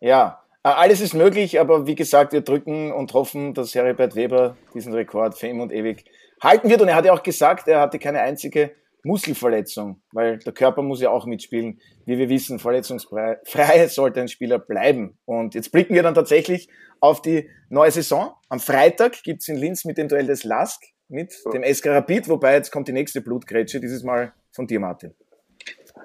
Ja, 0.00 0.42
äh, 0.62 0.68
alles 0.68 1.00
ist 1.00 1.14
möglich, 1.14 1.58
aber 1.58 1.86
wie 1.86 1.94
gesagt, 1.94 2.32
wir 2.32 2.42
drücken 2.42 2.92
und 2.92 3.12
hoffen, 3.14 3.54
dass 3.54 3.74
Heribert 3.74 4.14
Weber 4.14 4.56
diesen 4.74 4.94
Rekord 4.94 5.36
für 5.36 5.48
immer 5.48 5.64
und 5.64 5.72
ewig 5.72 6.04
halten 6.40 6.70
wird. 6.70 6.80
Und 6.80 6.88
er 6.88 6.94
hat 6.94 7.04
ja 7.04 7.12
auch 7.12 7.22
gesagt, 7.22 7.66
er 7.68 7.80
hatte 7.80 7.98
keine 7.98 8.20
einzige 8.20 8.72
Muskelverletzung, 9.02 10.02
weil 10.12 10.38
der 10.38 10.52
Körper 10.52 10.82
muss 10.82 11.00
ja 11.00 11.10
auch 11.10 11.26
mitspielen. 11.26 11.80
Wie 12.04 12.18
wir 12.18 12.28
wissen, 12.28 12.58
verletzungsfrei 12.58 13.88
sollte 13.88 14.20
ein 14.20 14.28
Spieler 14.28 14.58
bleiben. 14.58 15.18
Und 15.24 15.54
jetzt 15.54 15.72
blicken 15.72 15.94
wir 15.94 16.02
dann 16.02 16.14
tatsächlich 16.14 16.68
auf 17.00 17.22
die 17.22 17.48
neue 17.68 17.90
Saison. 17.90 18.32
Am 18.48 18.60
Freitag 18.60 19.22
gibt's 19.22 19.48
in 19.48 19.56
Linz 19.56 19.84
mit 19.84 19.98
dem 19.98 20.08
Duell 20.08 20.26
des 20.26 20.44
Lask 20.44 20.82
mit 21.08 21.32
dem 21.52 21.64
SK 21.64 21.86
Rapid, 21.86 22.28
wobei 22.28 22.54
jetzt 22.54 22.70
kommt 22.70 22.86
die 22.86 22.92
nächste 22.92 23.20
Blutgrätsche, 23.20 23.80
dieses 23.80 24.02
Mal 24.02 24.32
von 24.52 24.66
dir, 24.66 24.78
Martin. 24.78 25.14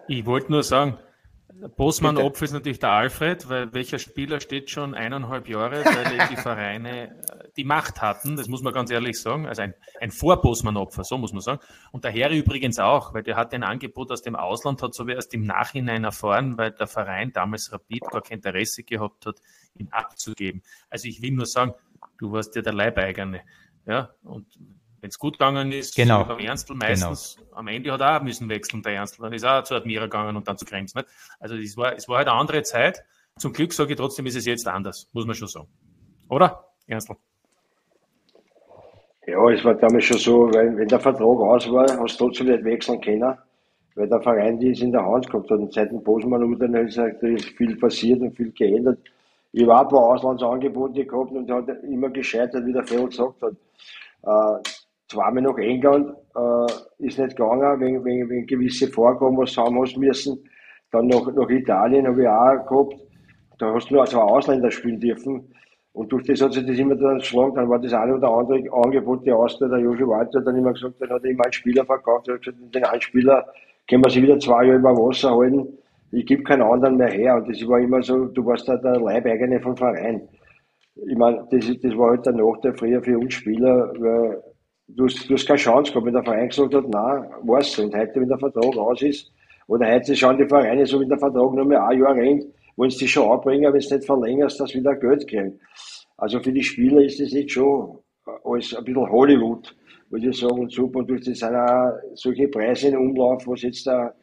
Ich 0.07 0.25
wollte 0.25 0.51
nur 0.51 0.63
sagen, 0.63 0.97
Bosmann 1.77 2.17
Opfer 2.17 2.45
ist 2.45 2.51
natürlich 2.51 2.79
der 2.79 2.91
Alfred, 2.91 3.47
weil 3.47 3.73
welcher 3.73 3.99
Spieler 3.99 4.39
steht 4.39 4.69
schon 4.69 4.95
eineinhalb 4.95 5.47
Jahre, 5.47 5.85
weil 5.85 6.27
die 6.29 6.35
Vereine 6.35 7.09
äh, 7.09 7.49
die 7.55 7.63
Macht 7.63 8.01
hatten, 8.01 8.35
das 8.35 8.47
muss 8.47 8.63
man 8.63 8.73
ganz 8.73 8.89
ehrlich 8.91 9.21
sagen, 9.21 9.47
also 9.47 9.61
ein, 9.61 9.73
ein 10.01 10.11
Vor-Bosmann 10.11 10.77
Opfer, 10.77 11.03
so 11.03 11.17
muss 11.17 11.31
man 11.31 11.41
sagen. 11.41 11.61
Und 11.91 12.03
der 12.03 12.11
Herr 12.11 12.31
übrigens 12.31 12.79
auch, 12.79 13.13
weil 13.13 13.23
der 13.23 13.35
hat 13.35 13.53
ein 13.53 13.63
Angebot 13.63 14.11
aus 14.11 14.21
dem 14.21 14.35
Ausland, 14.35 14.81
hat 14.81 14.93
so 14.93 15.07
wie 15.07 15.13
erst 15.13 15.33
im 15.33 15.45
Nachhinein 15.45 16.03
erfahren, 16.03 16.57
weil 16.57 16.71
der 16.71 16.87
Verein 16.87 17.31
damals 17.31 17.71
Rapid 17.71 18.01
gar 18.11 18.21
kein 18.21 18.37
Interesse 18.37 18.83
gehabt 18.83 19.25
hat, 19.25 19.39
ihn 19.75 19.89
abzugeben. 19.91 20.63
Also 20.89 21.07
ich 21.07 21.21
will 21.21 21.31
nur 21.31 21.45
sagen, 21.45 21.73
du 22.17 22.31
warst 22.31 22.55
ja 22.55 22.61
der 22.61 22.73
Leibeigene. 22.73 23.41
Ja, 23.85 24.09
und 24.23 24.47
wenn 25.03 25.09
es 25.09 25.19
gut 25.19 25.33
gegangen 25.33 25.73
ist, 25.73 25.97
genau. 25.97 26.23
beim 26.23 26.39
Ernstl 26.39 26.75
meistens, 26.75 27.35
genau. 27.35 27.57
am 27.57 27.67
Ende 27.67 27.91
hat 27.91 27.99
er 27.99 28.17
auch 28.17 28.23
müssen 28.23 28.47
wechseln, 28.47 28.81
der 28.83 28.93
Ernstl. 28.93 29.21
Dann 29.21 29.33
ist 29.33 29.43
er 29.43 29.59
auch 29.59 29.63
zu 29.65 29.75
Admira 29.75 30.05
gegangen 30.05 30.37
und 30.37 30.47
dann 30.47 30.57
zu 30.57 30.63
Grenz. 30.63 30.95
Nicht? 30.95 31.07
Also 31.41 31.55
es 31.55 31.75
war, 31.75 31.93
es 31.93 32.07
war 32.07 32.19
halt 32.19 32.29
eine 32.29 32.37
andere 32.37 32.63
Zeit. 32.63 33.03
Zum 33.37 33.51
Glück 33.51 33.73
sage 33.73 33.91
ich 33.91 33.97
trotzdem, 33.97 34.25
ist 34.27 34.37
es 34.37 34.45
jetzt 34.45 34.65
anders, 34.65 35.09
muss 35.11 35.25
man 35.25 35.35
schon 35.35 35.49
sagen. 35.49 35.67
Oder, 36.29 36.69
Ernstl? 36.87 37.17
Ja, 39.27 39.49
es 39.49 39.65
war 39.65 39.75
damals 39.75 40.05
schon 40.05 40.19
so, 40.19 40.53
weil 40.53 40.77
wenn 40.77 40.87
der 40.87 41.01
Vertrag 41.01 41.21
aus 41.21 41.69
war, 41.69 41.85
hast 41.99 42.17
du 42.21 42.27
trotzdem 42.27 42.47
nicht 42.47 42.63
wechseln 42.63 43.01
können, 43.01 43.37
weil 43.95 44.07
der 44.07 44.21
Verein 44.21 44.57
die 44.57 44.71
ist 44.71 44.81
in 44.81 44.93
der 44.93 45.05
Hand 45.05 45.29
gehabt 45.29 45.51
hat. 45.51 45.59
Und 45.59 45.73
seit 45.73 45.91
dem 45.91 46.01
Bosmann 46.01 46.45
Urteil 46.45 46.87
ist 46.87 47.49
viel 47.57 47.75
passiert 47.75 48.21
und 48.21 48.37
viel 48.37 48.53
geändert. 48.53 48.99
Ich 49.51 49.67
auch 49.67 49.81
ein 49.81 49.89
paar 49.89 49.99
Auslandsangebote 49.99 51.05
gehabt 51.05 51.31
und 51.31 51.51
hat 51.51 51.67
immer 51.83 52.09
gescheitert, 52.09 52.65
wie 52.65 52.71
der 52.71 52.85
Feld 52.85 53.09
gesagt 53.09 53.41
hat. 53.41 53.53
Äh, 54.23 54.63
zweimal 55.13 55.43
nach 55.43 55.57
England 55.57 56.13
äh, 56.35 57.05
ist 57.05 57.19
nicht 57.19 57.35
gegangen, 57.35 57.79
wegen, 57.79 58.03
wegen, 58.03 58.29
wegen 58.29 58.47
gewisse 58.47 58.87
Vorgaben, 58.87 59.37
was 59.37 59.53
du 59.53 59.61
haben 59.61 59.77
müssen. 59.97 60.43
Dann 60.91 61.07
nach, 61.07 61.31
nach 61.33 61.49
Italien 61.49 62.07
habe 62.07 62.21
ich 62.21 62.27
auch 62.27 62.65
gehabt. 62.67 62.95
Da 63.59 63.73
hast 63.73 63.89
du 63.89 63.95
nur 63.95 64.05
zwei 64.05 64.21
Ausländer 64.21 64.71
spielen 64.71 64.99
dürfen. 64.99 65.53
Und 65.93 66.11
durch 66.11 66.25
das 66.25 66.41
hat 66.41 66.53
sich 66.53 66.65
das 66.65 66.77
immer 66.77 66.95
dann 66.95 67.19
geschlagen. 67.19 67.55
Dann 67.55 67.69
war 67.69 67.79
das 67.79 67.93
eine 67.93 68.15
oder 68.15 68.29
andere 68.29 68.63
Angebot, 68.71 69.25
der 69.25 69.35
Austria, 69.37 69.67
der 69.67 69.79
Joshi 69.79 70.07
Walter, 70.07 70.41
dann 70.41 70.57
immer 70.57 70.73
gesagt, 70.73 70.95
dann 70.99 71.09
hat 71.09 71.23
er 71.23 71.29
immer 71.29 71.43
einen 71.43 71.53
Spieler 71.53 71.85
verkauft. 71.85 72.27
Er 72.27 72.35
hat 72.35 72.41
gesagt, 72.41 72.75
den 72.75 72.83
einen 72.83 73.01
Spieler 73.01 73.45
können 73.87 74.03
wir 74.03 74.09
sich 74.09 74.23
wieder 74.23 74.39
zwei 74.39 74.65
Jahre 74.65 74.79
über 74.79 74.95
Wasser 74.97 75.35
halten. 75.35 75.77
Ich 76.11 76.25
gebe 76.25 76.43
keinen 76.43 76.63
anderen 76.63 76.97
mehr 76.97 77.09
her. 77.09 77.35
Und 77.35 77.49
das 77.49 77.67
war 77.67 77.79
immer 77.79 78.01
so, 78.01 78.25
du 78.25 78.45
warst 78.45 78.67
da 78.67 78.77
der 78.77 78.99
Leibeigene 78.99 79.59
vom 79.59 79.77
Verein. 79.77 80.27
Ich 80.95 81.17
meine, 81.17 81.47
das, 81.51 81.65
das 81.81 81.97
war 81.97 82.11
halt 82.11 82.25
der 82.25 82.33
Nachteil 82.33 82.73
früher 82.75 83.01
für 83.01 83.17
uns 83.17 83.33
Spieler, 83.33 83.93
weil 83.97 84.41
du 84.95 85.05
hast, 85.05 85.29
du 85.29 85.33
hast 85.33 85.47
keine 85.47 85.59
Chance 85.59 85.91
gehabt, 85.91 86.05
wenn 86.05 86.13
der 86.13 86.23
Verein 86.23 86.49
gesagt 86.49 86.73
hat, 86.73 86.87
nein, 86.87 87.29
war's 87.43 87.71
so. 87.71 87.83
Und 87.83 87.95
heute, 87.95 88.19
wenn 88.19 88.29
der 88.29 88.37
Vertrag 88.37 88.77
aus 88.77 89.01
ist, 89.01 89.31
oder 89.67 89.91
heute 89.91 90.15
schauen 90.15 90.37
die 90.37 90.47
Vereine 90.47 90.85
so, 90.85 90.99
wenn 90.99 91.09
der 91.09 91.17
Vertrag 91.17 91.53
nur 91.53 91.65
mehr 91.65 91.85
ein 91.87 91.99
Jahr 91.99 92.15
rennt, 92.15 92.45
wollen 92.75 92.89
sie 92.89 92.99
dich 92.99 93.11
schon 93.11 93.31
abbringen, 93.31 93.71
wenn 93.73 93.79
du 93.79 93.95
nicht 93.95 94.05
verlängerst, 94.05 94.59
dass 94.59 94.73
wieder 94.73 94.95
Geld 94.95 95.27
kriegen. 95.27 95.59
Also 96.17 96.39
für 96.39 96.51
die 96.51 96.63
Spieler 96.63 97.01
ist 97.01 97.19
das 97.19 97.31
jetzt 97.31 97.51
schon 97.51 97.99
alles 98.43 98.75
ein 98.75 98.83
bisschen 98.83 99.09
Hollywood, 99.09 99.75
würde 100.09 100.29
ich 100.29 100.39
sagen, 100.39 100.69
super. 100.69 100.99
Und 100.99 101.09
durch 101.09 101.23
das 101.23 101.39
sind 101.39 101.55
auch 101.55 101.93
solche 102.13 102.47
Preise 102.47 102.89
in 102.89 102.97
Umlauf, 102.97 103.47
was 103.47 103.61
jetzt 103.61 103.87
da 103.87 104.13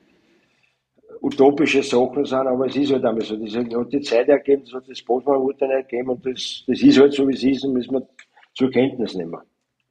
utopische 1.23 1.83
Sachen 1.83 2.25
sind, 2.25 2.47
aber 2.47 2.67
es 2.67 2.77
ist 2.77 2.93
halt 2.93 3.05
einmal 3.05 3.23
so. 3.23 3.37
Das 3.37 3.55
hat 3.55 3.93
die 3.93 4.01
Zeit 4.01 4.29
ergeben, 4.29 4.63
das 4.65 4.75
hat 4.75 4.89
das 4.89 5.03
Bosman-Urteil 5.03 5.71
ergeben 5.71 6.11
und 6.11 6.25
das, 6.25 6.65
das 6.67 6.83
ist 6.83 6.99
halt 6.99 7.13
so, 7.13 7.29
wie 7.29 7.35
es 7.35 7.43
ist 7.43 7.65
und 7.65 7.75
müssen 7.75 7.93
wir 7.93 8.09
zur 8.55 8.71
Kenntnis 8.71 9.15
nehmen. 9.15 9.37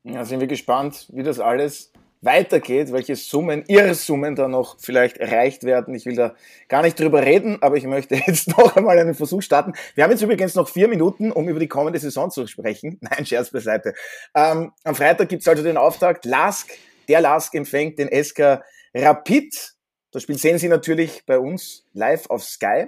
Ja, 0.04 0.24
sind 0.24 0.40
wir 0.40 0.48
gespannt, 0.48 1.08
wie 1.12 1.24
das 1.24 1.40
alles 1.40 1.92
weitergeht, 2.22 2.92
welche 2.92 3.16
Summen, 3.16 3.64
Irrsummen 3.68 4.36
da 4.36 4.48
noch 4.48 4.78
vielleicht 4.80 5.18
erreicht 5.18 5.64
werden. 5.64 5.94
Ich 5.94 6.06
will 6.06 6.16
da 6.16 6.36
gar 6.68 6.82
nicht 6.82 7.00
drüber 7.00 7.26
reden, 7.26 7.62
aber 7.62 7.78
ich 7.78 7.86
möchte 7.86 8.16
jetzt 8.28 8.50
noch 8.58 8.76
einmal 8.76 8.98
einen 9.00 9.14
Versuch 9.14 9.42
starten. 9.42 9.74
Wir 9.96 10.04
haben 10.04 10.12
jetzt 10.12 10.22
übrigens 10.22 10.56
noch 10.56 10.70
vier 10.70 10.88
Minuten, 10.88 11.32
um 11.32 11.48
über 11.48 11.60
die 11.60 11.68
kommende 11.68 12.00
Saison 12.00 12.32
zu 12.32 12.48
sprechen. 12.48 12.98
Nein, 13.02 13.26
Scherz 13.26 13.52
beiseite. 13.52 13.94
Ähm, 14.36 14.72
am 14.84 14.96
Freitag 14.96 15.30
gibt's 15.30 15.48
also 15.48 15.64
den 15.64 15.78
Auftakt. 15.78 16.26
Lask, 16.26 16.70
der 17.08 17.22
Lask 17.22 17.54
empfängt 17.56 18.00
den 18.00 18.10
SK 18.24 18.62
Rapid. 18.94 19.74
Das 20.12 20.24
Spiel 20.24 20.38
sehen 20.38 20.58
Sie 20.58 20.70
natürlich 20.70 21.24
bei 21.26 21.40
uns 21.40 21.86
live 21.94 22.30
auf 22.30 22.44
Sky. 22.44 22.88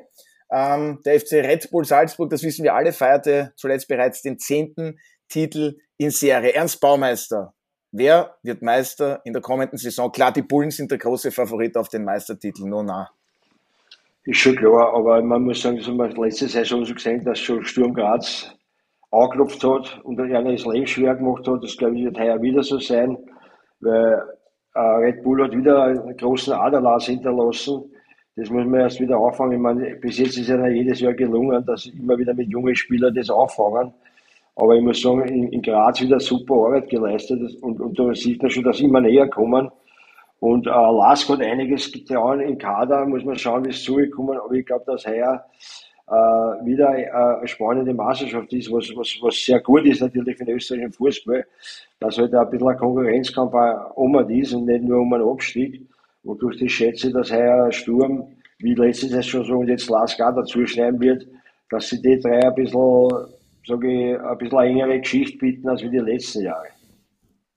Ähm, 0.51 0.99
der 1.05 1.19
FC 1.19 1.33
Red 1.33 1.71
Bull 1.71 1.85
Salzburg, 1.85 2.29
das 2.29 2.43
wissen 2.43 2.63
wir 2.63 2.73
alle, 2.73 2.91
feierte 2.91 3.53
zuletzt 3.55 3.87
bereits 3.87 4.21
den 4.21 4.39
zehnten 4.39 4.99
Titel 5.29 5.77
in 6.01 6.09
Serie. 6.09 6.53
Ernst 6.53 6.81
Baumeister, 6.81 7.53
Wer 7.93 8.37
wird 8.41 8.61
Meister 8.61 9.19
in 9.25 9.33
der 9.33 9.41
kommenden 9.41 9.77
Saison? 9.77 10.09
Klar, 10.13 10.31
die 10.31 10.43
Bullen 10.43 10.71
sind 10.71 10.91
der 10.91 10.97
große 10.97 11.29
Favorit 11.29 11.75
auf 11.75 11.89
den 11.89 12.05
Meistertitel, 12.05 12.65
nur 12.65 12.83
nah. 12.83 13.09
Ist 14.23 14.37
schon 14.37 14.55
klar, 14.55 14.93
aber 14.95 15.21
man 15.21 15.43
muss 15.43 15.61
sagen, 15.61 15.75
das 15.75 15.87
haben 15.87 15.97
wir 15.97 16.07
letzte 16.07 16.47
Saison 16.47 16.85
so 16.85 16.93
gesehen, 16.93 17.25
dass 17.25 17.39
schon 17.39 17.65
Sturm 17.65 17.93
Graz 17.93 18.55
angeklopft 19.11 19.61
hat 19.65 19.99
und 20.05 20.21
einer 20.21 20.53
das 20.53 20.65
Leben 20.65 20.87
schwer 20.87 21.15
gemacht 21.15 21.45
hat. 21.45 21.61
Das 21.63 21.75
glaube 21.75 21.97
ich 21.97 22.05
wird 22.05 22.17
heuer 22.17 22.41
wieder 22.41 22.63
so 22.63 22.79
sein, 22.79 23.17
weil 23.81 24.23
äh, 24.73 24.79
Red 24.79 25.21
Bull 25.23 25.43
hat 25.43 25.51
wieder 25.51 25.83
einen 25.83 26.15
großen 26.15 26.53
Aderlass 26.53 27.07
hinterlassen. 27.07 27.83
Das 28.37 28.49
muss 28.49 28.65
man 28.65 28.79
erst 28.79 29.01
wieder 29.01 29.17
auffangen. 29.17 29.53
Ich 29.53 29.59
meine, 29.59 29.95
bis 29.97 30.17
jetzt 30.17 30.37
ist 30.37 30.47
ja 30.47 30.65
jedes 30.65 31.01
Jahr 31.01 31.13
gelungen, 31.13 31.65
dass 31.65 31.87
immer 31.87 32.17
wieder 32.17 32.33
mit 32.33 32.47
jungen 32.47 32.73
Spielern 32.73 33.13
das 33.13 33.29
auffangen. 33.29 33.93
Aber 34.55 34.75
ich 34.75 34.81
muss 34.81 35.01
sagen, 35.01 35.21
in, 35.27 35.51
in 35.51 35.61
Graz 35.61 36.01
wieder 36.01 36.19
super 36.19 36.55
Arbeit 36.55 36.89
geleistet 36.89 37.39
und, 37.61 37.79
und 37.79 37.97
da 37.97 38.13
sieht 38.13 38.41
man 38.41 38.51
schon, 38.51 38.63
dass 38.63 38.81
immer 38.81 39.01
näher 39.01 39.27
kommen. 39.27 39.71
Und 40.39 40.65
äh, 40.65 40.69
Lask 40.69 41.29
hat 41.29 41.41
einiges 41.41 41.91
getan 41.91 42.39
im 42.39 42.57
Kader, 42.57 43.05
muss 43.05 43.23
man 43.23 43.37
schauen, 43.37 43.65
wie 43.65 43.69
es 43.69 43.83
zugekommen 43.83 44.37
Aber 44.37 44.53
ich 44.53 44.65
glaube, 44.65 44.83
dass 44.87 45.05
heuer 45.05 45.45
äh, 46.07 46.13
wieder 46.65 46.97
äh, 46.97 47.37
eine 47.37 47.47
spannende 47.47 47.93
Meisterschaft 47.93 48.51
ist, 48.51 48.71
was, 48.71 48.91
was, 48.95 49.17
was 49.21 49.35
sehr 49.45 49.59
gut 49.61 49.85
ist 49.85 50.01
natürlich 50.01 50.37
für 50.37 50.45
den 50.45 50.55
österreichischen 50.55 50.93
Fußball, 50.93 51.45
dass 51.99 52.17
halt 52.17 52.33
ein 52.33 52.49
bisschen 52.49 52.67
ein 52.67 52.77
Konkurrenzkampf 52.77 53.53
auch 53.53 53.95
um 53.95 54.29
ist 54.29 54.53
und 54.53 54.65
nicht 54.65 54.83
nur 54.83 54.99
um 54.99 55.13
einen 55.13 55.29
Abstieg. 55.29 55.87
Wodurch 56.23 56.61
ich 56.61 56.75
schätze, 56.75 57.11
dass 57.11 57.31
heuer 57.31 57.71
Sturm, 57.71 58.27
wie 58.59 58.75
letztes 58.75 59.11
Jahr 59.11 59.23
schon 59.23 59.45
so 59.45 59.57
und 59.59 59.69
jetzt 59.69 59.89
Lask 59.89 60.19
auch 60.21 60.35
dazu 60.35 60.65
schneiden 60.65 60.99
wird, 60.99 61.25
dass 61.69 61.87
sie 61.89 62.01
die 62.01 62.19
drei 62.19 62.39
ein 62.39 62.55
bisschen 62.55 63.09
sage 63.65 64.13
ich, 64.13 64.19
ein 64.19 64.37
bisschen 64.37 64.57
eine 64.57 64.69
engere 64.69 64.99
Geschichte 64.99 65.37
bieten 65.37 65.69
als 65.69 65.81
wie 65.81 65.89
die 65.89 65.97
letzten 65.97 66.43
Jahre. 66.43 66.67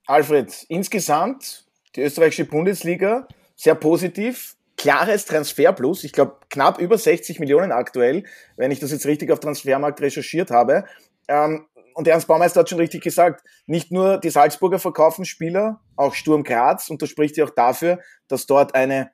Alfred, 0.06 0.66
insgesamt 0.68 1.66
die 1.96 2.02
österreichische 2.02 2.44
Bundesliga 2.44 3.26
sehr 3.56 3.74
positiv. 3.74 4.56
Klares 4.76 5.24
Transferplus. 5.24 6.04
Ich 6.04 6.12
glaube, 6.12 6.36
knapp 6.50 6.78
über 6.78 6.98
60 6.98 7.38
Millionen 7.38 7.72
aktuell, 7.72 8.24
wenn 8.56 8.70
ich 8.70 8.80
das 8.80 8.90
jetzt 8.90 9.06
richtig 9.06 9.30
auf 9.30 9.40
Transfermarkt 9.40 10.00
recherchiert 10.00 10.50
habe. 10.50 10.84
Ähm, 11.28 11.66
und 11.94 12.08
Ernst 12.08 12.26
Baumeister 12.26 12.60
hat 12.60 12.68
schon 12.68 12.80
richtig 12.80 13.02
gesagt, 13.02 13.46
nicht 13.66 13.92
nur 13.92 14.18
die 14.18 14.30
Salzburger 14.30 14.80
verkaufen 14.80 15.24
Spieler, 15.24 15.80
auch 15.94 16.14
Sturm 16.14 16.42
Graz. 16.42 16.90
Und 16.90 17.00
das 17.00 17.08
spricht 17.08 17.36
ja 17.36 17.44
auch 17.44 17.50
dafür, 17.50 18.00
dass 18.26 18.46
dort 18.46 18.74
eine, 18.74 19.12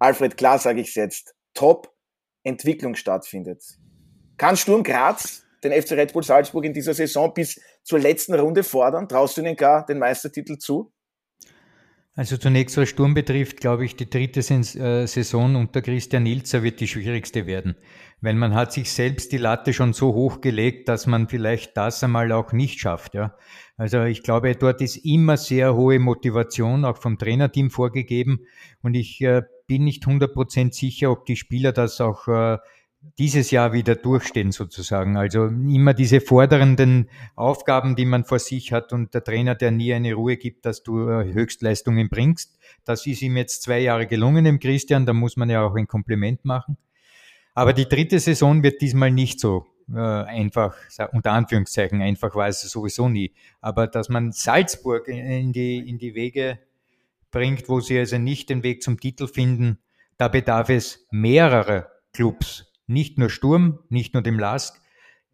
Alfred, 0.00 0.36
klar 0.36 0.58
sage 0.58 0.80
ich 0.80 0.94
jetzt, 0.96 1.36
Top-Entwicklung 1.54 2.96
stattfindet. 2.96 3.62
Kann 4.36 4.56
Sturm 4.56 4.82
Graz 4.82 5.44
den 5.64 5.72
FC 5.72 5.92
Red 5.92 6.12
Bull 6.12 6.22
Salzburg 6.22 6.64
in 6.64 6.72
dieser 6.72 6.94
Saison 6.94 7.32
bis 7.34 7.60
zur 7.82 7.98
letzten 7.98 8.34
Runde 8.34 8.62
fordern? 8.62 9.08
Traust 9.08 9.36
du 9.36 9.40
ihnen 9.40 9.56
gar 9.56 9.84
den 9.86 9.98
Meistertitel 9.98 10.58
zu? 10.58 10.92
Also 12.18 12.36
zunächst, 12.36 12.76
was 12.76 12.88
Sturm 12.88 13.14
betrifft, 13.14 13.60
glaube 13.60 13.84
ich, 13.84 13.94
die 13.94 14.10
dritte 14.10 14.40
äh, 14.40 15.06
Saison 15.06 15.54
unter 15.54 15.82
Christian 15.82 16.26
Ilzer 16.26 16.64
wird 16.64 16.80
die 16.80 16.88
schwierigste 16.88 17.46
werden. 17.46 17.76
Weil 18.20 18.34
man 18.34 18.56
hat 18.56 18.72
sich 18.72 18.90
selbst 18.90 19.30
die 19.30 19.36
Latte 19.36 19.72
schon 19.72 19.92
so 19.92 20.14
hoch 20.14 20.40
gelegt, 20.40 20.88
dass 20.88 21.06
man 21.06 21.28
vielleicht 21.28 21.76
das 21.76 22.02
einmal 22.02 22.32
auch 22.32 22.52
nicht 22.52 22.80
schafft. 22.80 23.14
Ja. 23.14 23.36
Also 23.76 24.02
ich 24.02 24.24
glaube, 24.24 24.56
dort 24.56 24.80
ist 24.80 24.96
immer 24.96 25.36
sehr 25.36 25.76
hohe 25.76 26.00
Motivation, 26.00 26.84
auch 26.84 26.98
vom 26.98 27.18
Trainerteam 27.18 27.70
vorgegeben. 27.70 28.40
Und 28.82 28.94
ich 28.94 29.20
äh, 29.20 29.42
bin 29.68 29.84
nicht 29.84 30.02
100% 30.02 30.74
sicher, 30.74 31.12
ob 31.12 31.24
die 31.24 31.36
Spieler 31.36 31.70
das 31.70 32.00
auch 32.00 32.26
äh, 32.26 32.58
dieses 33.18 33.50
Jahr 33.50 33.72
wieder 33.72 33.94
durchstehen 33.94 34.52
sozusagen. 34.52 35.16
Also 35.16 35.46
immer 35.46 35.94
diese 35.94 36.20
fordernden 36.20 37.08
Aufgaben, 37.36 37.96
die 37.96 38.04
man 38.04 38.24
vor 38.24 38.38
sich 38.38 38.72
hat 38.72 38.92
und 38.92 39.14
der 39.14 39.24
Trainer, 39.24 39.54
der 39.54 39.70
nie 39.70 39.92
eine 39.92 40.14
Ruhe 40.14 40.36
gibt, 40.36 40.66
dass 40.66 40.82
du 40.82 41.08
äh, 41.08 41.32
Höchstleistungen 41.32 42.08
bringst. 42.08 42.58
Das 42.84 43.06
ist 43.06 43.22
ihm 43.22 43.36
jetzt 43.36 43.62
zwei 43.62 43.80
Jahre 43.80 44.06
gelungen, 44.06 44.44
dem 44.44 44.58
Christian, 44.58 45.06
da 45.06 45.12
muss 45.12 45.36
man 45.36 45.50
ja 45.50 45.64
auch 45.64 45.74
ein 45.74 45.86
Kompliment 45.86 46.44
machen. 46.44 46.76
Aber 47.54 47.72
die 47.72 47.88
dritte 47.88 48.20
Saison 48.20 48.62
wird 48.62 48.80
diesmal 48.80 49.10
nicht 49.10 49.40
so 49.40 49.66
äh, 49.92 49.98
einfach, 49.98 50.76
unter 51.12 51.32
Anführungszeichen, 51.32 52.02
einfach 52.02 52.34
war 52.34 52.48
es 52.48 52.60
sowieso 52.60 53.08
nie. 53.08 53.32
Aber 53.60 53.86
dass 53.86 54.08
man 54.08 54.32
Salzburg 54.32 55.08
in 55.08 55.52
die, 55.52 55.78
in 55.78 55.98
die 55.98 56.14
Wege 56.14 56.58
bringt, 57.30 57.68
wo 57.68 57.80
sie 57.80 57.98
also 57.98 58.18
nicht 58.18 58.50
den 58.50 58.62
Weg 58.62 58.82
zum 58.82 59.00
Titel 59.00 59.26
finden, 59.26 59.78
da 60.16 60.28
bedarf 60.28 60.68
es 60.68 61.06
mehrerer 61.10 61.88
Clubs, 62.12 62.67
nicht 62.88 63.18
nur 63.18 63.30
Sturm, 63.30 63.78
nicht 63.88 64.14
nur 64.14 64.22
dem 64.22 64.38
Lask. 64.38 64.80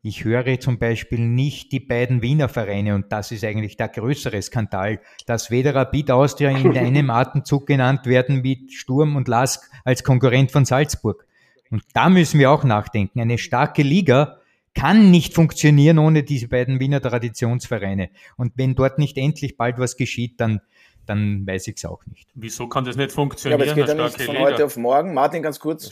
Ich 0.02 0.24
höre 0.24 0.60
zum 0.60 0.78
Beispiel 0.78 1.20
nicht 1.20 1.72
die 1.72 1.80
beiden 1.80 2.20
Wiener 2.20 2.50
Vereine, 2.50 2.94
und 2.94 3.10
das 3.10 3.32
ist 3.32 3.42
eigentlich 3.42 3.78
der 3.78 3.88
größere 3.88 4.42
Skandal, 4.42 5.00
dass 5.24 5.50
weder 5.50 5.74
Rapid 5.74 6.10
Austria 6.10 6.50
in 6.50 6.76
einem 6.76 7.08
Atemzug 7.08 7.66
genannt 7.66 8.04
werden 8.04 8.44
wie 8.44 8.68
Sturm 8.70 9.16
und 9.16 9.28
Lask 9.28 9.70
als 9.82 10.04
Konkurrent 10.04 10.50
von 10.50 10.66
Salzburg. 10.66 11.26
Und 11.70 11.82
da 11.94 12.10
müssen 12.10 12.38
wir 12.38 12.50
auch 12.50 12.64
nachdenken. 12.64 13.20
Eine 13.20 13.38
starke 13.38 13.82
Liga 13.82 14.40
kann 14.74 15.10
nicht 15.10 15.34
funktionieren 15.34 15.98
ohne 15.98 16.22
diese 16.22 16.48
beiden 16.48 16.80
Wiener 16.80 17.00
Traditionsvereine. 17.00 18.10
Und 18.36 18.52
wenn 18.56 18.74
dort 18.74 18.98
nicht 18.98 19.16
endlich 19.16 19.56
bald 19.56 19.78
was 19.78 19.96
geschieht, 19.96 20.40
dann, 20.40 20.60
dann 21.06 21.46
weiß 21.46 21.68
ich 21.68 21.76
es 21.76 21.84
auch 21.84 22.04
nicht. 22.06 22.28
Wieso 22.34 22.68
kann 22.68 22.84
das 22.84 22.96
nicht 22.96 23.12
funktionieren? 23.12 23.60
Ja, 23.60 23.72
aber 23.72 23.80
es 23.80 23.88
geht 23.88 23.96
ja 23.96 24.04
nicht 24.04 24.20
von 24.20 24.34
Liga. 24.34 24.46
heute 24.46 24.64
auf 24.66 24.76
morgen. 24.76 25.14
Martin, 25.14 25.42
ganz 25.42 25.58
kurz. 25.60 25.90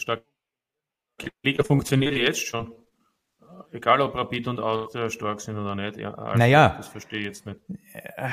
Die 1.23 1.49
Liga 1.49 1.63
funktioniert 1.63 2.15
jetzt 2.15 2.47
schon. 2.47 2.73
Egal, 3.73 4.03
ob 4.03 4.15
Rapid 4.15 4.49
und 4.49 4.61
Austria 4.61 5.09
stark 5.09 5.41
sind 5.41 5.57
oder 5.57 5.75
nicht. 5.75 5.97
Ja, 5.97 6.13
also 6.13 6.39
naja. 6.39 6.75
Das 6.77 6.89
verstehe 6.89 7.21
ich 7.21 7.27
jetzt 7.27 7.47
nicht. 7.47 7.59
Äh, 7.95 8.29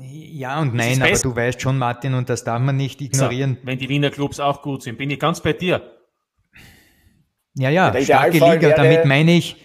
ja 0.00 0.60
und 0.60 0.74
nein, 0.74 1.02
aber 1.02 1.18
du 1.18 1.34
weißt 1.34 1.60
schon, 1.60 1.78
Martin, 1.78 2.14
und 2.14 2.28
das 2.28 2.44
darf 2.44 2.60
man 2.60 2.76
nicht 2.76 3.00
ignorieren. 3.00 3.58
So, 3.60 3.66
wenn 3.66 3.78
die 3.78 3.88
Wiener 3.88 4.10
Clubs 4.10 4.38
auch 4.38 4.62
gut 4.62 4.82
sind, 4.82 4.96
bin 4.96 5.10
ich 5.10 5.18
ganz 5.18 5.40
bei 5.40 5.52
dir. 5.52 5.82
Ja, 7.54 7.70
ja, 7.70 7.92
starke 8.00 8.38
Liga, 8.38 8.70
damit 8.70 9.04
meine 9.04 9.32
ich, 9.32 9.56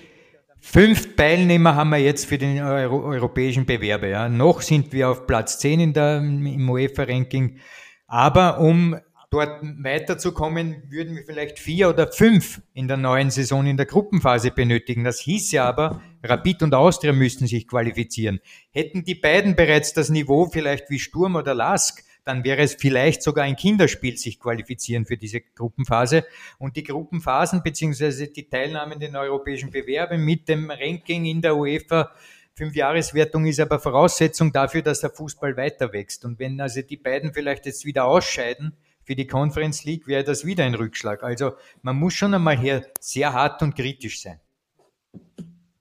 fünf 0.60 1.16
Teilnehmer 1.16 1.76
haben 1.76 1.92
wir 1.92 2.00
jetzt 2.00 2.26
für 2.26 2.40
den 2.40 2.60
Euro 2.64 3.04
europäischen 3.04 3.68
Bewerber. 3.68 4.08
Ja. 4.08 4.30
Noch 4.30 4.62
sind 4.62 4.94
wir 4.94 5.10
auf 5.10 5.28
Platz 5.28 5.60
10 5.60 5.80
in 5.80 5.94
der, 5.94 6.18
im 6.18 6.68
UEFA-Ranking. 6.68 7.60
Aber 8.08 8.60
um 8.60 8.96
dort 9.34 9.64
weiterzukommen, 9.84 10.84
würden 10.90 11.16
wir 11.16 11.24
vielleicht 11.26 11.58
vier 11.58 11.90
oder 11.90 12.12
fünf 12.12 12.62
in 12.74 12.88
der 12.88 12.98
neuen 12.98 13.32
Saison 13.32 13.66
in 13.66 13.78
der 13.78 13.88
Gruppenphase 13.88 14.52
benötigen. 14.52 15.04
Das 15.04 15.20
hieße 15.20 15.62
aber, 15.62 16.02
Rapid 16.22 16.62
und 16.64 16.76
Austria 16.76 17.14
müssten 17.14 17.48
sich 17.48 17.68
qualifizieren. 17.68 18.40
Hätten 18.72 19.04
die 19.04 19.16
beiden 19.16 19.56
bereits 19.56 19.94
das 19.94 20.10
Niveau 20.10 20.46
vielleicht 20.46 20.90
wie 20.92 21.00
Sturm 21.00 21.36
oder 21.36 21.56
Lask, 21.56 22.04
dann 22.26 22.44
wäre 22.44 22.62
es 22.62 22.76
vielleicht 22.76 23.24
sogar 23.24 23.44
ein 23.44 23.56
Kinderspiel, 23.56 24.18
sich 24.18 24.40
qualifizieren 24.40 25.06
für 25.06 25.18
diese 25.18 25.42
Gruppenphase. 25.42 26.26
Und 26.58 26.78
die 26.78 26.84
Gruppenphasen 26.84 27.64
beziehungsweise 27.64 28.28
die 28.28 28.48
Teilnahme 28.48 28.94
in 28.94 29.00
den 29.00 29.16
europäischen 29.16 29.72
Bewerben 29.72 30.24
mit 30.24 30.48
dem 30.48 30.70
Ranking 30.70 31.26
in 31.26 31.42
der 31.42 31.58
UEFA 31.58 32.12
Fünfjahreswertung 32.56 33.48
ist 33.48 33.60
aber 33.60 33.80
Voraussetzung 33.80 34.54
dafür, 34.54 34.84
dass 34.84 35.02
der 35.02 35.10
Fußball 35.10 35.58
weiter 35.58 35.92
wächst. 35.92 36.24
Und 36.24 36.38
wenn 36.38 36.62
also 36.62 36.84
die 36.84 36.98
beiden 36.98 37.34
vielleicht 37.34 37.66
jetzt 37.66 37.84
wieder 37.84 38.06
ausscheiden, 38.06 38.78
für 39.06 39.16
die 39.16 39.28
Conference 39.28 39.84
League 39.84 40.08
wäre 40.08 40.24
das 40.24 40.46
wieder 40.46 40.64
ein 40.64 40.76
Rückschlag. 40.76 41.24
Also 41.24 41.54
man 41.82 41.96
muss 41.96 42.14
schon 42.14 42.34
einmal 42.34 42.58
hier 42.58 42.86
sehr 43.00 43.34
hart 43.34 43.62
und 43.62 43.76
kritisch 43.76 44.22
sein. 44.22 44.40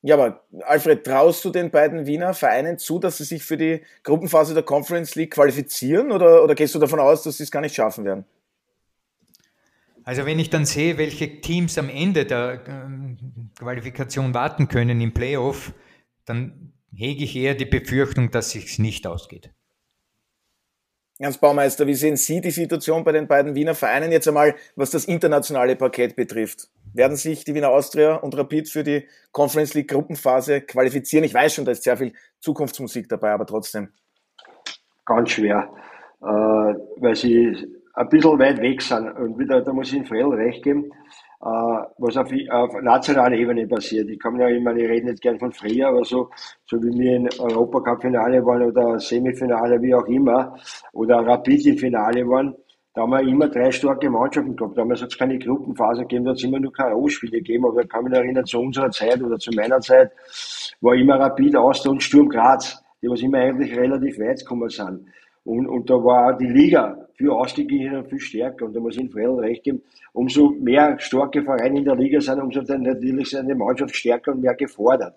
Ja, 0.04 0.16
aber 0.16 0.42
Alfred, 0.66 1.04
traust 1.04 1.44
du 1.44 1.50
den 1.50 1.70
beiden 1.70 2.06
Wiener 2.06 2.34
Vereinen 2.34 2.76
zu, 2.76 2.98
dass 2.98 3.18
sie 3.18 3.24
sich 3.24 3.44
für 3.44 3.56
die 3.56 3.82
Gruppenphase 4.02 4.52
der 4.52 4.64
Conference 4.64 5.14
League 5.14 5.34
qualifizieren 5.34 6.10
oder, 6.10 6.42
oder 6.42 6.56
gehst 6.56 6.74
du 6.74 6.80
davon 6.80 6.98
aus, 6.98 7.22
dass 7.22 7.36
sie 7.36 7.44
es 7.44 7.52
gar 7.52 7.60
nicht 7.60 7.76
schaffen 7.76 8.04
werden? 8.04 8.24
Also 10.04 10.26
wenn 10.26 10.40
ich 10.40 10.50
dann 10.50 10.66
sehe, 10.66 10.98
welche 10.98 11.40
Teams 11.40 11.78
am 11.78 11.88
Ende 11.88 12.26
der 12.26 12.60
ähm, 12.66 13.16
Qualifikation 13.56 14.34
warten 14.34 14.66
können 14.66 15.00
im 15.00 15.14
Playoff, 15.14 15.72
dann 16.24 16.72
hege 16.92 17.22
ich 17.22 17.36
eher 17.36 17.54
die 17.54 17.64
Befürchtung, 17.64 18.32
dass 18.32 18.56
es 18.56 18.80
nicht 18.80 19.06
ausgeht. 19.06 19.50
Hans 21.24 21.38
Baumeister, 21.38 21.86
wie 21.86 21.94
sehen 21.94 22.16
Sie 22.16 22.40
die 22.40 22.50
Situation 22.50 23.04
bei 23.04 23.12
den 23.12 23.28
beiden 23.28 23.54
Wiener 23.54 23.74
Vereinen 23.74 24.10
jetzt 24.10 24.26
einmal, 24.26 24.54
was 24.76 24.90
das 24.90 25.04
internationale 25.04 25.76
Paket 25.76 26.16
betrifft? 26.16 26.68
Werden 26.94 27.16
sich 27.16 27.44
die 27.44 27.54
Wiener 27.54 27.70
Austria 27.70 28.16
und 28.16 28.36
Rapid 28.36 28.68
für 28.68 28.82
die 28.82 29.06
Conference 29.30 29.74
League 29.74 29.88
Gruppenphase 29.88 30.60
qualifizieren? 30.62 31.24
Ich 31.24 31.32
weiß 31.32 31.54
schon, 31.54 31.64
da 31.64 31.72
ist 31.72 31.84
sehr 31.84 31.96
viel 31.96 32.12
Zukunftsmusik 32.40 33.08
dabei, 33.08 33.30
aber 33.30 33.46
trotzdem. 33.46 33.88
Ganz 35.04 35.30
schwer, 35.30 35.70
äh, 36.20 36.24
weil 36.26 37.14
sie 37.14 37.56
ein 37.94 38.08
bisschen 38.08 38.38
weit 38.38 38.60
weg 38.60 38.82
sind. 38.82 39.10
Und 39.12 39.38
wieder, 39.38 39.60
da 39.60 39.72
muss 39.72 39.88
ich 39.88 39.94
Ihnen 39.94 40.06
Frell 40.06 40.26
recht 40.28 40.62
geben, 40.62 40.90
was 41.42 42.16
auf, 42.16 42.30
auf 42.50 42.82
nationaler 42.82 43.36
Ebene 43.36 43.66
passiert. 43.66 44.08
Ich 44.08 44.18
kann 44.18 44.38
ja 44.38 44.48
immer, 44.48 44.74
ich 44.76 44.88
rede 44.88 45.06
nicht 45.10 45.20
gern 45.20 45.38
von 45.38 45.52
früher, 45.52 45.88
aber 45.88 46.04
so, 46.04 46.30
so 46.66 46.76
wie 46.82 46.98
wir 46.98 47.16
in 47.16 47.28
Europacup-Finale 47.38 48.44
waren 48.46 48.62
oder 48.62 48.98
Semifinale, 49.00 49.82
wie 49.82 49.94
auch 49.94 50.06
immer, 50.06 50.56
oder 50.92 51.16
Rapid 51.26 51.66
im 51.66 51.78
Finale 51.78 52.26
waren, 52.28 52.54
da 52.94 53.02
haben 53.02 53.10
wir 53.10 53.20
immer 53.22 53.48
drei 53.48 53.72
starke 53.72 54.08
Mannschaften 54.10 54.54
gehabt. 54.54 54.76
Damals 54.76 55.02
hat 55.02 55.08
es 55.08 55.18
keine 55.18 55.38
Gruppenphase 55.38 56.02
gegeben, 56.02 56.26
da 56.26 56.30
hat 56.30 56.38
es 56.38 56.44
immer 56.44 56.60
nur 56.60 56.72
K.O.-Spiele 56.72 57.38
gegeben, 57.38 57.66
aber 57.66 57.82
ich 57.82 57.88
kann 57.88 58.04
mich 58.04 58.12
erinnern, 58.12 58.44
zu 58.44 58.60
unserer 58.60 58.90
Zeit 58.90 59.20
oder 59.22 59.38
zu 59.38 59.50
meiner 59.52 59.80
Zeit 59.80 60.12
war 60.80 60.94
immer 60.94 61.18
Rapid, 61.18 61.56
Austria 61.56 61.90
und 61.90 62.02
Sturm 62.02 62.28
Graz, 62.28 62.84
die 63.00 63.08
was 63.08 63.20
immer 63.22 63.38
eigentlich 63.38 63.74
relativ 63.76 64.18
weit 64.18 64.40
gekommen 64.40 64.68
sind. 64.68 65.06
Und, 65.44 65.66
und 65.66 65.90
da 65.90 65.94
war 65.94 66.36
die 66.36 66.46
Liga 66.46 67.08
für 67.22 67.32
Ausstiegsgegner 67.32 68.04
viel 68.04 68.20
stärker. 68.20 68.66
Und 68.66 68.74
da 68.74 68.80
muss 68.80 68.94
ich 68.94 69.00
Ihnen 69.00 69.10
Fredel 69.10 69.38
recht 69.38 69.62
geben, 69.62 69.82
umso 70.12 70.50
mehr 70.50 70.98
starke 70.98 71.42
Vereine 71.42 71.78
in 71.78 71.84
der 71.84 71.94
Liga 71.94 72.20
sind, 72.20 72.40
umso 72.40 72.62
dann 72.62 72.82
natürlich 72.82 73.30
seine 73.30 73.54
Mannschaft 73.54 73.94
stärker 73.94 74.32
und 74.32 74.42
mehr 74.42 74.54
gefordert. 74.54 75.14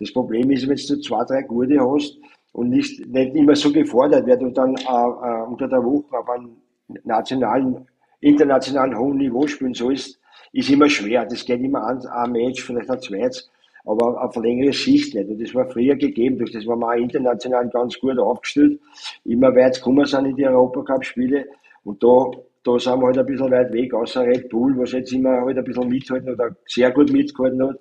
Das 0.00 0.12
Problem 0.12 0.50
ist, 0.50 0.68
wenn 0.68 0.76
du 0.76 1.00
zwei, 1.00 1.24
drei 1.24 1.42
gute 1.42 1.78
hast 1.80 2.18
und 2.52 2.70
nicht, 2.70 3.06
nicht 3.06 3.34
immer 3.36 3.54
so 3.54 3.72
gefordert 3.72 4.26
wird 4.26 4.42
und 4.42 4.58
dann 4.58 4.74
äh, 4.74 4.82
äh, 4.82 5.46
unter 5.46 5.68
der 5.68 5.84
Woche 5.84 6.18
auf 6.18 6.28
einem 6.28 6.56
nationalen, 7.04 7.86
internationalen 8.20 8.98
hohen 8.98 9.18
Niveau 9.18 9.46
spielen 9.46 9.74
sollst, 9.74 10.20
ist 10.52 10.70
immer 10.70 10.88
schwer. 10.88 11.24
Das 11.24 11.44
geht 11.44 11.60
immer 11.60 11.84
an, 11.84 12.04
ein 12.06 12.32
Match, 12.32 12.64
vielleicht 12.64 12.90
ein 12.90 13.00
zweites 13.00 13.50
aber 13.84 14.22
auf 14.22 14.36
längere 14.36 14.72
Sicht 14.72 15.14
nicht. 15.14 15.28
Und 15.28 15.40
das 15.40 15.54
war 15.54 15.68
früher 15.68 15.96
gegeben, 15.96 16.38
durch 16.38 16.52
das 16.52 16.66
war 16.66 16.76
man 16.76 16.90
auch 16.90 17.02
international 17.02 17.68
ganz 17.68 17.98
gut 17.98 18.18
aufgestellt, 18.18 18.80
immer 19.24 19.54
weit 19.54 19.76
gekommen 19.76 20.06
sind 20.06 20.26
in 20.26 20.36
die 20.36 20.46
Europacup-Spiele. 20.46 21.46
Und 21.84 22.02
da, 22.02 22.30
da 22.62 22.78
sind 22.78 22.98
wir 22.98 23.06
halt 23.06 23.18
ein 23.18 23.26
bisschen 23.26 23.50
weit 23.50 23.72
weg, 23.72 23.92
außer 23.92 24.22
Red 24.22 24.48
Bull, 24.48 24.74
was 24.78 24.92
jetzt 24.92 25.12
immer 25.12 25.42
halt 25.42 25.58
ein 25.58 25.64
bisschen 25.64 25.88
mithalten 25.88 26.32
oder 26.32 26.56
sehr 26.66 26.90
gut 26.92 27.12
mitgehalten 27.12 27.62
hat. 27.62 27.76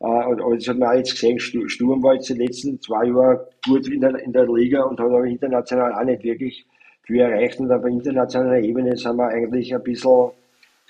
Äh, 0.00 0.04
aber 0.04 0.56
das 0.56 0.66
hat 0.66 0.78
man 0.78 0.88
auch 0.88 0.96
jetzt 0.96 1.12
gesehen, 1.12 1.38
Sturm 1.38 2.02
war 2.02 2.14
jetzt 2.14 2.28
die 2.28 2.34
letzten 2.34 2.80
zwei 2.80 3.06
Jahre 3.06 3.48
gut 3.64 3.88
in 3.88 4.00
der, 4.00 4.16
in 4.16 4.32
der 4.32 4.46
Liga 4.46 4.82
und 4.82 4.98
hat 4.98 5.06
aber 5.06 5.24
international 5.24 5.92
auch 5.94 6.04
nicht 6.04 6.24
wirklich 6.24 6.66
viel 7.02 7.20
erreicht. 7.20 7.60
Und 7.60 7.70
auf 7.70 7.84
internationaler 7.84 8.58
Ebene 8.58 8.96
sind 8.96 9.16
wir 9.16 9.28
eigentlich 9.28 9.72
ein 9.72 9.82
bisschen 9.82 10.32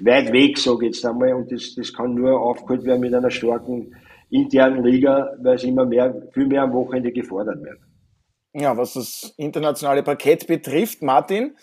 weit 0.01 0.33
weg, 0.33 0.57
sage 0.59 0.87
ich 0.87 0.95
jetzt 0.95 1.07
einmal, 1.07 1.35
und 1.35 1.53
das, 1.53 1.75
das 1.75 1.93
kann 1.93 2.15
nur 2.15 2.41
aufgeholt 2.41 2.85
werden 2.85 3.01
mit 3.01 3.15
einer 3.15 3.31
starken 3.31 3.95
internen 4.31 4.85
Liga, 4.85 5.33
weil 5.41 5.57
es 5.57 5.65
immer 5.65 5.85
mehr, 5.85 6.15
viel 6.33 6.47
mehr 6.47 6.63
am 6.63 6.73
Wochenende 6.73 7.13
gefordert 7.13 7.63
wird. 7.63 7.79
Ja, 8.55 8.77
was 8.77 8.95
das 8.95 9.35
internationale 9.37 10.03
Parkett 10.03 10.47
betrifft, 10.47 11.03
Martin, 11.03 11.57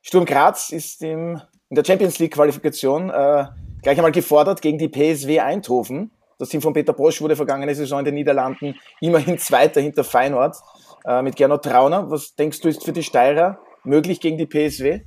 Sturm 0.00 0.24
Graz 0.24 0.70
ist 0.70 1.02
im, 1.02 1.40
in 1.68 1.74
der 1.74 1.84
Champions 1.84 2.18
League 2.18 2.34
Qualifikation 2.34 3.10
äh, 3.10 3.44
gleich 3.82 3.98
einmal 3.98 4.12
gefordert 4.12 4.62
gegen 4.62 4.78
die 4.78 4.88
PSW 4.88 5.40
Eindhoven. 5.40 6.10
Das 6.38 6.48
Team 6.48 6.62
von 6.62 6.72
Peter 6.72 6.92
Bosch 6.92 7.20
wurde 7.20 7.36
vergangene 7.36 7.74
Saison 7.74 7.98
in 7.98 8.04
den 8.06 8.14
Niederlanden 8.14 8.76
immerhin 9.00 9.38
Zweiter 9.38 9.80
hinter 9.80 10.04
Feinort 10.04 10.56
äh, 11.04 11.20
mit 11.20 11.36
Gernot 11.36 11.64
Trauner. 11.64 12.10
Was 12.10 12.34
denkst 12.36 12.60
du, 12.60 12.68
ist 12.68 12.84
für 12.84 12.92
die 12.92 13.02
Steirer 13.02 13.58
möglich 13.84 14.20
gegen 14.20 14.38
die 14.38 14.46
PSW? 14.46 15.00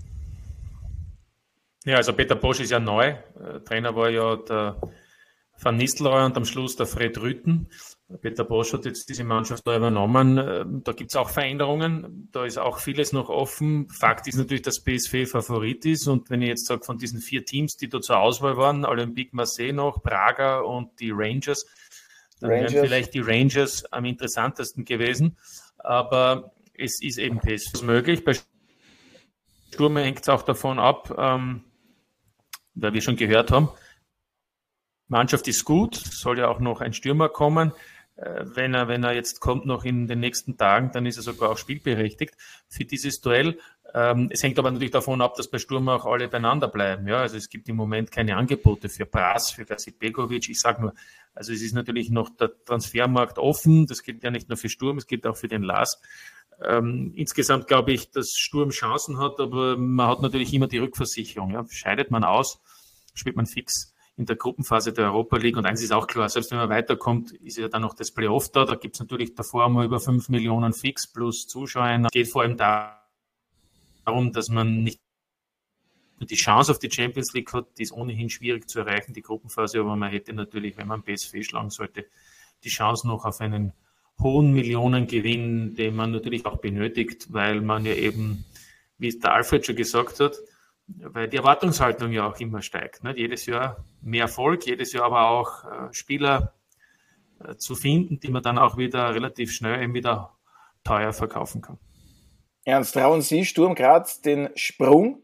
Ja, 1.86 1.96
also 1.98 2.14
Peter 2.14 2.36
Bosch 2.36 2.60
ist 2.60 2.72
ja 2.72 2.80
neu. 2.80 3.08
Äh, 3.08 3.60
Trainer 3.66 3.96
war 3.96 4.10
ja 4.10 4.36
der 4.36 4.76
Van 5.62 5.78
Nistelrooy 5.78 6.26
und 6.26 6.38
am 6.38 6.46
Schluss 6.46 6.76
der 6.76 6.88
Fred 6.88 7.20
Rütten. 7.20 7.68
Peter 8.22 8.44
Bosch 8.44 8.74
hat 8.74 8.86
jetzt 8.86 9.08
diese 9.10 9.24
Mannschaft 9.24 9.66
da 9.66 9.78
übernommen. 9.78 10.38
Äh, 10.38 10.66
da 10.84 10.92
gibt 10.92 11.12
es 11.12 11.16
auch 11.16 11.30
Veränderungen. 11.30 12.30
Da 12.32 12.46
ist 12.46 12.58
auch 12.58 12.80
vieles 12.80 13.14
noch 13.14 13.30
offen. 13.30 13.88
Fakt 13.90 14.28
ist 14.28 14.36
natürlich, 14.36 14.64
dass 14.64 14.84
PSV 14.84 15.30
Favorit 15.30 15.86
ist. 15.86 16.08
Und 16.08 16.30
wenn 16.30 16.42
ich 16.42 16.50
jetzt 16.50 16.66
sage, 16.66 16.84
von 16.84 16.98
diesen 16.98 17.22
vier 17.22 17.46
Teams, 17.46 17.78
die 17.78 17.88
da 17.88 18.02
zur 18.02 18.18
Auswahl 18.18 18.58
waren, 18.58 18.86
Olympique 18.86 19.36
Marseille 19.36 19.72
noch, 19.72 20.02
Praga 20.02 20.60
und 20.60 21.00
die 21.00 21.12
Rangers, 21.14 21.66
dann 22.40 22.52
Rangers. 22.52 22.74
wären 22.74 22.86
vielleicht 22.86 23.14
die 23.14 23.22
Rangers 23.22 23.86
am 23.94 24.06
interessantesten 24.06 24.84
gewesen. 24.84 25.38
Aber 25.78 26.54
es 26.74 27.02
ist 27.02 27.18
eben 27.18 27.40
PSV 27.40 27.84
möglich. 27.84 28.24
Bei 28.26 28.34
Sturm 29.72 29.98
hängt 29.98 30.22
es 30.22 30.30
auch 30.30 30.42
davon 30.42 30.80
ab, 30.80 31.14
ähm, 31.18 31.64
weil 32.74 32.94
wir 32.94 33.02
schon 33.02 33.16
gehört 33.16 33.52
haben, 33.52 33.70
Mannschaft 35.12 35.46
ist 35.50 35.66
gut, 35.66 35.96
soll 35.96 36.40
ja 36.40 36.48
auch 36.48 36.62
noch 36.62 36.80
ein 36.80 36.94
Stürmer 36.94 37.28
kommen. 37.28 37.74
Äh, 38.16 38.46
wenn 38.46 38.74
er, 38.74 38.88
wenn 38.88 39.04
er 39.04 39.12
jetzt 39.12 39.42
kommt 39.42 39.66
noch 39.66 39.84
in 39.84 40.08
den 40.08 40.22
nächsten 40.22 40.58
Tagen, 40.58 40.92
dann 40.94 41.06
ist 41.06 41.18
er 41.18 41.24
sogar 41.24 41.50
auch 41.50 41.58
spielberechtigt 41.58 42.36
für 42.70 42.86
dieses 42.86 43.20
Duell. 43.20 43.60
Ähm, 43.94 44.30
es 44.32 44.42
hängt 44.42 44.58
aber 44.58 44.72
natürlich 44.72 44.92
davon 44.92 45.22
ab, 45.22 45.36
dass 45.36 45.50
bei 45.50 45.58
Sturm 45.58 45.90
auch 45.90 46.06
alle 46.06 46.30
beieinander 46.30 46.70
bleiben. 46.70 47.10
Ja, 47.10 47.18
also 47.18 47.36
es 47.36 47.50
gibt 47.50 47.68
im 47.68 47.76
Moment 47.76 48.10
keine 48.10 48.38
Angebote 48.38 48.88
für 48.88 49.06
Brass, 49.06 49.52
für 49.52 49.66
Gasit 49.66 50.00
Begovic. 50.00 50.48
Ich 50.48 50.62
sage 50.62 50.82
nur, 50.82 50.94
also 51.36 51.52
es 51.52 51.62
ist 51.62 51.74
natürlich 51.74 52.10
noch 52.10 52.30
der 52.30 52.52
Transfermarkt 52.64 53.38
offen. 53.38 53.88
Das 53.88 54.04
gilt 54.04 54.24
ja 54.24 54.32
nicht 54.32 54.48
nur 54.48 54.58
für 54.58 54.70
Sturm, 54.70 54.98
es 54.98 55.08
gilt 55.08 55.28
auch 55.28 55.36
für 55.36 55.50
den 55.50 55.64
Lars. 55.64 56.02
Ähm, 56.64 57.12
insgesamt 57.18 57.68
glaube 57.68 57.92
ich, 57.92 58.12
dass 58.12 58.32
Sturm 58.38 58.70
Chancen 58.70 59.18
hat, 59.18 59.42
aber 59.42 59.76
man 59.76 60.08
hat 60.08 60.22
natürlich 60.22 60.54
immer 60.54 60.68
die 60.68 60.78
Rückversicherung. 60.78 61.52
Ja. 61.52 61.66
Scheidet 61.70 62.12
man 62.12 62.24
aus, 62.24 62.62
spielt 63.14 63.36
man 63.36 63.46
fix 63.46 63.91
in 64.22 64.28
der 64.28 64.36
Gruppenphase 64.36 64.94
der 64.94 65.06
Europa 65.06 65.38
League. 65.38 65.58
Und 65.58 65.66
eins 65.66 65.82
ist 65.82 65.92
auch 65.92 66.06
klar, 66.06 66.30
selbst 66.30 66.52
wenn 66.52 66.60
man 66.60 66.70
weiterkommt, 66.70 67.32
ist 67.32 67.58
ja 67.58 67.68
dann 67.68 67.82
noch 67.82 67.96
das 67.96 68.12
Playoff 68.12 68.52
da. 68.52 68.66
Da 68.66 68.76
gibt 68.76 68.96
es 68.96 69.00
natürlich 69.00 69.34
davor 69.34 69.68
mal 69.68 69.84
über 69.84 70.00
5 70.00 70.30
Millionen 70.30 70.74
Fix 70.74 71.12
plus 71.12 71.48
Zuschauer. 71.48 72.02
Es 72.06 72.12
geht 72.12 72.30
vor 72.30 72.44
allem 72.44 72.56
darum, 72.56 74.32
dass 74.32 74.50
man 74.50 74.84
nicht 74.84 75.02
die 76.20 76.36
Chance 76.36 76.72
auf 76.72 76.78
die 76.78 76.92
Champions 76.92 77.34
League 77.34 77.52
hat, 77.52 77.80
die 77.80 77.84
ist 77.84 77.94
ohnehin 77.94 78.30
schwierig 78.30 78.70
zu 78.70 78.82
erreichen, 78.82 79.14
die 79.14 79.24
Gruppenphase, 79.24 79.80
aber 79.80 79.96
man 79.96 80.12
hätte 80.12 80.34
natürlich, 80.34 80.78
wenn 80.78 80.88
man 80.88 81.02
PSV 81.02 81.42
schlagen 81.42 81.72
sollte, 81.72 82.06
die 82.64 82.70
Chance 82.70 83.08
noch 83.08 83.26
auf 83.26 83.42
einen 83.42 83.74
hohen 84.20 84.54
Millionengewinn, 84.54 85.74
den 85.74 85.96
man 85.96 86.12
natürlich 86.12 86.46
auch 86.46 86.58
benötigt, 86.58 87.34
weil 87.34 87.62
man 87.62 87.88
ja 87.88 87.96
eben, 87.96 88.46
wie 89.00 89.08
es 89.08 89.18
der 89.18 89.34
Alfred 89.34 89.66
schon 89.66 89.76
gesagt 89.76 90.20
hat, 90.20 90.36
weil 90.88 91.28
die 91.28 91.38
Erwartungshaltung 91.38 92.12
ja 92.12 92.28
auch 92.28 92.40
immer 92.40 92.62
steigt. 92.62 93.04
Nicht? 93.04 93.18
Jedes 93.18 93.46
Jahr 93.46 93.84
mehr 94.02 94.24
Erfolg, 94.24 94.66
jedes 94.66 94.94
Jahr 94.94 95.06
aber 95.06 95.30
auch 95.30 95.64
äh, 95.66 95.94
Spieler 95.94 96.54
äh, 97.40 97.56
zu 97.56 97.76
finden, 97.76 98.20
die 98.20 98.30
man 98.30 98.44
dann 98.44 98.58
auch 98.58 98.78
wieder 98.78 99.14
relativ 99.14 99.52
schnell 99.52 99.82
eben 99.82 99.94
wieder 99.94 100.36
teuer 100.84 101.14
verkaufen 101.14 101.62
kann. 101.62 101.78
Ernst, 102.64 102.94
trauen 102.94 103.22
Sie 103.22 103.46
Sturm 103.46 103.76
Graz 103.76 104.22
den 104.22 104.50
Sprung 104.56 105.22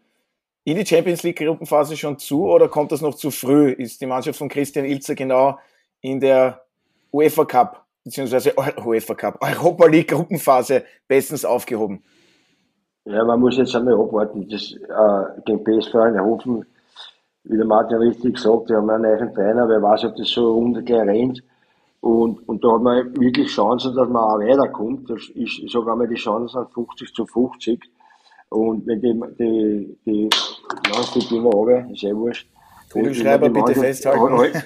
in 0.63 0.77
die 0.77 0.85
Champions 0.85 1.23
League 1.23 1.37
Gruppenphase 1.37 1.95
schon 1.95 2.17
zu 2.17 2.49
oder 2.49 2.67
kommt 2.67 2.91
das 2.91 3.01
noch 3.01 3.15
zu 3.15 3.31
früh? 3.31 3.71
Ist 3.71 4.01
die 4.01 4.05
Mannschaft 4.05 4.39
von 4.39 4.49
Christian 4.49 4.85
Ilzer 4.85 5.15
genau 5.15 5.59
in 6.01 6.19
der 6.19 6.65
UEFA 7.11 7.45
Cup 7.45 7.85
beziehungsweise 8.03 8.53
UEFA 8.57 9.15
Cup, 9.15 9.37
Europa 9.41 9.85
League 9.85 10.09
Gruppenphase 10.09 10.85
bestens 11.07 11.45
aufgehoben? 11.45 12.03
Ja, 13.07 13.23
man 13.23 13.39
muss 13.39 13.57
jetzt 13.57 13.75
einmal 13.75 13.93
abwarten. 13.93 14.47
Das, 14.49 14.73
äh, 14.73 15.41
gegen 15.45 15.63
PSV 15.63 15.95
Eindhoven, 15.95 16.65
wie 17.43 17.55
der 17.57 17.65
Martin 17.65 17.97
richtig 17.97 18.35
gesagt, 18.35 18.69
wir 18.69 18.77
haben 18.77 18.89
einen 18.89 19.03
neuen 19.03 19.33
Trainer, 19.33 19.67
wer 19.69 19.81
weiß, 19.81 20.05
ob 20.05 20.15
das 20.17 20.29
so 20.29 20.53
runter 20.53 20.81
gleich 20.81 21.07
rennt. 21.07 21.43
Und, 22.01 22.47
und 22.47 22.63
da 22.63 22.73
hat 22.73 22.81
man 22.81 23.19
wirklich 23.19 23.47
Chancen, 23.49 23.95
dass 23.95 24.09
man 24.09 24.23
auch 24.23 24.39
weiterkommt. 24.39 25.09
Das 25.09 25.21
ist, 25.29 25.59
ich 25.59 25.71
sage 25.71 25.91
einmal, 25.91 26.07
die 26.07 26.15
Chancen 26.15 26.49
sind 26.49 26.73
50 26.73 27.13
zu 27.13 27.25
50. 27.25 27.81
Und 28.49 28.85
wenn 28.85 29.01
die, 29.01 29.13
die, 29.39 29.97
die, 30.05 30.29
ja, 30.91 31.01
die 31.15 31.35
immer 31.35 31.49
runter, 31.49 31.89
ist 31.91 32.03
eh 32.03 32.15
wurscht. 32.15 32.49
Philipp 32.89 33.15
Schreiber, 33.15 33.49
bitte 33.49 33.73
festhalten. 33.73 34.37
Halt, 34.37 34.63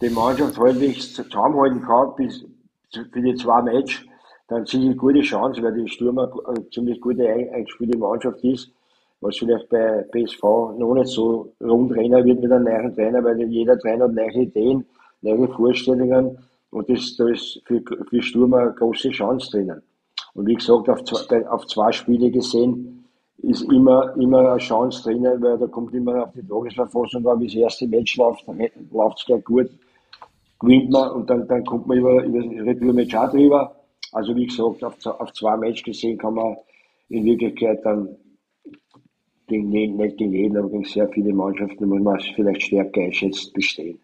die 0.00 0.10
Mannschaft 0.10 0.58
halbwegs 0.58 1.14
zusammenhalten 1.14 1.82
kann, 1.82 2.14
bis 2.16 2.44
für 2.90 3.20
die 3.20 3.34
zwei 3.34 3.62
Matches, 3.62 4.02
dann 4.50 4.64
ich 4.64 4.96
gute 4.96 5.20
Chance, 5.20 5.62
weil 5.62 5.74
die 5.74 5.88
Stürmer 5.88 6.30
eine 6.46 6.68
ziemlich 6.70 7.00
gute 7.00 7.26
eingespielte 7.26 7.96
Mannschaft 7.96 8.42
ist, 8.42 8.70
was 9.20 9.38
vielleicht 9.38 9.68
bei 9.68 10.04
PSV 10.10 10.42
noch 10.76 10.94
nicht 10.94 11.08
so 11.08 11.52
rund 11.62 11.92
rennen 11.92 12.24
wird 12.24 12.40
mit 12.40 12.50
einem 12.50 12.64
neuen 12.64 12.94
Trainer, 12.94 13.22
weil 13.22 13.40
jeder 13.42 13.78
Trainer 13.78 14.04
hat 14.04 14.12
neue 14.12 14.42
Ideen, 14.42 14.84
neue 15.22 15.48
Vorstellungen 15.48 16.36
und 16.70 16.88
das, 16.88 17.16
da 17.16 17.28
ist 17.28 17.62
für, 17.64 17.80
für 18.08 18.22
Sturm 18.22 18.54
eine 18.54 18.72
große 18.72 19.10
Chance 19.10 19.50
drinnen. 19.52 19.82
Und 20.34 20.46
wie 20.46 20.54
gesagt, 20.54 20.88
auf 20.88 21.04
zwei, 21.04 21.48
auf 21.48 21.66
zwei 21.66 21.92
Spiele 21.92 22.30
gesehen, 22.30 23.04
ist 23.42 23.62
immer, 23.72 24.14
immer 24.16 24.50
eine 24.50 24.58
Chance 24.58 25.04
drinnen, 25.04 25.40
weil 25.42 25.58
da 25.58 25.66
kommt 25.68 25.94
immer 25.94 26.24
auf 26.24 26.32
die 26.32 26.46
Tagesverfassung 26.46 27.26
an, 27.26 27.40
wie 27.40 27.46
das 27.46 27.54
erste 27.54 27.86
Match 27.86 28.16
läuft, 28.16 28.46
dann 28.48 28.60
läuft 28.90 29.18
es 29.18 29.26
gleich 29.26 29.44
gut, 29.44 29.70
gewinnt 30.58 30.90
man 30.90 31.10
und 31.12 31.30
dann, 31.30 31.46
dann 31.46 31.64
kommt 31.64 31.86
man 31.86 31.98
über, 31.98 32.24
über 32.24 32.42
das 32.42 32.66
Retour-Match 32.66 33.14
auch 33.14 33.30
drüber. 33.30 33.76
Also 34.12 34.34
wie 34.34 34.46
gesagt, 34.46 34.82
auf, 34.82 35.06
auf 35.06 35.32
zwei 35.32 35.56
Matches 35.56 35.84
gesehen 35.84 36.18
kann 36.18 36.34
man 36.34 36.56
in 37.08 37.24
Wirklichkeit 37.24 37.84
dann 37.84 38.16
gegen, 39.46 39.68
nicht 39.68 40.16
gegen 40.16 40.32
jeden, 40.32 40.56
aber 40.56 40.70
gegen 40.70 40.84
sehr 40.84 41.08
viele 41.08 41.32
Mannschaften 41.32 41.86
muss 41.86 42.00
man 42.00 42.20
vielleicht 42.34 42.62
stärker 42.62 43.00
einschätzt 43.00 43.52
bestehen. 43.52 44.00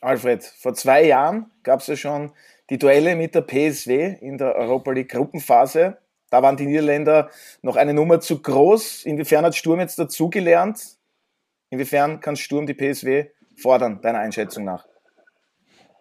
Alfred, 0.00 0.44
vor 0.44 0.74
zwei 0.74 1.06
Jahren 1.06 1.50
gab 1.62 1.80
es 1.80 1.88
ja 1.88 1.96
schon 1.96 2.32
die 2.70 2.78
Duelle 2.78 3.16
mit 3.16 3.34
der 3.34 3.42
PSW 3.42 4.16
in 4.20 4.38
der 4.38 4.54
Europa 4.54 4.92
League 4.92 5.10
Gruppenphase. 5.10 5.98
Da 6.30 6.42
waren 6.42 6.56
die 6.56 6.66
Niederländer 6.66 7.30
noch 7.62 7.76
eine 7.76 7.94
Nummer 7.94 8.20
zu 8.20 8.40
groß. 8.40 9.04
Inwiefern 9.04 9.44
hat 9.44 9.56
Sturm 9.56 9.80
jetzt 9.80 9.98
dazugelernt? 9.98 10.98
Inwiefern 11.70 12.20
kann 12.20 12.36
Sturm 12.36 12.66
die 12.66 12.74
PSW 12.74 13.26
fordern, 13.56 14.00
deiner 14.02 14.18
Einschätzung 14.18 14.64
nach? 14.64 14.86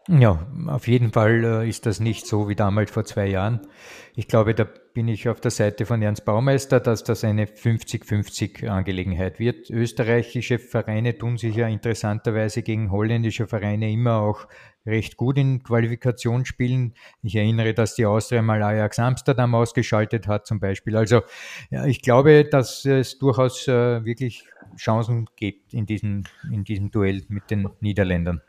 Ja, 0.09 0.47
auf 0.67 0.87
jeden 0.87 1.11
Fall 1.11 1.43
äh, 1.43 1.67
ist 1.67 1.85
das 1.85 1.99
nicht 1.99 2.27
so 2.27 2.47
wie 2.47 2.55
damals 2.55 2.91
vor 2.91 3.03
zwei 3.03 3.27
Jahren. 3.27 3.67
Ich 4.15 4.29
glaube, 4.29 4.55
da 4.55 4.65
bin 4.93 5.09
ich 5.09 5.27
auf 5.27 5.41
der 5.41 5.51
Seite 5.51 5.85
von 5.85 6.01
Ernst 6.01 6.23
Baumeister, 6.23 6.79
dass 6.79 7.03
das 7.03 7.25
eine 7.25 7.43
50-50 7.45 8.69
Angelegenheit 8.69 9.37
wird. 9.37 9.69
Österreichische 9.69 10.59
Vereine 10.59 11.17
tun 11.17 11.37
sich 11.37 11.57
ja 11.57 11.67
interessanterweise 11.67 12.63
gegen 12.63 12.89
holländische 12.89 13.47
Vereine 13.47 13.91
immer 13.91 14.21
auch 14.21 14.47
recht 14.85 15.17
gut 15.17 15.37
in 15.37 15.61
Qualifikationsspielen. 15.61 16.93
Ich 17.21 17.35
erinnere, 17.35 17.73
dass 17.73 17.95
die 17.95 18.05
Austria 18.05 18.41
mal 18.41 18.63
Ajax 18.63 18.99
Amsterdam 18.99 19.55
ausgeschaltet 19.55 20.25
hat 20.25 20.47
zum 20.47 20.61
Beispiel. 20.61 20.95
Also 20.95 21.21
ja, 21.69 21.85
ich 21.85 22.01
glaube, 22.01 22.45
dass 22.45 22.85
es 22.85 23.19
durchaus 23.19 23.67
äh, 23.67 24.05
wirklich 24.05 24.45
Chancen 24.77 25.27
gibt 25.35 25.73
in 25.73 25.85
diesem, 25.85 26.23
in 26.49 26.63
diesem 26.63 26.91
Duell 26.91 27.23
mit 27.27 27.51
den 27.51 27.67
Niederländern. 27.81 28.41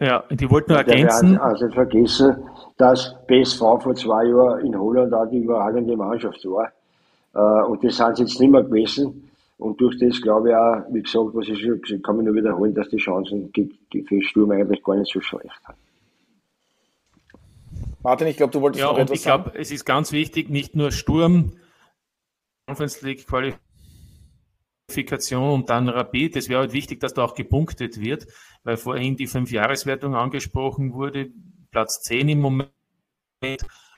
Ja, 0.00 0.24
die 0.30 0.50
wollten 0.50 0.72
nur 0.72 0.78
ergänzen. 0.80 1.38
Also 1.38 1.68
vergessen, 1.70 2.36
dass 2.76 3.14
BSV 3.26 3.58
vor 3.58 3.94
zwei 3.94 4.24
Jahren 4.26 4.66
in 4.66 4.78
Holland 4.78 5.14
auch 5.14 5.26
die 5.26 5.38
überragende 5.38 5.96
Mannschaft 5.96 6.44
war. 6.46 6.72
Äh, 7.34 7.66
und 7.66 7.82
das 7.84 7.96
sind 7.96 8.16
sie 8.16 8.22
jetzt 8.24 8.40
nicht 8.40 8.50
mehr 8.50 8.62
gewesen. 8.62 9.30
Und 9.58 9.80
durch 9.80 9.98
das 9.98 10.20
glaube 10.20 10.50
ich 10.50 10.56
auch, 10.56 10.82
wie 10.92 11.02
gesagt, 11.02 11.30
was 11.32 11.48
ich 11.48 11.60
schon 11.60 11.80
gesagt 11.80 12.02
kann 12.02 12.16
mich 12.16 12.26
nur 12.26 12.34
wiederholen, 12.34 12.74
dass 12.74 12.88
die 12.88 12.96
Chancen 12.96 13.52
für 13.52 14.22
Sturm 14.22 14.50
eigentlich 14.50 14.82
gar 14.82 14.96
nicht 14.96 15.12
so 15.12 15.20
schlecht 15.20 15.48
sind. 15.66 15.76
Martin, 18.02 18.26
ich 18.26 18.36
glaube, 18.36 18.52
du 18.52 18.60
wolltest 18.60 18.82
ja, 18.82 18.90
noch 18.90 18.98
etwas 18.98 19.18
ich 19.18 19.24
glaube, 19.24 19.52
es 19.54 19.70
ist 19.70 19.84
ganz 19.86 20.12
wichtig, 20.12 20.50
nicht 20.50 20.74
nur 20.74 20.90
Sturm, 20.90 21.52
Conference 22.66 23.00
League 23.00 23.26
Qualifikation 23.26 23.63
Qualifikation 24.86 25.50
und 25.50 25.70
dann 25.70 25.88
Rapid. 25.88 26.36
Es 26.36 26.48
wäre 26.48 26.60
halt 26.60 26.72
wichtig, 26.72 27.00
dass 27.00 27.14
da 27.14 27.24
auch 27.24 27.34
gepunktet 27.34 28.00
wird, 28.00 28.26
weil 28.64 28.76
vorhin 28.76 29.16
die 29.16 29.26
Fünfjahreswertung 29.26 30.14
angesprochen 30.14 30.92
wurde. 30.92 31.30
Platz 31.70 32.02
10 32.02 32.28
im 32.28 32.40
Moment, 32.40 32.70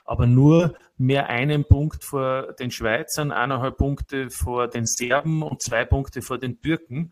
aber 0.05 0.25
nur 0.25 0.75
mehr 0.97 1.29
einen 1.29 1.65
Punkt 1.65 2.03
vor 2.03 2.53
den 2.53 2.71
Schweizern, 2.71 3.31
eineinhalb 3.31 3.77
Punkte 3.77 4.29
vor 4.29 4.67
den 4.67 4.85
Serben 4.85 5.43
und 5.43 5.61
zwei 5.61 5.85
Punkte 5.85 6.21
vor 6.21 6.37
den 6.37 6.59
Türken. 6.61 7.11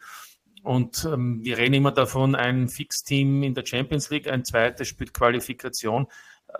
Und 0.64 1.06
ähm, 1.06 1.44
wir 1.44 1.60
reden 1.60 1.76
immer 1.76 1.92
davon, 1.92 2.34
ein 2.34 2.70
Fixteam 2.70 3.44
in 3.44 3.54
der 3.54 3.66
Champions 3.66 4.10
League, 4.10 4.28
ein 4.28 4.44
zweites 4.44 4.88
spielt 4.88 5.14
Qualifikation. 5.14 6.08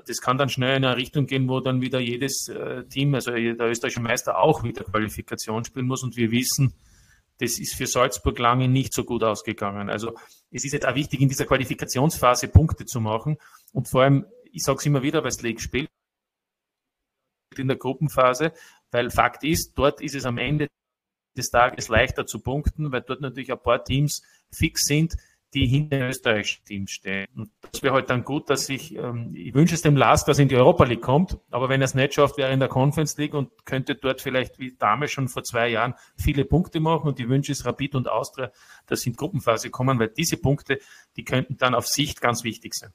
Das 0.06 0.20
kann 0.20 0.38
dann 0.38 0.50
schnell 0.50 0.78
in 0.78 0.86
eine 0.86 0.98
Richtung 0.98 1.26
gehen, 1.26 1.48
wo 1.48 1.62
dann 1.62 1.82
wieder 1.82 2.00
jedes 2.00 2.50
äh, 2.50 2.84
Team, 2.84 3.16
also 3.16 3.32
der 3.32 3.70
österreichische 3.70 4.02
Meister 4.02 4.38
auch 4.38 4.64
wieder 4.64 4.84
Qualifikation 4.84 5.64
spielen 5.64 5.88
muss. 5.88 6.04
Und 6.04 6.18
wir 6.18 6.30
wissen, 6.30 6.74
das 7.40 7.60
ist 7.60 7.76
für 7.76 7.88
Salzburg 7.88 8.40
lange 8.40 8.68
nicht 8.68 8.94
so 8.94 9.04
gut 9.04 9.24
ausgegangen. 9.24 9.90
Also 9.90 10.16
es 10.52 10.64
ist 10.64 10.72
jetzt 10.72 10.88
auch 10.88 10.96
wichtig, 10.96 11.22
in 11.22 11.30
dieser 11.30 11.46
Qualifikationsphase 11.46 12.48
Punkte 12.48 12.86
zu 12.86 13.02
machen. 13.02 13.38
Und 13.74 13.90
vor 13.90 14.04
allem, 14.04 14.26
ich 14.52 14.64
sage 14.64 14.80
es 14.80 14.86
immer 14.86 15.04
wieder, 15.04 15.24
weil 15.24 15.32
Slake 15.32 15.60
spielt 15.60 15.90
in 17.58 17.68
der 17.68 17.78
Gruppenphase, 17.78 18.54
weil 18.92 19.10
Fakt 19.10 19.44
ist, 19.44 19.74
dort 19.78 20.02
ist 20.02 20.16
es 20.16 20.26
am 20.26 20.38
Ende 20.38 20.68
des 21.38 21.50
Tages 21.50 21.90
leichter 21.90 22.26
zu 22.26 22.40
punkten, 22.40 22.92
weil 22.92 23.02
dort 23.02 23.22
natürlich 23.22 23.52
ein 23.52 23.62
paar 23.62 23.84
Teams 23.84 24.24
fix 24.52 24.84
sind, 24.86 25.16
die 25.56 25.66
hinter 25.68 25.98
den 25.98 26.10
österreichischen 26.10 26.66
Teams 26.66 26.92
stehen. 26.92 27.28
Und 27.36 27.50
das 27.72 27.82
wäre 27.82 27.94
halt 27.94 28.10
dann 28.10 28.24
gut, 28.24 28.50
dass 28.50 28.68
ich, 28.70 28.96
ähm, 28.96 29.32
ich 29.34 29.54
wünsche 29.54 29.74
es 29.74 29.82
dem 29.82 29.96
Last, 29.96 30.28
dass 30.28 30.38
er 30.38 30.44
in 30.44 30.50
die 30.50 30.58
Europa 30.58 30.84
League 30.84 31.02
kommt, 31.02 31.38
aber 31.50 31.70
wenn 31.70 31.82
er 31.82 31.86
es 31.86 31.96
nicht 31.96 32.14
schafft, 32.14 32.38
wäre 32.38 32.50
er 32.50 32.54
in 32.54 32.60
der 32.60 32.70
Conference 32.70 33.18
League 33.18 33.34
und 33.34 33.66
könnte 33.66 33.96
dort 33.96 34.22
vielleicht 34.22 34.60
wie 34.60 34.76
damals 34.78 35.12
schon 35.12 35.30
vor 35.30 35.44
zwei 35.44 35.70
Jahren 35.70 35.96
viele 36.18 36.44
Punkte 36.44 36.80
machen 36.82 37.08
und 37.08 37.18
die 37.18 37.30
wünsche 37.30 37.54
es 37.54 37.66
Rapid 37.66 37.96
und 37.96 38.10
Austria, 38.10 38.52
dass 38.86 39.02
sie 39.02 39.12
in 39.12 39.16
Gruppenphase 39.16 39.70
kommen, 39.70 39.98
weil 39.98 40.10
diese 40.10 40.38
Punkte, 40.38 40.80
die 41.16 41.24
könnten 41.24 41.58
dann 41.58 41.74
auf 41.74 41.88
Sicht 41.88 42.20
ganz 42.20 42.44
wichtig 42.44 42.74
sein. 42.74 42.92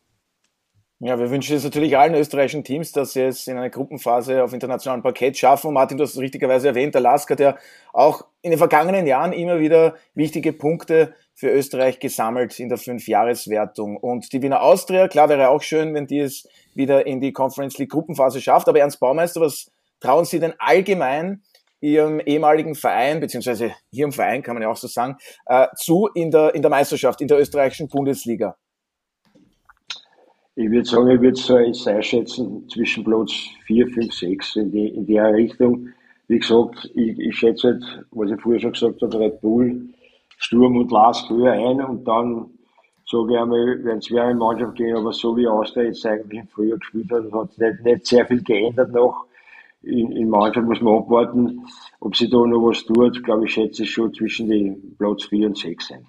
Ja, 1.03 1.19
wir 1.19 1.31
wünschen 1.31 1.57
es 1.57 1.65
natürlich 1.65 1.97
allen 1.97 2.15
österreichischen 2.15 2.63
Teams, 2.63 2.93
dass 2.93 3.15
sie 3.15 3.23
es 3.23 3.47
in 3.47 3.57
einer 3.57 3.71
Gruppenphase 3.71 4.45
auf 4.45 4.53
internationalem 4.53 5.03
Parkett 5.03 5.39
schaffen. 5.39 5.69
Und 5.69 5.75
Martin, 5.75 5.97
du 5.97 6.05
hast 6.05 6.13
es 6.13 6.21
richtigerweise 6.21 6.69
erwähnt, 6.69 6.95
der 6.95 7.01
Lask 7.01 7.31
hat 7.31 7.41
ja 7.41 7.57
auch 7.95 8.27
in 8.43 8.51
den 8.51 8.59
vergangenen 8.59 9.07
Jahren 9.07 9.33
immer 9.33 9.61
wieder 9.61 9.95
wichtige 10.13 10.53
Punkte 10.53 11.15
für 11.41 11.51
Österreich 11.51 11.99
gesammelt 12.01 12.61
in 12.61 12.69
der 12.69 12.77
Fünfjahreswertung. 12.77 13.97
Und 13.97 14.31
die 14.35 14.43
Wiener 14.43 14.61
Austria, 14.63 15.09
klar 15.09 15.31
wäre 15.31 15.49
auch 15.49 15.63
schön, 15.63 15.95
wenn 15.95 16.07
die 16.07 16.19
es 16.19 16.47
wieder 16.75 17.07
in 17.07 17.19
die 17.23 17.33
Conference 17.33 17.79
League 17.79 17.89
Gruppenphase 17.89 18.43
schafft. 18.43 18.69
Aber 18.69 18.79
Ernst 18.79 19.01
Baumeister, 19.01 19.41
was 19.41 19.71
trauen 20.01 20.27
Sie 20.27 20.39
denn 20.39 20.53
allgemein 20.59 21.43
Ihrem 21.81 22.21
ehemaligen 22.21 22.75
Verein, 22.75 23.21
beziehungsweise 23.21 23.73
Ihrem 23.91 24.13
Verein 24.13 24.43
kann 24.43 24.55
man 24.55 24.63
ja 24.63 24.69
auch 24.69 24.77
so 24.77 24.87
sagen, 24.87 25.17
äh, 25.47 25.69
zu 25.77 26.11
in 26.15 26.31
der, 26.31 26.55
in 26.55 26.61
der 26.61 26.71
Meisterschaft, 26.71 27.23
in 27.23 27.29
der 27.29 27.41
österreichischen 27.41 27.89
Bundesliga? 27.89 28.55
Ich 30.57 30.71
würde 30.71 30.85
sagen, 30.85 31.09
ich 31.09 31.23
würde 31.23 31.71
es 31.71 31.87
einschätzen 31.87 32.69
zwischen 32.69 33.03
Platz 33.03 33.33
4, 33.65 33.87
5, 33.87 34.13
6 34.13 34.57
in, 34.57 34.71
die, 34.73 34.89
in 34.89 35.07
der 35.07 35.33
Richtung. 35.33 35.89
Wie 36.29 36.39
gesagt, 36.39 36.91
ich, 36.95 37.19
ich 37.19 37.35
schätze 37.35 37.69
halt, 37.69 38.05
was 38.11 38.31
ich 38.31 38.39
vorher 38.43 38.61
schon 38.61 38.73
gesagt 38.73 39.01
habe, 39.01 39.19
Red 39.19 39.41
Bull, 39.41 39.89
Sturm 40.41 40.77
und 40.79 40.91
Lask 40.91 41.29
höher 41.29 41.53
ein 41.53 41.85
und 41.85 42.09
dann 42.09 42.51
sage 43.07 43.35
ich 43.35 43.39
einmal, 43.39 43.85
wenn 43.85 43.99
es 43.99 44.11
eine 44.11 44.35
Mannschaft 44.35 44.75
gehen, 44.77 44.97
aber 44.97 45.13
so 45.13 45.37
wie 45.37 45.47
Austria 45.47 45.85
jetzt 45.85 46.05
eigentlich 46.07 46.41
im 46.41 46.49
Frühjahr 46.49 46.79
gespielt 46.79 47.11
hat, 47.11 47.31
hat 47.33 47.59
nicht, 47.59 47.85
nicht 47.85 48.07
sehr 48.07 48.27
viel 48.27 48.43
geändert 48.43 48.93
noch. 48.93 49.27
In, 49.83 50.13
in 50.13 50.29
Mannschaft 50.29 50.67
muss 50.67 50.81
man 50.81 50.99
abwarten, 50.99 51.67
ob 52.01 52.17
sie 52.17 52.29
da 52.29 52.39
noch 52.39 52.69
was 52.69 52.85
tut. 52.85 53.23
Glaube 53.23 53.47
ich, 53.47 53.53
schätze 53.53 53.83
ich 53.83 53.91
schon 53.91 54.13
zwischen 54.15 54.49
den 54.49 54.97
Platz 54.97 55.25
4 55.25 55.49
und 55.49 55.59
6 55.59 55.89
sein. 55.89 56.07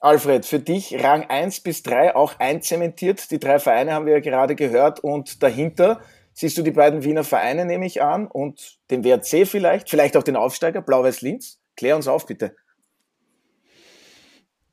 Alfred, 0.00 0.44
für 0.44 0.58
dich 0.60 1.02
Rang 1.02 1.24
1 1.24 1.60
bis 1.60 1.82
3 1.82 2.14
auch 2.14 2.38
einzementiert. 2.38 3.30
Die 3.30 3.38
drei 3.38 3.58
Vereine 3.58 3.94
haben 3.94 4.06
wir 4.06 4.14
ja 4.14 4.20
gerade 4.20 4.54
gehört 4.54 5.00
und 5.00 5.42
dahinter 5.42 6.00
siehst 6.34 6.58
du 6.58 6.62
die 6.62 6.70
beiden 6.70 7.02
Wiener 7.02 7.24
Vereine, 7.24 7.64
nehme 7.64 7.86
ich 7.86 8.02
an, 8.02 8.26
und 8.26 8.78
den 8.90 9.04
WRC 9.04 9.46
vielleicht, 9.46 9.88
vielleicht 9.88 10.16
auch 10.16 10.22
den 10.22 10.36
Aufsteiger 10.36 10.82
Blau-Weiß-Linz. 10.82 11.60
Klär 11.76 11.96
uns 11.96 12.08
auf, 12.08 12.26
bitte. 12.26 12.54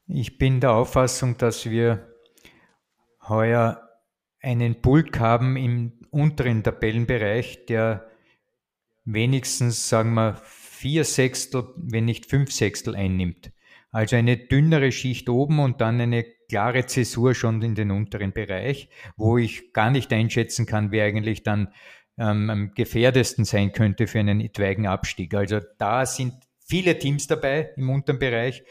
Ich 0.08 0.38
bin 0.38 0.60
der 0.60 0.72
Auffassung, 0.72 1.38
dass 1.38 1.70
wir 1.70 2.08
heuer 3.28 3.89
einen 4.41 4.82
Bulk 4.82 5.20
haben 5.20 5.56
im 5.56 5.93
unteren 6.12 6.64
Tabellenbereich, 6.64 7.66
der 7.66 8.08
wenigstens, 9.06 9.88
sagen 9.88 10.14
wir, 10.14 10.36
vier 10.43 11.06
Sechstel, 11.06 11.66
wenn 11.78 12.06
nicht 12.06 12.26
fünf 12.26 12.51
Sechstel 12.51 12.95
einnimmt. 12.95 13.51
Also 13.91 14.16
eine 14.16 14.38
dünnere 14.38 14.91
Schicht 14.91 15.30
oben 15.30 15.60
und 15.60 15.80
dann 15.80 16.01
eine 16.01 16.26
klare 16.49 16.86
Zäsur 16.86 17.36
schon 17.36 17.62
in 17.62 17.76
den 17.76 17.91
unteren 17.91 18.34
Bereich, 18.34 18.89
wo 19.16 19.38
ich 19.38 19.72
gar 19.72 19.91
nicht 19.91 20.12
einschätzen 20.12 20.66
kann, 20.66 20.91
wer 20.91 21.06
eigentlich 21.06 21.43
dann 21.43 21.74
ähm, 22.18 22.49
am 22.49 22.74
gefährdesten 22.74 23.45
sein 23.45 23.72
könnte 23.72 24.08
für 24.08 24.20
einen 24.20 24.41
etwaigen 24.41 24.88
Abstieg. 24.88 25.34
Also 25.34 25.62
da 25.78 26.06
sind 26.06 26.34
viele 26.66 26.97
Teams 26.97 27.28
dabei 27.28 27.72
im 27.78 27.89
unteren 27.89 28.20
Bereich. 28.20 28.64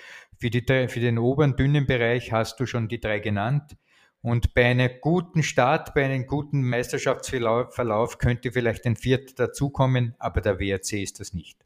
Für, 0.42 0.50
die, 0.50 0.88
für 0.88 0.98
den 0.98 1.18
oberen 1.18 1.54
dünnen 1.54 1.86
Bereich 1.86 2.32
hast 2.32 2.58
du 2.58 2.66
schon 2.66 2.88
die 2.88 2.98
drei 2.98 3.20
genannt. 3.20 3.76
Und 4.22 4.54
bei 4.54 4.64
einem 4.64 4.90
guten 5.00 5.44
Start, 5.44 5.94
bei 5.94 6.04
einem 6.04 6.26
guten 6.26 6.62
Meisterschaftsverlauf 6.62 8.18
könnte 8.18 8.50
vielleicht 8.50 8.84
ein 8.84 8.96
Viert 8.96 9.38
dazukommen, 9.38 10.16
aber 10.18 10.40
der 10.40 10.58
WRC 10.58 10.94
ist 10.94 11.20
das 11.20 11.32
nicht. 11.32 11.64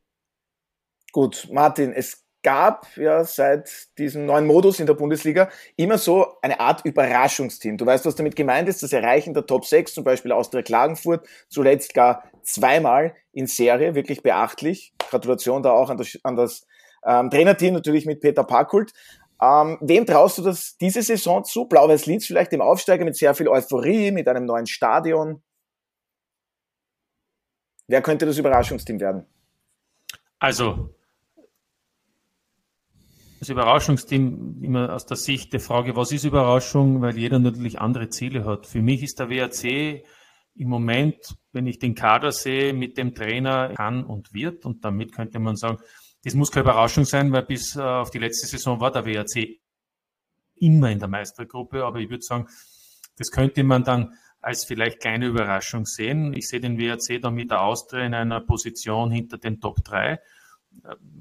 Gut, 1.10 1.48
Martin, 1.50 1.94
es 1.94 2.26
gab 2.42 2.94
ja 2.98 3.24
seit 3.24 3.96
diesem 3.96 4.26
neuen 4.26 4.46
Modus 4.46 4.78
in 4.78 4.84
der 4.84 4.92
Bundesliga 4.92 5.48
immer 5.76 5.96
so 5.96 6.26
eine 6.42 6.60
Art 6.60 6.84
Überraschungsteam. 6.84 7.78
Du 7.78 7.86
weißt, 7.86 8.04
was 8.04 8.14
damit 8.14 8.36
gemeint 8.36 8.68
ist, 8.68 8.82
das 8.82 8.92
Erreichen 8.92 9.32
der 9.32 9.46
Top 9.46 9.64
6, 9.64 9.94
zum 9.94 10.04
Beispiel 10.04 10.32
Austria 10.32 10.60
Klagenfurt, 10.60 11.26
zuletzt 11.48 11.94
gar 11.94 12.30
zweimal 12.42 13.14
in 13.32 13.46
Serie, 13.46 13.94
wirklich 13.94 14.22
beachtlich. 14.22 14.92
Gratulation 15.08 15.62
da 15.62 15.70
auch 15.70 15.88
an 15.88 15.96
das, 15.96 16.18
an 16.24 16.36
das 16.36 16.66
ähm, 17.06 17.30
Trainerteam, 17.30 17.74
natürlich 17.74 18.06
mit 18.06 18.20
Peter 18.20 18.44
Parkult. 18.44 18.92
Ähm, 19.40 19.78
wem 19.80 20.06
traust 20.06 20.38
du 20.38 20.42
das 20.42 20.76
diese 20.78 21.02
Saison 21.02 21.44
zu? 21.44 21.66
Blau-Weiß-Linz 21.66 22.26
vielleicht 22.26 22.52
im 22.52 22.62
Aufsteiger 22.62 23.04
mit 23.04 23.16
sehr 23.16 23.34
viel 23.34 23.48
Euphorie, 23.48 24.10
mit 24.10 24.28
einem 24.28 24.46
neuen 24.46 24.66
Stadion. 24.66 25.42
Wer 27.86 28.02
könnte 28.02 28.26
das 28.26 28.38
Überraschungsteam 28.38 28.98
werden? 28.98 29.26
Also, 30.38 30.94
das 33.38 33.50
Überraschungsteam 33.50 34.62
immer 34.62 34.92
aus 34.92 35.06
der 35.06 35.16
Sicht 35.16 35.52
der 35.52 35.60
Frage, 35.60 35.94
was 35.94 36.12
ist 36.12 36.24
Überraschung, 36.24 37.02
weil 37.02 37.16
jeder 37.16 37.38
natürlich 37.38 37.78
andere 37.78 38.08
Ziele 38.08 38.44
hat. 38.44 38.66
Für 38.66 38.82
mich 38.82 39.02
ist 39.02 39.20
der 39.20 39.28
WRC 39.28 40.04
im 40.54 40.68
Moment, 40.68 41.36
wenn 41.52 41.66
ich 41.66 41.78
den 41.78 41.94
Kader 41.94 42.32
sehe, 42.32 42.72
mit 42.72 42.96
dem 42.96 43.14
Trainer 43.14 43.74
kann 43.74 44.04
und 44.04 44.32
wird 44.32 44.64
und 44.64 44.84
damit 44.84 45.14
könnte 45.14 45.38
man 45.38 45.56
sagen, 45.56 45.78
das 46.26 46.34
muss 46.34 46.50
keine 46.50 46.64
Überraschung 46.64 47.04
sein, 47.04 47.30
weil 47.30 47.44
bis 47.44 47.76
äh, 47.76 47.80
auf 47.80 48.10
die 48.10 48.18
letzte 48.18 48.48
Saison 48.48 48.80
war 48.80 48.90
der 48.90 49.06
WRC 49.06 49.60
immer 50.56 50.90
in 50.90 50.98
der 50.98 51.06
Meistergruppe, 51.06 51.84
aber 51.84 52.00
ich 52.00 52.10
würde 52.10 52.24
sagen, 52.24 52.48
das 53.16 53.30
könnte 53.30 53.62
man 53.62 53.84
dann 53.84 54.14
als 54.40 54.64
vielleicht 54.64 54.98
kleine 54.98 55.26
Überraschung 55.26 55.86
sehen. 55.86 56.34
Ich 56.34 56.48
sehe 56.48 56.58
den 56.58 56.78
WRC 56.80 57.22
da 57.22 57.30
mit 57.30 57.52
der 57.52 57.62
Austria 57.62 58.04
in 58.04 58.12
einer 58.12 58.40
Position 58.40 59.12
hinter 59.12 59.38
den 59.38 59.60
Top 59.60 59.84
3. 59.84 60.14
Äh, 60.14 60.18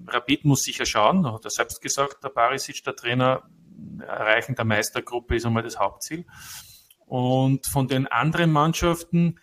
Rapid 0.07 0.43
muss 0.45 0.63
sicher 0.63 0.87
schauen, 0.87 1.31
hat 1.31 1.45
er 1.45 1.51
selbst 1.51 1.83
gesagt, 1.83 2.23
der 2.23 2.29
Barisic, 2.29 2.83
der 2.83 2.95
Trainer, 2.95 3.43
Erreichen 3.99 4.55
der 4.55 4.65
Meistergruppe 4.65 5.35
ist 5.35 5.45
einmal 5.45 5.61
das 5.61 5.77
Hauptziel. 5.77 6.25
Und 7.05 7.67
von 7.67 7.87
den 7.87 8.07
anderen 8.07 8.51
Mannschaften, 8.51 9.39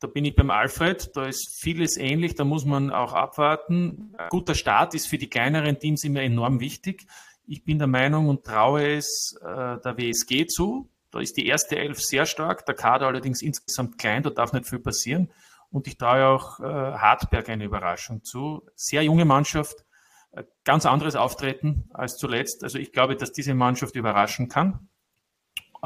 da 0.00 0.06
bin 0.06 0.24
ich 0.24 0.36
beim 0.36 0.50
Alfred, 0.50 1.16
da 1.16 1.26
ist 1.26 1.58
vieles 1.60 1.96
ähnlich, 1.96 2.34
da 2.34 2.44
muss 2.44 2.64
man 2.64 2.90
auch 2.90 3.12
abwarten. 3.12 4.14
Ein 4.18 4.28
guter 4.28 4.54
Start 4.54 4.94
ist 4.94 5.06
für 5.06 5.18
die 5.18 5.28
kleineren 5.28 5.78
Teams 5.78 6.04
immer 6.04 6.20
enorm 6.20 6.60
wichtig. 6.60 7.06
Ich 7.46 7.64
bin 7.64 7.78
der 7.78 7.86
Meinung 7.86 8.28
und 8.28 8.44
traue 8.44 8.96
es 8.96 9.36
äh, 9.40 9.46
der 9.46 9.96
WSG 9.96 10.46
zu. 10.46 10.90
Da 11.10 11.20
ist 11.20 11.36
die 11.36 11.46
erste 11.46 11.78
Elf 11.78 12.00
sehr 12.00 12.26
stark, 12.26 12.66
der 12.66 12.74
Kader 12.74 13.06
allerdings 13.06 13.40
insgesamt 13.40 13.98
klein, 13.98 14.22
da 14.22 14.30
darf 14.30 14.52
nicht 14.52 14.68
viel 14.68 14.80
passieren. 14.80 15.30
Und 15.70 15.86
ich 15.86 15.96
traue 15.96 16.26
auch 16.26 16.60
äh, 16.60 16.64
Hartberg 16.64 17.48
eine 17.48 17.64
Überraschung 17.64 18.22
zu. 18.22 18.62
Sehr 18.74 19.02
junge 19.02 19.24
Mannschaft, 19.24 19.84
äh, 20.32 20.44
ganz 20.64 20.84
anderes 20.84 21.16
Auftreten 21.16 21.88
als 21.94 22.16
zuletzt. 22.16 22.64
Also 22.64 22.78
ich 22.78 22.92
glaube, 22.92 23.16
dass 23.16 23.32
diese 23.32 23.54
Mannschaft 23.54 23.94
überraschen 23.96 24.48
kann. 24.48 24.88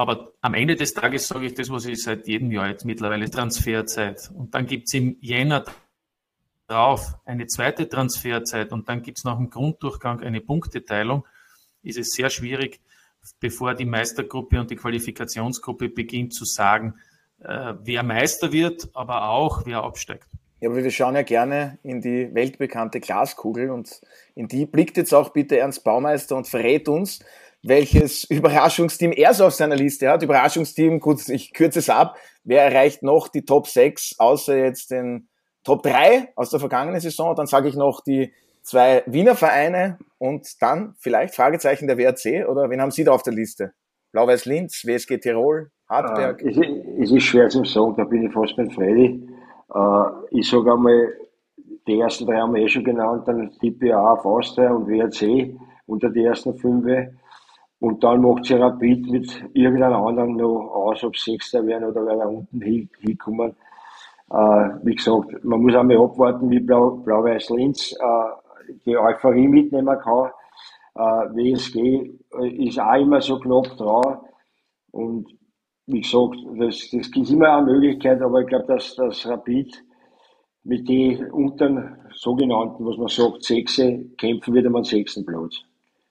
Aber 0.01 0.33
am 0.41 0.55
Ende 0.55 0.75
des 0.75 0.93
Tages 0.93 1.27
sage 1.27 1.45
ich 1.45 1.53
das, 1.53 1.69
was 1.69 1.85
ich 1.85 2.01
seit 2.01 2.27
jedem 2.27 2.51
Jahr 2.51 2.69
jetzt 2.69 2.85
mittlerweile 2.85 3.29
Transferzeit. 3.29 4.31
Und 4.33 4.55
dann 4.55 4.65
gibt 4.65 4.87
es 4.87 4.93
im 4.95 5.17
Jänner 5.21 5.63
drauf 6.67 7.15
eine 7.25 7.45
zweite 7.45 7.87
Transferzeit 7.87 8.71
und 8.71 8.89
dann 8.89 9.03
gibt 9.03 9.19
es 9.19 9.25
nach 9.25 9.37
dem 9.37 9.49
Grunddurchgang 9.49 10.21
eine 10.21 10.41
Punkteteilung 10.41 11.25
ist 11.83 11.97
es 11.97 12.13
sehr 12.13 12.29
schwierig, 12.29 12.79
bevor 13.39 13.75
die 13.75 13.85
Meistergruppe 13.85 14.59
und 14.59 14.71
die 14.71 14.75
Qualifikationsgruppe 14.75 15.89
beginnt 15.89 16.33
zu 16.33 16.45
sagen, 16.45 16.95
äh, 17.39 17.73
wer 17.83 18.03
Meister 18.03 18.51
wird, 18.51 18.89
aber 18.93 19.29
auch 19.29 19.65
wer 19.65 19.83
absteigt. 19.83 20.27
Ja, 20.59 20.69
aber 20.69 20.83
wir 20.83 20.91
schauen 20.91 21.15
ja 21.15 21.23
gerne 21.23 21.79
in 21.81 22.01
die 22.01 22.33
weltbekannte 22.33 22.99
Glaskugel 22.99 23.71
und 23.71 24.01
in 24.35 24.47
die 24.47 24.65
blickt 24.65 24.97
jetzt 24.97 25.13
auch 25.13 25.29
bitte 25.29 25.57
Ernst 25.57 25.83
Baumeister 25.83 26.35
und 26.35 26.47
verrät 26.47 26.87
uns, 26.87 27.19
welches 27.63 28.23
Überraschungsteam 28.29 29.11
er 29.11 29.33
so 29.33 29.45
auf 29.45 29.53
seiner 29.53 29.75
Liste 29.75 30.09
hat. 30.09 30.23
Überraschungsteam, 30.23 30.99
gut, 30.99 31.27
ich 31.29 31.53
kürze 31.53 31.79
es 31.79 31.89
ab. 31.89 32.17
Wer 32.43 32.63
erreicht 32.63 33.03
noch 33.03 33.27
die 33.27 33.45
Top 33.45 33.67
6, 33.67 34.15
außer 34.17 34.57
jetzt 34.57 34.91
den 34.91 35.29
Top 35.63 35.83
3 35.83 36.33
aus 36.35 36.49
der 36.49 36.59
vergangenen 36.59 36.99
Saison? 36.99 37.35
Dann 37.35 37.45
sage 37.45 37.69
ich 37.69 37.75
noch 37.75 38.01
die 38.01 38.33
zwei 38.63 39.03
Wiener 39.05 39.35
Vereine 39.35 39.99
und 40.17 40.61
dann 40.61 40.95
vielleicht 40.99 41.35
Fragezeichen 41.35 41.87
der 41.87 41.97
WRC 41.97 42.47
oder 42.47 42.69
wen 42.69 42.81
haben 42.81 42.91
Sie 42.91 43.03
da 43.03 43.11
auf 43.11 43.23
der 43.23 43.33
Liste? 43.33 43.73
Blau-Weiß 44.11 44.45
Linz, 44.45 44.83
WSG 44.85 45.19
Tirol, 45.19 45.71
Hartberg? 45.87 46.41
Äh, 46.41 47.01
es, 47.01 47.11
ist 47.11 47.23
schwer 47.23 47.49
zu 47.49 47.63
sagen, 47.63 47.95
da 47.95 48.03
bin 48.03 48.25
ich 48.25 48.33
fast 48.33 48.55
beim 48.55 48.69
Freddy. 48.71 49.27
Äh, 49.73 50.03
ich 50.31 50.49
sage 50.49 50.73
einmal, 50.73 51.13
die 51.87 51.99
ersten 51.99 52.25
drei 52.25 52.37
haben 52.37 52.53
wir 52.53 52.63
eh 52.63 52.69
schon 52.69 52.83
genannt, 52.83 53.27
dann 53.27 53.51
TPA 53.59 54.13
Austria 54.15 54.71
und 54.71 54.87
WRC 54.87 55.55
unter 55.85 56.09
die 56.09 56.23
ersten 56.23 56.57
fünf. 56.57 56.85
Und 57.81 58.03
dann 58.03 58.21
macht 58.21 58.45
sie 58.45 58.53
Rapid 58.53 59.09
mit 59.09 59.43
irgendeinem 59.53 60.03
anderen 60.03 60.35
noch 60.35 60.69
aus, 60.69 61.03
ob 61.03 61.17
sie 61.17 61.31
Sechster 61.31 61.65
werden 61.65 61.89
oder 61.89 62.05
wer 62.05 62.15
da 62.15 62.27
unten 62.27 62.61
hinkommen. 62.61 63.55
Äh, 64.29 64.35
wie 64.83 64.93
gesagt, 64.93 65.43
man 65.43 65.61
muss 65.63 65.73
einmal 65.73 65.97
abwarten, 65.97 66.51
wie 66.51 66.59
Blau-Weiß 66.59 67.49
Linz 67.49 67.91
äh, 67.93 68.73
die 68.85 68.95
Euphorie 68.95 69.47
mitnehmen 69.47 69.97
kann. 69.97 70.29
Äh, 70.93 71.33
WSG 71.33 72.11
ist 72.59 72.79
auch 72.79 73.01
immer 73.01 73.19
so 73.19 73.39
knapp 73.39 73.75
dran. 73.77 74.19
Und 74.91 75.27
wie 75.87 76.01
gesagt, 76.01 76.37
das, 76.59 76.87
das 76.91 77.07
ist 77.07 77.31
immer 77.31 77.57
eine 77.57 77.65
Möglichkeit, 77.65 78.21
aber 78.21 78.41
ich 78.41 78.47
glaube, 78.47 78.67
dass 78.67 78.93
das 78.93 79.25
Rapid 79.25 79.83
mit 80.65 80.87
den 80.87 81.31
unteren 81.31 81.97
sogenannten, 82.13 82.85
was 82.85 82.97
man 82.97 83.07
sagt, 83.07 83.43
Sechse 83.43 84.05
kämpfen 84.19 84.53
wird 84.53 84.67
um 84.67 84.75
einen 84.75 84.85
sechsten 84.85 85.25
Platz. 85.25 85.55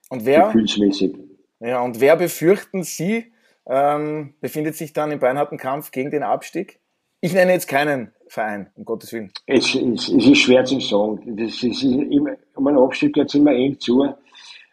Und 0.09 0.25
wer? 0.25 0.47
Gefühlsmäßig. 0.47 1.30
Ja, 1.61 1.83
und 1.83 2.01
wer 2.01 2.15
befürchten 2.15 2.83
Sie, 2.83 3.31
ähm, 3.67 4.33
befindet 4.41 4.75
sich 4.75 4.93
dann 4.93 5.11
im 5.11 5.19
beinharten 5.19 5.59
Kampf 5.59 5.91
gegen 5.91 6.09
den 6.09 6.23
Abstieg? 6.23 6.79
Ich 7.21 7.33
nenne 7.35 7.51
jetzt 7.53 7.67
keinen 7.67 8.11
Verein, 8.27 8.71
um 8.75 8.83
Gottes 8.83 9.13
Willen. 9.13 9.31
Es, 9.45 9.75
es, 9.75 10.09
es 10.09 10.25
ist 10.25 10.39
schwer 10.39 10.65
zu 10.65 10.79
sagen. 10.79 11.37
Das 11.37 11.61
ist 11.61 11.83
immer, 11.83 12.31
um 12.55 12.65
einen 12.65 12.79
Abstieg 12.79 13.13
geht 13.13 13.27
es 13.27 13.35
immer 13.35 13.51
eng 13.51 13.79
zu. 13.79 14.03
Äh, 14.03 14.13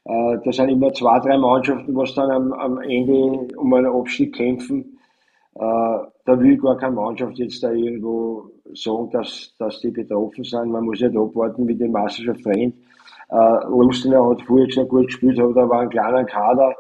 da 0.04 0.50
sind 0.50 0.70
immer 0.70 0.90
zwei, 0.94 1.18
drei 1.20 1.36
Mannschaften, 1.36 1.94
was 1.94 2.14
dann 2.14 2.30
am, 2.30 2.52
am 2.54 2.80
Ende 2.80 3.54
um 3.58 3.74
einen 3.74 3.94
Abstieg 3.94 4.34
kämpfen. 4.34 4.98
Äh, 5.56 5.60
da 5.60 6.40
will 6.40 6.56
gar 6.56 6.78
keine 6.78 6.94
Mannschaft 6.94 7.38
jetzt 7.38 7.62
da 7.62 7.70
irgendwo 7.70 8.50
sagen, 8.72 9.10
dass, 9.10 9.54
dass 9.58 9.80
die 9.80 9.90
betroffen 9.90 10.42
sind. 10.42 10.70
Man 10.70 10.84
muss 10.84 11.00
nicht 11.00 11.14
abwarten 11.14 11.66
mit 11.66 11.80
dem 11.80 11.92
Meisterschaft 11.92 12.42
Trend. 12.42 12.74
Äh, 13.30 13.66
Lustener 13.68 14.28
hat 14.28 14.42
vorher 14.42 14.70
schon 14.70 14.88
gut 14.88 15.06
gespielt, 15.06 15.38
aber 15.38 15.52
da 15.52 15.68
war 15.68 15.80
ein 15.80 15.90
kleiner 15.90 16.24
Kader. 16.24 16.74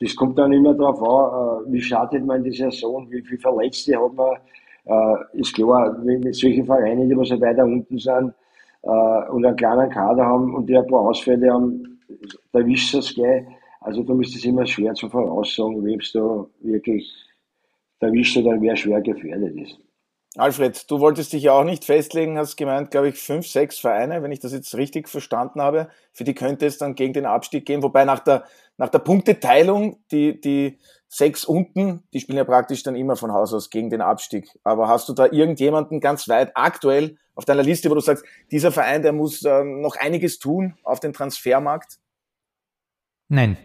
Das 0.00 0.16
kommt 0.16 0.38
dann 0.38 0.52
immer 0.52 0.74
darauf 0.74 1.02
an, 1.02 1.66
äh, 1.66 1.72
wie 1.72 1.80
startet 1.80 2.24
man 2.24 2.42
die 2.42 2.52
Saison, 2.52 3.10
wie 3.10 3.22
viele 3.22 3.40
Verletzte 3.40 3.96
hat 3.96 4.14
man 4.14 4.36
äh, 4.84 5.38
ist 5.38 5.54
klar, 5.54 5.96
wenn 6.04 6.32
solche 6.32 6.64
Vereine, 6.64 7.06
die 7.06 7.14
so 7.24 7.40
weiter 7.40 7.64
unten 7.64 7.98
sind 7.98 8.34
äh, 8.82 9.30
und 9.30 9.44
einen 9.44 9.56
kleinen 9.56 9.90
Kader 9.90 10.24
haben 10.24 10.54
und 10.54 10.66
die 10.66 10.76
ein 10.76 10.86
paar 10.86 11.00
Ausfälle 11.00 11.52
haben, 11.52 12.00
da 12.52 12.64
wisst 12.66 12.94
ihr 12.94 13.00
es 13.00 13.14
gleich. 13.14 13.44
Also 13.80 14.02
da 14.02 14.14
ist 14.20 14.36
es 14.36 14.44
immer 14.44 14.66
schwer 14.66 14.92
zu 14.94 15.08
voraussagen, 15.08 15.84
wem 15.84 16.00
es 16.00 16.12
da 16.12 16.46
wirklich 16.60 17.10
erwischt 18.00 18.36
oder 18.36 18.60
wer 18.60 18.76
schwer 18.76 19.00
gefährdet 19.00 19.56
ist. 19.56 19.78
Alfred, 20.36 20.88
du 20.88 21.00
wolltest 21.00 21.32
dich 21.32 21.42
ja 21.42 21.52
auch 21.52 21.64
nicht 21.64 21.84
festlegen, 21.84 22.38
hast 22.38 22.56
gemeint, 22.56 22.92
glaube 22.92 23.08
ich, 23.08 23.18
fünf, 23.18 23.48
sechs 23.48 23.78
Vereine, 23.80 24.22
wenn 24.22 24.30
ich 24.30 24.38
das 24.38 24.52
jetzt 24.52 24.76
richtig 24.76 25.08
verstanden 25.08 25.60
habe, 25.60 25.88
für 26.12 26.22
die 26.22 26.34
könnte 26.34 26.66
es 26.66 26.78
dann 26.78 26.94
gegen 26.94 27.12
den 27.12 27.26
Abstieg 27.26 27.66
gehen. 27.66 27.82
Wobei 27.82 28.04
nach 28.04 28.20
der, 28.20 28.44
nach 28.76 28.90
der 28.90 29.00
Punkteteilung, 29.00 29.98
die, 30.12 30.40
die 30.40 30.78
sechs 31.08 31.44
unten, 31.44 32.04
die 32.12 32.20
spielen 32.20 32.38
ja 32.38 32.44
praktisch 32.44 32.84
dann 32.84 32.94
immer 32.94 33.16
von 33.16 33.32
Haus 33.32 33.52
aus 33.52 33.70
gegen 33.70 33.90
den 33.90 34.00
Abstieg. 34.00 34.48
Aber 34.62 34.86
hast 34.86 35.08
du 35.08 35.14
da 35.14 35.26
irgendjemanden 35.26 35.98
ganz 35.98 36.28
weit 36.28 36.52
aktuell 36.54 37.16
auf 37.34 37.44
deiner 37.44 37.64
Liste, 37.64 37.90
wo 37.90 37.94
du 37.94 38.00
sagst, 38.00 38.24
dieser 38.52 38.70
Verein, 38.70 39.02
der 39.02 39.12
muss 39.12 39.42
äh, 39.44 39.64
noch 39.64 39.96
einiges 39.96 40.38
tun 40.38 40.76
auf 40.84 41.00
den 41.00 41.12
Transfermarkt? 41.12 41.98
Nein. 43.28 43.56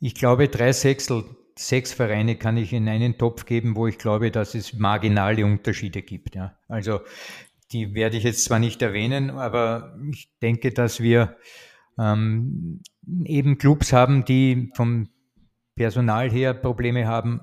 Ich 0.00 0.16
glaube, 0.16 0.48
drei 0.48 0.72
Sechsel, 0.72 1.24
sechs 1.58 1.92
Vereine 1.92 2.36
kann 2.36 2.56
ich 2.56 2.72
in 2.72 2.88
einen 2.88 3.18
Topf 3.18 3.44
geben, 3.44 3.76
wo 3.76 3.86
ich 3.86 3.98
glaube, 3.98 4.30
dass 4.30 4.54
es 4.54 4.72
marginale 4.74 5.44
Unterschiede 5.44 6.02
gibt. 6.02 6.34
Ja. 6.34 6.56
Also 6.68 7.00
die 7.72 7.94
werde 7.94 8.16
ich 8.16 8.24
jetzt 8.24 8.44
zwar 8.44 8.58
nicht 8.58 8.80
erwähnen, 8.80 9.30
aber 9.30 9.96
ich 10.10 10.30
denke, 10.40 10.72
dass 10.72 11.00
wir 11.00 11.36
ähm, 11.98 12.80
eben 13.24 13.58
Clubs 13.58 13.92
haben, 13.92 14.24
die 14.24 14.70
vom 14.74 15.08
Personal 15.74 16.30
her 16.30 16.54
Probleme 16.54 17.06
haben, 17.06 17.40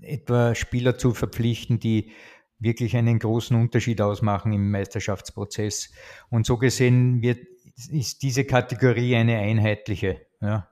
etwa 0.00 0.54
Spieler 0.54 0.96
zu 0.98 1.12
verpflichten, 1.12 1.80
die 1.80 2.12
wirklich 2.58 2.96
einen 2.96 3.18
großen 3.18 3.56
Unterschied 3.56 4.00
ausmachen 4.00 4.52
im 4.52 4.70
Meisterschaftsprozess. 4.70 5.92
Und 6.30 6.46
so 6.46 6.56
gesehen 6.56 7.22
wird, 7.22 7.38
ist 7.90 8.22
diese 8.22 8.44
Kategorie 8.44 9.16
eine 9.16 9.38
einheitliche. 9.38 10.20
Ja. 10.40 10.68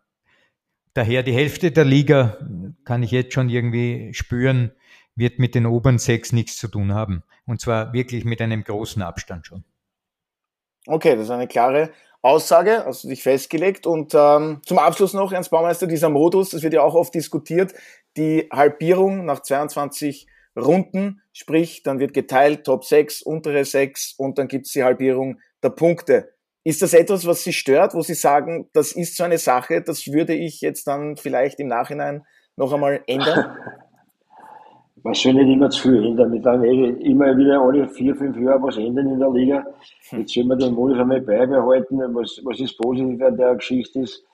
Daher 0.95 1.23
die 1.23 1.33
Hälfte 1.33 1.73
der 1.73 1.85
Liga, 1.85 2.39
kann 2.85 3.03
ich 3.03 3.11
jetzt 3.11 3.33
schon 3.33 3.49
irgendwie 3.49 4.13
spüren, 4.13 4.73
wird 5.15 5.39
mit 5.39 5.55
den 5.55 5.67
oberen 5.67 5.99
sechs 5.99 6.33
nichts 6.33 6.57
zu 6.57 6.69
tun 6.69 6.93
haben. 6.93 7.23
Und 7.47 7.61
zwar 7.61 7.93
wirklich 7.93 8.25
mit 8.25 8.41
einem 8.41 8.65
großen 8.65 9.03
Abstand 9.03 9.47
schon. 9.47 9.65
Okay, 10.87 11.15
das 11.15 11.25
ist 11.25 11.31
eine 11.31 11.49
klare 11.49 11.91
Aussage, 12.23 12.85
also 12.85 13.09
dich 13.09 13.23
festgelegt. 13.23 13.87
Und 13.87 14.15
ähm, 14.15 14.61
zum 14.65 14.79
Abschluss 14.79 15.13
noch, 15.15 15.33
Ernst 15.33 15.51
Baumeister, 15.51 15.87
dieser 15.87 16.09
Modus, 16.09 16.51
das 16.51 16.63
wird 16.63 16.75
ja 16.75 16.83
auch 16.83 16.95
oft 16.95 17.15
diskutiert, 17.15 17.75
die 18.17 18.49
Halbierung 18.53 19.25
nach 19.25 19.41
22 19.41 20.27
Runden, 20.57 21.23
sprich, 21.33 21.83
dann 21.83 21.99
wird 21.99 22.13
geteilt, 22.13 22.65
Top 22.65 22.85
6, 22.85 23.23
untere 23.23 23.65
6 23.65 24.15
und 24.19 24.39
dann 24.39 24.49
gibt 24.49 24.67
es 24.67 24.73
die 24.73 24.85
Halbierung 24.85 25.41
der 25.63 25.71
Punkte. 25.71 26.35
Ist 26.65 26.83
das 26.83 26.95
etwas, 26.95 27.27
was 27.27 27.43
Sie 27.43 27.53
stört, 27.53 27.95
wo 27.95 28.03
Sie 28.03 28.15
sagen, 28.15 28.69
das 28.73 28.93
ist 28.93 29.17
so 29.17 29.25
eine 29.25 29.39
Sache, 29.39 29.83
das 29.83 30.07
würde 30.07 30.35
ich 30.35 30.61
jetzt 30.61 30.87
dann 30.87 31.17
vielleicht 31.17 31.59
im 31.59 31.69
Nachhinein 31.69 32.25
noch 32.57 32.73
einmal 32.73 33.03
ändern? 33.07 33.57
man 35.03 35.15
soll 35.15 35.35
nicht 35.35 35.53
immer 35.53 35.71
zu 35.71 35.83
viel 35.83 36.05
ändern. 36.05 36.33
Wir 36.33 36.41
dann 36.41 36.63
immer 36.63 37.37
wieder 37.37 37.61
alle 37.61 37.89
vier, 37.89 38.15
fünf 38.15 38.39
Jahre 38.39 38.63
was 38.63 38.77
ändern 38.77 39.09
in 39.09 39.19
der 39.19 39.31
Liga. 39.31 39.67
Hm. 40.11 40.21
Jetzt 40.21 40.35
sollen 40.35 40.49
wir 40.49 40.57
den 40.57 40.75
Modus 40.75 40.99
einmal 40.99 41.21
beibehalten. 41.21 41.99
Was, 42.15 42.41
was 42.45 42.61
ist 42.61 42.79
positiv 42.79 43.21
an 43.23 43.37
der 43.37 43.55
Geschichte 43.57 44.01
ist, 44.01 44.25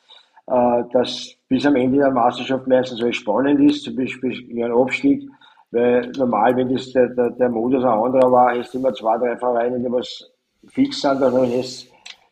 äh, 0.46 0.82
dass 0.92 1.34
bis 1.48 1.64
am 1.64 1.76
Ende 1.76 1.98
der 1.98 2.10
Meisterschaft 2.10 2.66
meistens 2.66 3.02
alles 3.02 3.16
spannend 3.16 3.60
ist, 3.60 3.84
zum 3.84 3.96
Beispiel 3.96 4.62
ein 4.62 4.72
Abstieg. 4.72 5.28
Weil 5.70 6.10
normal, 6.16 6.56
wenn 6.56 6.74
das 6.74 6.92
der, 6.92 7.08
der, 7.08 7.30
der 7.30 7.48
Modus 7.48 7.84
ein 7.84 7.90
anderer 7.90 8.30
war, 8.30 8.54
du 8.54 8.78
immer 8.78 8.92
zwei, 8.94 9.18
drei 9.18 9.36
Vereine, 9.36 9.78
die 9.78 9.90
was 9.90 10.30
fix 10.66 11.00
sind, 11.00 11.20
dann 11.20 11.34
hast 11.34 11.88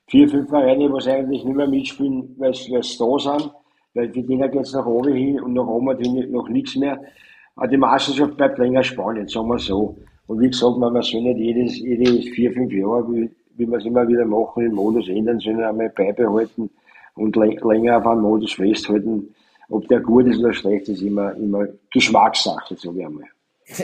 vier, 0.09 0.28
fünf 0.28 0.48
Vereine, 0.48 0.92
was 0.92 1.07
eigentlich 1.07 1.44
nicht 1.44 1.57
mehr 1.57 1.66
mitspielen, 1.66 2.34
weil 2.38 2.54
sie 2.54 2.72
da 2.72 2.82
sind, 2.82 3.50
weil 3.94 4.12
für 4.12 4.22
denen 4.22 4.50
geht 4.50 4.62
es 4.62 4.72
nach 4.72 4.86
oben 4.86 5.14
hin 5.14 5.40
und 5.40 5.54
nach 5.54 5.66
oben 5.66 5.96
hin 5.98 6.30
noch 6.30 6.48
nichts 6.48 6.76
mehr. 6.76 7.00
Aber 7.57 7.68
die 7.68 7.76
Meisterschaft 7.76 8.36
bleibt 8.36 8.59
länger 8.59 8.82
spannend, 8.82 9.30
sagen 9.30 9.48
wir 9.48 9.59
so. 9.59 9.96
Und 10.26 10.40
wie 10.40 10.48
gesagt, 10.48 10.76
man 10.76 11.00
soll 11.02 11.22
nicht 11.22 11.38
jedes, 11.38 11.78
jedes 11.78 12.28
vier, 12.34 12.52
fünf 12.52 12.72
Jahre, 12.72 13.07
wie, 13.12 13.30
wie 13.57 13.66
wir 13.66 13.78
es 13.78 13.84
immer 13.84 14.07
wieder 14.07 14.24
machen, 14.24 14.64
den 14.64 14.74
Modus 14.74 15.09
ändern, 15.09 15.40
sondern 15.40 15.70
einmal 15.70 15.90
beibehalten 15.90 16.70
und 17.14 17.36
länger 17.36 17.98
auf 17.98 18.07
einen 18.07 18.20
Modus 18.20 18.52
festhalten. 18.52 19.34
Ob 19.68 19.88
der 19.88 20.00
gut 20.00 20.26
ist 20.26 20.38
oder 20.38 20.52
schlecht, 20.52 20.88
ist 20.88 21.02
immer, 21.02 21.34
immer 21.34 21.66
Geschmackssache, 21.92 22.76
sage 22.76 22.98
ich 22.98 23.07
einmal. 23.07 23.24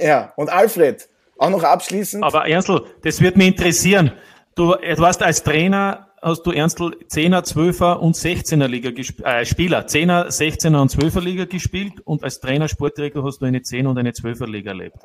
Ja, 0.01 0.33
und 0.37 0.53
Alfred, 0.53 1.09
auch 1.39 1.51
noch 1.51 1.65
abschließend. 1.65 2.23
Aber 2.23 2.47
Ernstl, 2.47 2.83
das 3.03 3.21
wird 3.21 3.37
mich 3.37 3.49
interessieren. 3.49 4.13
Du, 4.55 4.75
du 4.75 4.99
warst 4.99 5.23
als 5.23 5.43
Trainer, 5.43 6.12
hast 6.23 6.47
du 6.47 6.53
Ernstl 6.53 6.97
10er, 7.11 7.43
12er 7.43 7.97
und 7.97 8.15
16er 8.15 8.69
Liga 8.69 8.93
gespielt, 8.93 9.27
äh, 9.27 9.45
Spieler, 9.45 9.81
10er, 9.81 10.29
16er 10.29 10.81
und 10.81 10.91
12er 10.91 11.21
Liga 11.21 11.45
gespielt 11.45 12.01
und 12.05 12.23
als 12.23 12.41
Trainer, 12.41 12.69
Sportdirektor 12.69 13.25
hast 13.25 13.41
du 13.41 13.47
eine 13.47 13.59
10er 13.59 13.89
und 13.89 13.99
eine 13.99 14.13
12er 14.13 14.47
Liga 14.47 14.71
erlebt. 14.71 14.99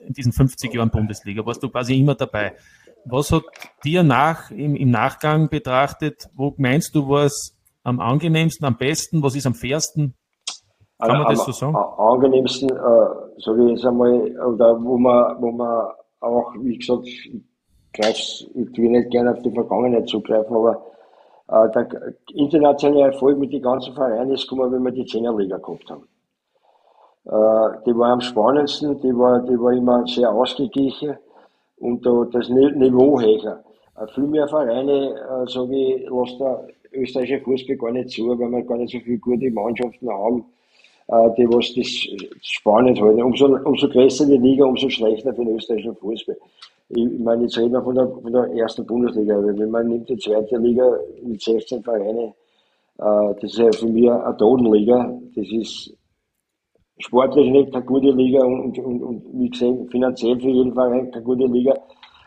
In 0.00 0.12
diesen 0.12 0.32
50 0.32 0.74
Jahren 0.74 0.90
Bundesliga 0.90 1.46
warst 1.46 1.62
du 1.62 1.70
quasi 1.70 1.98
immer 1.98 2.16
dabei. 2.16 2.54
Was 3.04 3.30
hat 3.30 3.44
dir 3.84 4.02
nach, 4.02 4.50
im, 4.50 4.74
im 4.74 4.90
Nachgang 4.90 5.48
betrachtet, 5.48 6.28
wo 6.34 6.52
meinst 6.58 6.94
du, 6.96 7.08
war 7.08 7.24
es 7.26 7.56
am 7.84 8.00
angenehmsten, 8.00 8.66
am 8.66 8.76
besten, 8.76 9.22
was 9.22 9.36
ist 9.36 9.46
am 9.46 9.54
fairsten? 9.54 10.14
Kann 10.98 11.22
man 11.22 11.32
das 11.32 11.44
so 11.44 11.52
sagen? 11.52 11.76
Am 11.76 12.14
angenehmsten, 12.14 12.70
äh, 12.70 13.40
sage 13.40 13.64
ich 13.66 13.70
jetzt 13.76 13.86
einmal, 13.86 14.36
oder 14.40 14.82
wo 14.82 14.98
man, 14.98 15.40
wo 15.40 15.52
man 15.52 15.92
auch, 16.18 16.54
wie 16.60 16.76
gesagt, 16.76 17.06
ich, 17.98 18.48
ich 18.54 18.78
will 18.78 18.90
nicht 18.90 19.10
gerne 19.10 19.32
auf 19.32 19.42
die 19.42 19.50
Vergangenheit 19.50 20.08
zugreifen, 20.08 20.56
aber 20.56 20.84
äh, 21.48 21.70
der 21.70 22.14
internationale 22.34 23.12
Erfolg 23.12 23.38
mit 23.38 23.52
den 23.52 23.62
ganzen 23.62 23.94
Vereinen 23.94 24.32
ist 24.32 24.48
gekommen, 24.48 24.72
wenn 24.72 24.84
wir 24.84 24.92
die 24.92 25.06
Zehnerliga 25.06 25.58
gehabt 25.58 25.90
haben. 25.90 26.08
Äh, 27.24 27.78
die 27.86 27.96
war 27.96 28.12
am 28.12 28.20
spannendsten, 28.20 29.00
die 29.00 29.16
war, 29.16 29.40
die 29.40 29.58
war 29.58 29.72
immer 29.72 30.06
sehr 30.06 30.30
ausgeglichen 30.30 31.16
und 31.78 32.04
da, 32.04 32.26
das 32.32 32.48
Niveau 32.48 33.20
höher. 33.20 33.64
Äh, 33.96 34.06
viel 34.14 34.26
mehr 34.26 34.48
Vereine, 34.48 35.14
äh, 35.14 35.50
sage 35.50 35.76
ich, 35.76 36.10
lässt 36.10 36.40
der 36.40 36.68
österreichische 36.92 37.40
Fußball 37.40 37.76
gar 37.76 37.92
nicht 37.92 38.10
zu, 38.10 38.28
weil 38.28 38.38
wir 38.50 38.62
gar 38.62 38.78
nicht 38.78 38.92
so 38.92 38.98
viele 39.00 39.18
gute 39.18 39.50
Mannschaften 39.50 40.10
haben 40.10 40.44
äh, 41.08 41.30
die 41.36 41.48
was 41.48 41.72
das 41.74 41.88
spannend 42.42 43.00
halten. 43.00 43.22
Umso, 43.22 43.46
umso 43.46 43.88
größer 43.88 44.26
die 44.26 44.38
Liga, 44.38 44.64
umso 44.64 44.88
schlechter 44.88 45.32
für 45.34 45.44
den 45.44 45.56
österreichischen 45.56 45.96
Fußball. 45.96 46.36
Ich 46.88 47.18
meine, 47.18 47.42
jetzt 47.42 47.58
reden 47.58 47.72
wir 47.72 47.82
von 47.82 47.94
der, 47.94 48.08
von 48.08 48.32
der 48.32 48.52
ersten 48.52 48.86
Bundesliga. 48.86 49.42
Wenn 49.42 49.70
man 49.70 49.88
nimmt 49.88 50.08
die 50.08 50.16
zweite 50.18 50.56
Liga 50.58 50.98
mit 51.22 51.42
16 51.42 51.82
Vereinen, 51.82 52.32
äh, 52.98 53.34
das 53.40 53.42
ist 53.42 53.58
ja 53.58 53.72
für 53.72 53.86
mich 53.86 54.10
eine 54.10 54.36
Totenliga. 54.36 55.18
Das 55.34 55.46
ist 55.50 55.96
sportlich 56.98 57.50
nicht 57.50 57.74
eine 57.74 57.84
gute 57.84 58.10
Liga 58.10 58.44
und, 58.44 58.78
und, 58.78 59.02
und 59.02 59.22
wie 59.32 59.50
gesagt, 59.50 59.90
finanziell 59.90 60.38
für 60.40 60.48
jeden 60.48 60.74
Verein 60.74 61.10
keine 61.10 61.24
gute 61.24 61.46
Liga. 61.46 61.74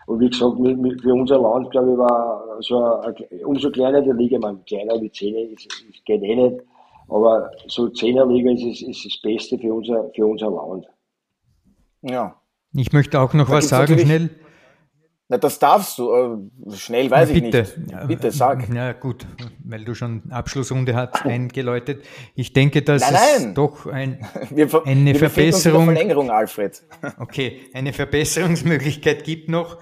Und 0.07 0.19
wie 0.19 0.29
gesagt, 0.29 0.57
für 1.01 1.13
unser 1.13 1.39
Land, 1.39 1.71
glaube 1.71 1.91
ich, 1.91 1.97
war 1.97 2.57
so 2.59 2.83
eine, 2.83 3.45
umso 3.45 3.69
kleiner 3.71 4.01
die 4.01 4.11
Liga, 4.11 4.39
man 4.39 4.63
kleiner 4.65 4.99
wie 4.99 5.11
10, 5.11 5.55
das 5.55 6.03
geht 6.03 6.21
eh 6.21 6.35
nicht. 6.35 6.61
Aber 7.07 7.49
so 7.67 7.87
Zehnerliga 7.89 8.51
ist, 8.51 8.63
ist, 8.63 8.81
ist 8.81 9.05
das 9.05 9.21
Beste 9.21 9.57
für 9.57 9.73
unser, 9.73 10.09
für 10.13 10.25
unser 10.25 10.51
Land. 10.51 10.85
Ja. 12.01 12.35
Ich 12.73 12.91
möchte 12.93 13.19
auch 13.19 13.33
noch 13.33 13.47
da 13.47 13.53
was 13.53 13.69
sagen, 13.69 13.97
schnell. 13.97 14.29
Na, 15.31 15.37
das 15.37 15.59
darfst 15.59 15.99
du. 15.99 16.11
Äh, 16.11 16.75
schnell 16.75 17.11
weiß 17.11 17.31
bitte. 17.31 17.59
ich 17.61 17.77
nicht. 17.77 18.07
Bitte, 18.07 18.31
sag. 18.31 18.67
Ja, 18.73 18.93
gut, 18.93 19.27
weil 19.63 19.85
du 19.85 19.93
schon 19.93 20.23
Abschlussrunde 20.31 20.95
hast 20.95 21.23
eingeläutet. 21.23 22.03
Ich 22.33 22.51
denke, 22.51 22.81
dass 22.81 23.03
nein, 23.03 23.13
nein. 23.13 23.49
es 23.49 23.53
doch 23.53 23.85
ein, 23.85 24.25
wir, 24.49 24.67
eine 24.85 25.13
wir 25.13 25.15
Verbesserung. 25.19 25.85
Verlängerung, 25.85 26.31
Alfred. 26.31 26.83
Okay, 27.19 27.61
eine 27.73 27.93
Verbesserungsmöglichkeit 27.93 29.23
gibt 29.23 29.49
noch. 29.49 29.77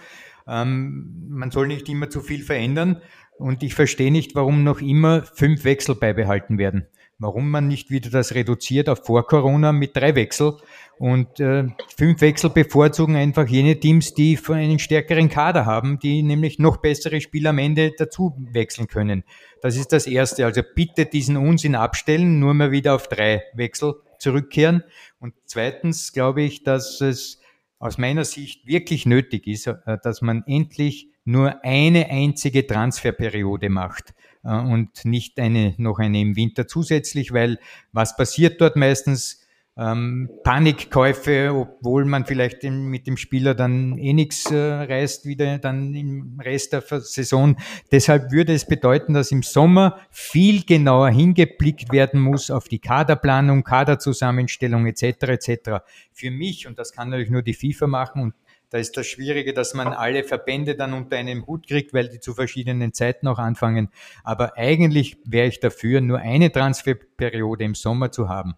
Ähm, 0.47 1.27
man 1.29 1.49
soll 1.51 1.67
nicht 1.67 1.87
immer 1.87 2.09
zu 2.09 2.19
viel 2.19 2.43
verändern. 2.43 3.01
Und 3.37 3.63
ich 3.63 3.73
verstehe 3.73 4.11
nicht, 4.11 4.35
warum 4.35 4.63
noch 4.63 4.81
immer 4.81 5.23
fünf 5.23 5.63
Wechsel 5.63 5.95
beibehalten 5.95 6.57
werden 6.57 6.87
warum 7.19 7.49
man 7.49 7.67
nicht 7.67 7.89
wieder 7.89 8.09
das 8.09 8.35
reduziert 8.35 8.89
auf 8.89 9.05
vor 9.05 9.25
Corona 9.25 9.71
mit 9.71 9.95
drei 9.95 10.15
Wechsel. 10.15 10.57
Und 10.99 11.39
äh, 11.39 11.65
fünf 11.95 12.21
Wechsel 12.21 12.49
bevorzugen 12.49 13.15
einfach 13.15 13.47
jene 13.47 13.79
Teams, 13.79 14.13
die 14.13 14.39
einen 14.49 14.79
stärkeren 14.79 15.29
Kader 15.29 15.65
haben, 15.65 15.99
die 15.99 16.23
nämlich 16.23 16.59
noch 16.59 16.77
bessere 16.77 17.21
Spieler 17.21 17.51
am 17.51 17.59
Ende 17.59 17.91
dazu 17.97 18.35
wechseln 18.51 18.87
können. 18.87 19.23
Das 19.61 19.77
ist 19.77 19.93
das 19.93 20.07
Erste. 20.07 20.45
Also 20.45 20.61
bitte 20.75 21.05
diesen 21.05 21.37
Unsinn 21.37 21.75
abstellen, 21.75 22.39
nur 22.39 22.53
mal 22.53 22.71
wieder 22.71 22.95
auf 22.95 23.07
drei 23.07 23.43
Wechsel 23.53 23.95
zurückkehren. 24.19 24.83
Und 25.19 25.33
zweitens 25.45 26.13
glaube 26.13 26.41
ich, 26.41 26.63
dass 26.63 27.01
es 27.01 27.39
aus 27.79 27.97
meiner 27.97 28.25
Sicht 28.25 28.65
wirklich 28.65 29.05
nötig 29.05 29.47
ist, 29.47 29.67
äh, 29.67 29.97
dass 30.01 30.21
man 30.21 30.43
endlich 30.47 31.09
nur 31.25 31.63
eine 31.63 32.09
einzige 32.09 32.65
Transferperiode 32.65 33.69
macht. 33.69 34.13
Äh, 34.47 34.59
und 34.59 35.05
nicht 35.05 35.39
eine, 35.39 35.75
noch 35.77 35.99
eine 35.99 36.21
im 36.21 36.35
Winter 36.35 36.67
zusätzlich, 36.67 37.33
weil 37.33 37.59
was 37.91 38.15
passiert 38.15 38.61
dort 38.61 38.75
meistens? 38.75 39.43
Ähm, 39.79 40.27
Panikkäufe, 40.43 41.53
obwohl 41.53 42.03
man 42.05 42.25
vielleicht 42.25 42.63
mit 42.63 43.05
dem 43.05 43.15
Spieler 43.15 43.53
dann 43.53 43.99
eh 43.99 44.11
nichts 44.11 44.49
äh, 44.49 44.55
reißt, 44.57 45.27
wieder 45.27 45.59
dann 45.59 45.93
im 45.93 46.39
Rest 46.43 46.73
der 46.73 46.81
Saison. 46.81 47.55
Deshalb 47.91 48.31
würde 48.31 48.55
es 48.55 48.65
bedeuten, 48.65 49.13
dass 49.13 49.31
im 49.31 49.43
Sommer 49.43 49.99
viel 50.09 50.63
genauer 50.63 51.09
hingeblickt 51.11 51.91
werden 51.91 52.19
muss 52.19 52.49
auf 52.49 52.67
die 52.67 52.79
Kaderplanung, 52.79 53.63
Kaderzusammenstellung 53.63 54.87
etc. 54.87 55.03
etc. 55.27 55.69
Für 56.11 56.31
mich, 56.31 56.65
und 56.65 56.79
das 56.79 56.91
kann 56.91 57.11
natürlich 57.11 57.29
nur 57.29 57.43
die 57.43 57.53
FIFA 57.53 57.85
machen 57.85 58.23
und 58.23 58.33
da 58.69 58.77
ist 58.77 58.97
das 58.97 59.07
Schwierige, 59.07 59.53
dass 59.53 59.73
man 59.73 59.87
alle 59.87 60.23
Verbände 60.23 60.75
dann 60.75 60.93
unter 60.93 61.15
einem 61.15 61.47
Hut 61.47 61.67
kriegt, 61.67 61.93
weil 61.93 62.09
die 62.09 62.19
zu 62.19 62.33
verschiedenen 62.33 62.93
Zeiten 62.93 63.27
auch 63.27 63.39
anfangen. 63.39 63.89
Aber 64.23 64.57
eigentlich 64.57 65.17
wäre 65.25 65.47
ich 65.47 65.59
dafür, 65.59 66.01
nur 66.01 66.19
eine 66.19 66.51
Transferperiode 66.51 67.63
im 67.63 67.75
Sommer 67.75 68.11
zu 68.11 68.27
haben. 68.27 68.55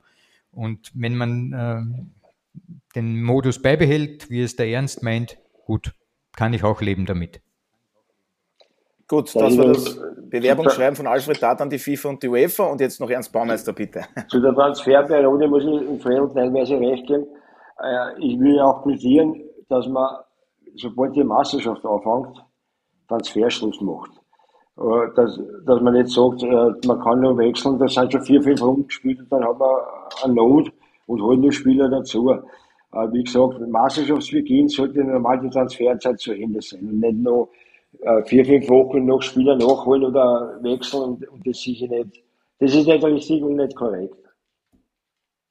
Und 0.51 0.91
wenn 0.95 1.15
man 1.15 1.53
äh, 1.53 2.61
den 2.95 3.21
Modus 3.21 3.61
beibehält, 3.61 4.29
wie 4.29 4.41
es 4.41 4.55
der 4.55 4.67
Ernst 4.67 5.03
meint, 5.03 5.37
gut, 5.65 5.93
kann 6.35 6.53
ich 6.53 6.63
auch 6.63 6.81
leben 6.81 7.05
damit. 7.05 7.41
Gut, 9.07 9.35
das 9.35 9.57
war 9.57 9.67
das 9.67 9.99
Bewerbungsschreiben 10.29 10.95
von 10.95 11.07
Alfred 11.07 11.41
Dart 11.41 11.61
an 11.61 11.69
die 11.69 11.79
FIFA 11.79 12.09
und 12.09 12.21
die 12.21 12.27
UEFA 12.27 12.65
und 12.65 12.79
jetzt 12.79 12.99
noch 12.99 13.09
Ernst 13.09 13.31
Baumeister, 13.31 13.73
bitte. 13.73 14.03
Zu 14.27 14.39
der 14.39 14.53
Transferperiode 14.53 15.47
muss 15.47 15.63
ich 15.63 15.89
im 15.89 15.99
Fredel 15.99 16.29
teilweise 16.33 16.79
recht 16.79 17.07
geben. 17.07 17.25
Äh, 17.81 18.19
ich 18.19 18.39
will 18.39 18.59
auch 18.59 18.83
plädieren, 18.83 19.41
dass 19.69 19.87
man, 19.87 20.09
sobald 20.75 21.15
die 21.15 21.23
Meisterschaft 21.23 21.85
anfängt, 21.85 22.43
Transferschluss 23.07 23.79
macht. 23.81 24.11
Äh, 24.79 25.13
dass, 25.15 25.39
dass 25.65 25.81
man 25.81 25.93
nicht 25.93 26.09
sagt, 26.09 26.41
äh, 26.43 26.87
man 26.87 26.99
kann 27.01 27.19
nur 27.19 27.37
wechseln, 27.37 27.77
da 27.77 27.87
sind 27.87 28.11
schon 28.13 28.21
vier, 28.21 28.41
fünf 28.41 28.61
Runden 28.61 28.87
gespielt 28.87 29.19
und 29.19 29.31
dann 29.31 29.43
hat 29.43 29.59
man 29.59 29.69
eine 30.23 30.33
Not 30.33 30.71
und 31.05 31.21
holt 31.21 31.41
nur 31.41 31.51
Spieler 31.51 31.89
dazu. 31.89 32.31
Äh, 32.31 33.11
wie 33.11 33.23
gesagt, 33.23 33.59
Meisterschaftsbeginn 33.59 34.69
sollte 34.69 35.03
normal 35.03 35.41
die 35.41 35.49
Transferzeit 35.49 36.19
zu 36.19 36.31
Ende 36.31 36.61
sein 36.61 36.87
und 36.87 36.99
nicht 36.99 37.17
noch 37.17 37.49
vier, 38.25 38.45
fünf 38.45 38.69
Wochen 38.69 39.03
noch 39.07 39.19
Spieler 39.19 39.55
nachholen 39.55 40.05
oder 40.05 40.59
wechseln 40.61 41.01
und, 41.01 41.27
und 41.27 41.47
das 41.47 41.59
sicher 41.59 41.87
nicht, 41.87 42.23
das 42.59 42.75
ist 42.75 42.85
nicht 42.85 43.03
richtig 43.03 43.41
und 43.41 43.55
nicht 43.55 43.75
korrekt. 43.75 44.15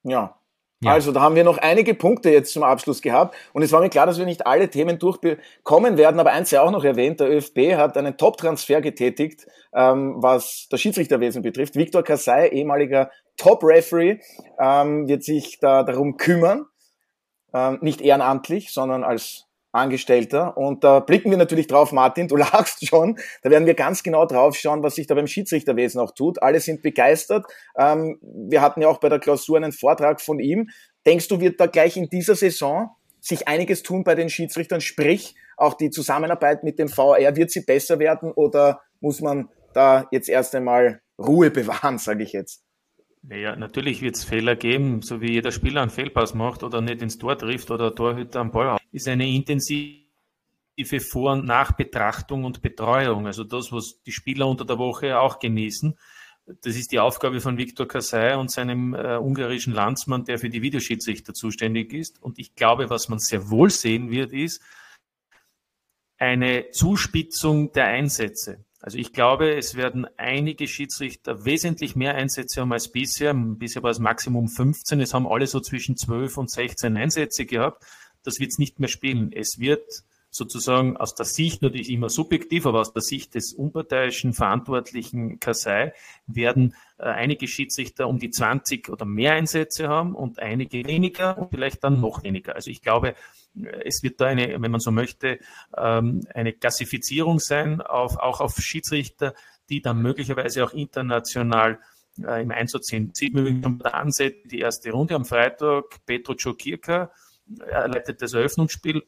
Ja, 0.05 0.38
ja. 0.81 0.93
Also, 0.93 1.11
da 1.11 1.21
haben 1.21 1.35
wir 1.35 1.43
noch 1.43 1.59
einige 1.59 1.95
Punkte 1.95 2.31
jetzt 2.31 2.53
zum 2.53 2.63
Abschluss 2.63 3.03
gehabt. 3.03 3.35
Und 3.53 3.63
es 3.63 3.73
war 3.73 3.81
mir 3.81 3.89
klar, 3.89 4.07
dass 4.07 4.19
wir 4.19 4.27
nicht 4.27 4.47
alle 4.47 4.71
Themen 4.71 4.99
durchbekommen 4.99 5.97
werden. 5.97 6.21
Aber 6.21 6.31
eins 6.31 6.51
sei 6.51 6.61
auch 6.61 6.71
noch 6.71 6.85
erwähnt, 6.85 7.19
der 7.19 7.31
ÖFB 7.31 7.75
hat 7.75 7.97
einen 7.97 8.17
Top-Transfer 8.17 8.81
getätigt, 8.81 9.49
ähm, 9.75 10.15
was 10.19 10.69
das 10.71 10.81
Schiedsrichterwesen 10.81 11.43
betrifft. 11.43 11.75
Viktor 11.75 12.05
Kassai, 12.05 12.49
ehemaliger 12.49 13.11
Top-Referee, 13.37 14.21
ähm, 14.61 15.09
wird 15.09 15.25
sich 15.25 15.59
da 15.59 15.83
darum 15.83 16.17
kümmern. 16.17 16.67
Ähm, 17.53 17.79
nicht 17.81 18.01
ehrenamtlich, 18.01 18.73
sondern 18.73 19.03
als 19.03 19.48
Angestellter. 19.73 20.57
Und 20.57 20.85
da 20.85 21.01
blicken 21.01 21.31
wir 21.31 21.39
natürlich 21.39 21.67
drauf, 21.67 21.93
Martin, 21.93 22.29
du 22.29 22.37
lachst 22.37 22.87
schon. 22.87 23.19
Da 23.43 23.51
werden 23.51 23.67
wir 23.67 23.75
ganz 23.75 24.03
genau 24.03 24.27
drauf 24.27 24.57
schauen, 24.57 24.83
was 24.83 24.95
sich 24.95 25.07
da 25.07 25.15
beim 25.15 25.27
Schiedsrichterwesen 25.27 26.01
auch 26.01 26.13
tut. 26.13 26.43
Alle 26.43 26.61
sind 26.61 26.83
begeistert. 26.83 27.47
Ähm, 27.77 28.19
wir 28.23 28.61
hatten 28.61 28.81
ja 28.81 28.89
auch 28.89 28.99
bei 28.99 29.09
der 29.09 29.19
Klausur 29.19 29.57
einen 29.57 29.73
Vortrag 29.73 30.21
von 30.21 30.39
ihm. 30.39 30.69
Denkst 31.07 31.29
du, 31.29 31.41
wird 31.41 31.61
da 31.61 31.67
gleich 31.67 31.97
in 31.97 32.09
dieser 32.09 32.35
Saison 32.35 32.91
sich 33.21 33.49
einiges 33.49 33.83
tun 33.83 34.05
bei 34.05 34.15
den 34.15 34.31
Schiedsrichtern? 34.31 34.81
Sprich, 34.81 35.35
auch 35.57 35.75
die 35.75 35.91
Zusammenarbeit 35.91 36.65
mit 36.65 36.79
dem 36.79 36.89
VR, 36.89 37.37
wird 37.37 37.51
sie 37.51 37.63
besser 37.63 37.99
werden 37.99 38.33
oder 38.33 38.81
muss 39.01 39.21
man 39.21 39.49
da 39.75 40.07
jetzt 40.11 40.29
erst 40.29 40.55
einmal 40.55 41.01
Ruhe 41.19 41.51
bewahren, 41.51 41.99
sage 41.99 42.23
ich 42.23 42.33
jetzt? 42.33 42.63
Naja, 43.23 43.57
natürlich 43.57 44.01
wird 44.01 44.17
es 44.17 44.25
Fehler 44.25 44.57
geben, 44.57 45.03
so 45.03 45.21
wie 45.21 45.33
jeder 45.33 45.51
Spieler 45.51 45.83
einen 45.83 45.91
Fehlpass 45.91 46.35
macht 46.35 46.63
oder 46.63 46.81
nicht 46.81 47.03
ins 47.03 47.19
Tor 47.19 47.37
trifft 47.37 47.71
oder 47.71 47.95
Torhüter 47.95 48.41
am 48.41 48.51
Ball 48.51 48.73
hat. 48.73 48.83
Ist 48.93 49.09
eine 49.09 49.29
intensive 49.29 50.07
Vor- 51.01 51.33
und 51.33 51.45
Nachbetrachtung 51.45 52.45
und 52.45 52.63
Betreuung. 52.63 53.27
Also 53.27 53.45
das, 53.45 53.73
was 53.73 54.03
die 54.03 54.13
Spieler 54.13 54.47
unter 54.47 54.65
der 54.65 54.79
Woche 54.79 55.19
auch 55.19 55.39
genießen. 55.39 55.99
Das 56.63 56.77
ist 56.77 56.93
die 56.93 56.99
Aufgabe 56.99 57.41
von 57.41 57.59
Viktor 57.59 57.87
Kasai 57.87 58.37
und 58.37 58.51
seinem 58.51 58.95
äh, 58.95 59.19
ungarischen 59.19 59.75
Landsmann, 59.75 60.25
der 60.25 60.39
für 60.39 60.49
die 60.49 60.63
Videoschiedsrichter 60.63 61.35
zuständig 61.35 61.93
ist. 61.93 62.23
Und 62.23 62.39
ich 62.39 62.55
glaube, 62.55 62.89
was 62.89 63.09
man 63.11 63.19
sehr 63.19 63.51
wohl 63.51 63.69
sehen 63.69 64.11
wird, 64.11 64.33
ist 64.33 64.63
eine 66.17 66.71
Zuspitzung 66.71 67.73
der 67.73 67.87
Einsätze. 67.87 68.65
Also 68.89 68.97
ich 68.97 69.13
glaube, 69.13 69.55
es 69.55 69.75
werden 69.75 70.07
einige 70.17 70.67
Schiedsrichter 70.67 71.45
wesentlich 71.45 71.95
mehr 71.95 72.15
Einsätze 72.15 72.63
haben 72.63 72.73
als 72.73 72.91
bisher. 72.91 73.35
Bisher 73.35 73.83
war 73.83 73.91
es 73.91 73.99
Maximum 73.99 74.49
15. 74.49 74.99
Es 75.03 75.13
haben 75.13 75.27
alle 75.27 75.47
so 75.47 75.61
zwischen 75.61 75.99
12 75.99 76.39
und 76.39 76.51
16 76.51 76.97
Einsätze 76.97 77.45
gehabt. 77.45 77.85
Das 78.23 78.41
wird 78.41 78.51
es 78.51 78.57
nicht 78.57 78.81
mehr 78.81 78.89
spielen. 78.89 79.31
Es 79.31 79.59
wird 79.59 79.85
sozusagen 80.39 80.97
aus 80.97 81.15
der 81.15 81.27
Sicht, 81.27 81.61
natürlich 81.61 81.91
immer 81.91 82.09
subjektiv, 82.09 82.65
aber 82.65 82.81
aus 82.81 82.93
der 82.93 83.03
Sicht 83.03 83.35
des 83.35 83.53
unparteiischen 83.53 84.33
Verantwortlichen 84.33 85.41
Kasai 85.41 85.93
werden 86.27 86.75
äh, 86.99 87.03
einige 87.03 87.47
Schiedsrichter 87.47 88.09
um 88.09 88.19
die 88.19 88.31
20 88.31 88.89
oder 88.89 89.05
mehr 89.05 89.33
Einsätze 89.33 89.89
haben 89.89 90.15
und 90.15 90.39
einige 90.39 90.87
weniger 90.87 91.37
und 91.37 91.51
vielleicht 91.51 91.85
dann 91.85 92.01
noch 92.01 92.23
weniger. 92.23 92.55
Also 92.55 92.71
ich 92.71 92.81
glaube, 92.81 93.15
es 93.85 94.03
wird 94.03 94.21
da 94.21 94.27
eine, 94.27 94.63
wenn 94.63 94.71
man 94.71 94.81
so 94.81 94.91
möchte, 94.91 95.39
ähm, 95.77 96.27
eine 96.33 96.53
Klassifizierung 96.53 97.41
sein, 97.41 97.83
auf, 97.83 98.17
auch 98.17 98.41
auf 98.41 98.57
Schiedsrichter, 98.57 99.35
die 99.69 99.83
dann 99.83 100.01
möglicherweise 100.01 100.65
auch 100.65 100.73
international 100.73 101.79
äh, 102.23 102.43
im 102.43 102.51
Einsatz 102.51 102.87
sind. 102.87 103.17
Sieht 103.17 103.35
man 103.35 103.47
übrigens 103.47 103.83
der 103.83 103.95
Ansätze 103.95 104.49
die 104.49 104.61
erste 104.61 104.91
Runde 104.93 105.15
am 105.15 105.25
Freitag, 105.25 105.85
Petro 106.07 106.35
Czokirka, 106.35 107.11
er 107.67 107.89
leitet 107.89 108.23
das 108.23 108.35
Eröffnungsspiel, 108.35 109.03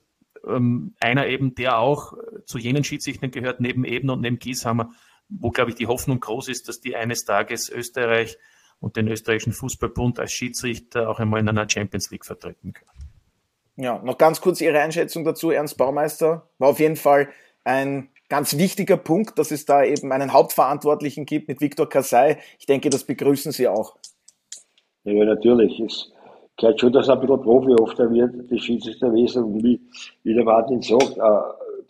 ähm, 0.46 0.94
einer 1.00 1.26
eben, 1.26 1.54
der 1.54 1.78
auch 1.78 2.14
zu 2.44 2.58
jenen 2.58 2.84
Schiedsrichtern 2.84 3.30
gehört, 3.30 3.60
neben 3.60 3.84
Ebner 3.84 4.14
und 4.14 4.20
neben 4.20 4.38
Gieshammer, 4.38 4.90
wo, 5.28 5.50
glaube 5.50 5.70
ich, 5.70 5.76
die 5.76 5.86
Hoffnung 5.86 6.20
groß 6.20 6.48
ist, 6.48 6.68
dass 6.68 6.80
die 6.80 6.96
eines 6.96 7.24
Tages 7.24 7.68
Österreich 7.70 8.38
und 8.80 8.96
den 8.96 9.08
österreichischen 9.08 9.52
Fußballbund 9.52 10.18
als 10.18 10.32
Schiedsrichter 10.32 11.08
auch 11.08 11.20
einmal 11.20 11.40
in 11.40 11.48
einer 11.48 11.68
Champions 11.68 12.10
League 12.10 12.24
vertreten 12.24 12.72
können. 12.72 12.90
Ja, 13.76 13.98
noch 14.02 14.18
ganz 14.18 14.40
kurz 14.40 14.60
Ihre 14.60 14.80
Einschätzung 14.80 15.24
dazu, 15.24 15.50
Ernst 15.50 15.78
Baumeister. 15.78 16.48
War 16.58 16.68
auf 16.68 16.80
jeden 16.80 16.96
Fall 16.96 17.28
ein 17.64 18.10
ganz 18.28 18.56
wichtiger 18.56 18.96
Punkt, 18.96 19.38
dass 19.38 19.50
es 19.50 19.64
da 19.64 19.84
eben 19.84 20.12
einen 20.12 20.32
Hauptverantwortlichen 20.32 21.26
gibt 21.26 21.48
mit 21.48 21.60
Viktor 21.60 21.88
Kasai. 21.88 22.38
Ich 22.58 22.66
denke, 22.66 22.90
das 22.90 23.04
begrüßen 23.04 23.52
Sie 23.52 23.68
auch. 23.68 23.96
Ja, 25.04 25.24
natürlich. 25.24 25.80
Es 25.80 26.10
gehört 26.60 26.80
schon, 26.80 26.92
dass 26.92 27.08
ein 27.08 27.20
bisschen 27.20 27.42
Profi 27.42 27.74
oft 27.80 27.98
wird, 27.98 28.50
die 28.50 28.58
Schiedsrichterwesen. 28.58 29.44
Und 29.44 29.64
wie, 29.64 29.80
wie 30.22 30.34
der 30.34 30.44
Martin 30.44 30.80
sagt, 30.82 31.16
äh, 31.16 31.20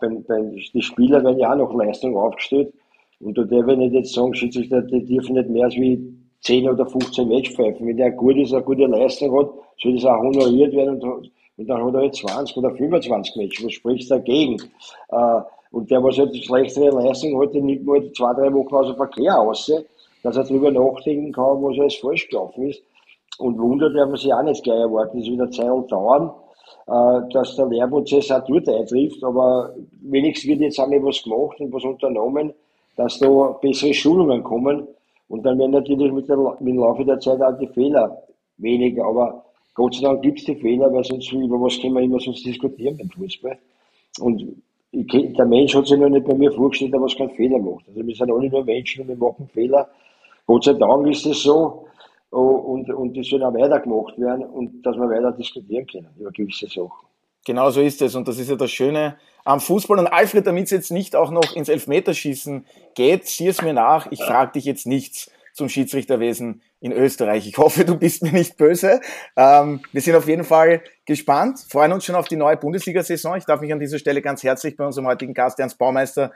beim, 0.00 0.22
beim, 0.24 0.52
die 0.52 0.82
Spieler 0.82 1.22
werden 1.22 1.38
ja 1.38 1.52
auch 1.52 1.56
noch 1.56 1.74
Leistung 1.74 2.16
aufgestellt. 2.16 2.72
Und 3.20 3.36
da 3.36 3.44
darf 3.44 3.68
ich 3.68 3.76
nicht 3.76 3.92
jetzt 3.92 4.14
sagen, 4.14 4.34
Schiedsrichter, 4.34 4.80
die 4.82 5.04
dürfen 5.04 5.34
nicht 5.34 5.50
mehr 5.50 5.64
als 5.64 5.74
wie 5.74 6.14
10 6.42 6.70
oder 6.70 6.86
15 6.86 7.28
Match 7.28 7.50
pfeifen. 7.50 7.86
Wenn 7.86 7.96
der 7.96 8.12
gut 8.12 8.36
ist, 8.36 8.54
eine 8.54 8.62
gute 8.62 8.86
Leistung 8.86 9.36
hat, 9.38 9.50
soll 9.82 9.94
das 9.94 10.04
auch 10.06 10.20
honoriert 10.20 10.72
werden 10.72 11.02
und 11.02 11.30
und 11.60 11.66
dann 11.66 11.84
hat 11.84 11.94
er 11.94 12.04
jetzt 12.04 12.20
20 12.20 12.56
oder 12.56 12.70
25 12.74 13.36
Matches. 13.36 13.64
Was 13.66 13.72
spricht 13.74 14.10
dagegen? 14.10 14.56
Äh, 15.10 15.40
und 15.72 15.90
der, 15.90 16.02
was 16.02 16.16
halt 16.16 16.34
die 16.34 16.42
schlechtere 16.42 16.88
Leistung 16.88 17.38
hat, 17.38 17.52
nimmt 17.52 17.84
mal 17.84 18.10
zwei, 18.12 18.32
drei 18.32 18.50
Wochen 18.54 18.74
aus 18.74 18.86
dem 18.86 18.96
Verkehr 18.96 19.38
aus, 19.38 19.70
dass 20.22 20.36
er 20.38 20.44
darüber 20.44 20.70
nachdenken 20.70 21.32
kann, 21.32 21.62
was 21.62 21.78
alles 21.78 21.96
falsch 21.96 22.28
gelaufen 22.28 22.70
ist. 22.70 22.82
Und 23.40 23.58
Wunder 23.58 23.90
darf 23.90 24.08
man 24.08 24.16
sich 24.16 24.32
auch 24.32 24.42
nicht 24.42 24.62
gleich 24.62 24.80
erwarten. 24.80 25.18
Es 25.18 25.26
wird 25.26 25.40
eine 25.40 25.50
Zeit 25.50 25.90
dauern, 25.90 26.30
äh, 26.86 27.32
dass 27.32 27.56
der 27.56 27.66
Lehrprozess 27.66 28.30
auch 28.30 28.44
dort 28.46 28.68
eintrifft. 28.68 29.24
Aber 29.24 29.74
wenigstens 30.02 30.50
wird 30.50 30.60
jetzt 30.60 30.78
einmal 30.78 31.02
was 31.02 31.22
gemacht 31.22 31.58
und 31.60 31.72
was 31.72 31.84
unternommen, 31.84 32.52
dass 32.96 33.18
da 33.18 33.28
bessere 33.60 33.94
Schulungen 33.94 34.42
kommen. 34.42 34.86
Und 35.28 35.44
dann 35.44 35.58
werden 35.58 35.70
natürlich 35.72 36.12
mit, 36.12 36.28
der, 36.28 36.36
mit 36.36 36.74
dem 36.74 36.78
Laufe 36.80 37.04
der 37.04 37.18
Zeit 37.20 37.40
auch 37.40 37.56
die 37.58 37.68
Fehler 37.68 38.22
weniger. 38.58 39.04
Aber 39.04 39.44
Gott 39.74 39.94
sei 39.94 40.02
Dank 40.02 40.22
gibt 40.22 40.40
es 40.40 40.44
die 40.44 40.56
Fehler, 40.56 40.92
weil 40.92 41.04
sonst 41.04 41.32
über 41.32 41.60
was 41.60 41.80
können 41.80 41.94
wir 41.94 42.02
immer 42.02 42.20
sonst 42.20 42.44
diskutieren 42.44 42.96
beim 42.98 43.08
Fußball. 43.10 43.56
Und 44.20 44.44
ich, 44.92 45.06
der 45.06 45.46
Mensch 45.46 45.74
hat 45.74 45.86
sich 45.86 45.98
noch 45.98 46.08
nicht 46.08 46.26
bei 46.26 46.34
mir 46.34 46.50
vorgestellt, 46.50 46.92
dass 46.92 47.14
er 47.14 47.18
keinen 47.18 47.36
Fehler 47.36 47.58
macht. 47.58 47.86
Also 47.88 48.04
wir 48.04 48.14
sind 48.14 48.30
alle 48.30 48.50
nur 48.50 48.64
Menschen 48.64 49.02
und 49.02 49.08
wir 49.08 49.16
machen 49.16 49.48
Fehler. 49.54 49.88
Gott 50.46 50.64
sei 50.64 50.72
Dank 50.72 51.06
ist 51.06 51.24
es 51.26 51.42
so. 51.42 51.86
Oh, 52.32 52.38
und, 52.38 52.88
und 52.90 53.14
die 53.14 53.24
sollen 53.24 53.42
auch 53.42 53.54
weitergemacht 53.54 54.18
werden 54.18 54.44
und 54.44 54.82
dass 54.86 54.96
wir 54.96 55.10
weiter 55.10 55.32
diskutieren 55.32 55.86
können 55.86 56.08
über 56.18 56.30
gewisse 56.30 56.66
Sachen. 56.66 57.06
Genau 57.44 57.70
so 57.70 57.80
ist 57.80 58.00
es. 58.02 58.14
Und 58.14 58.28
das 58.28 58.38
ist 58.38 58.50
ja 58.50 58.56
das 58.56 58.70
Schöne 58.70 59.16
am 59.44 59.60
Fußball. 59.60 59.98
Und 59.98 60.06
Alfred, 60.06 60.46
damit 60.46 60.64
es 60.64 60.70
jetzt 60.70 60.92
nicht 60.92 61.16
auch 61.16 61.30
noch 61.30 61.56
ins 61.56 61.68
Elfmeterschießen 61.68 62.66
geht, 62.94 63.26
sieh 63.26 63.48
es 63.48 63.62
mir 63.62 63.72
nach, 63.72 64.10
ich 64.10 64.22
frage 64.22 64.52
dich 64.52 64.64
jetzt 64.64 64.86
nichts 64.86 65.30
zum 65.52 65.68
Schiedsrichterwesen 65.68 66.62
in 66.80 66.92
Österreich. 66.92 67.46
Ich 67.46 67.58
hoffe, 67.58 67.84
du 67.84 67.96
bist 67.96 68.22
mir 68.22 68.32
nicht 68.32 68.56
böse. 68.56 69.00
Ähm, 69.36 69.80
wir 69.92 70.00
sind 70.00 70.14
auf 70.14 70.28
jeden 70.28 70.44
Fall 70.44 70.82
gespannt, 71.06 71.64
freuen 71.68 71.92
uns 71.92 72.04
schon 72.04 72.14
auf 72.14 72.28
die 72.28 72.36
neue 72.36 72.56
Bundesliga-Saison. 72.56 73.36
Ich 73.36 73.44
darf 73.44 73.60
mich 73.60 73.72
an 73.72 73.80
dieser 73.80 73.98
Stelle 73.98 74.22
ganz 74.22 74.42
herzlich 74.42 74.76
bei 74.76 74.86
unserem 74.86 75.06
heutigen 75.06 75.34
Gast, 75.34 75.58
Ernst 75.58 75.78
Baumeister, 75.78 76.32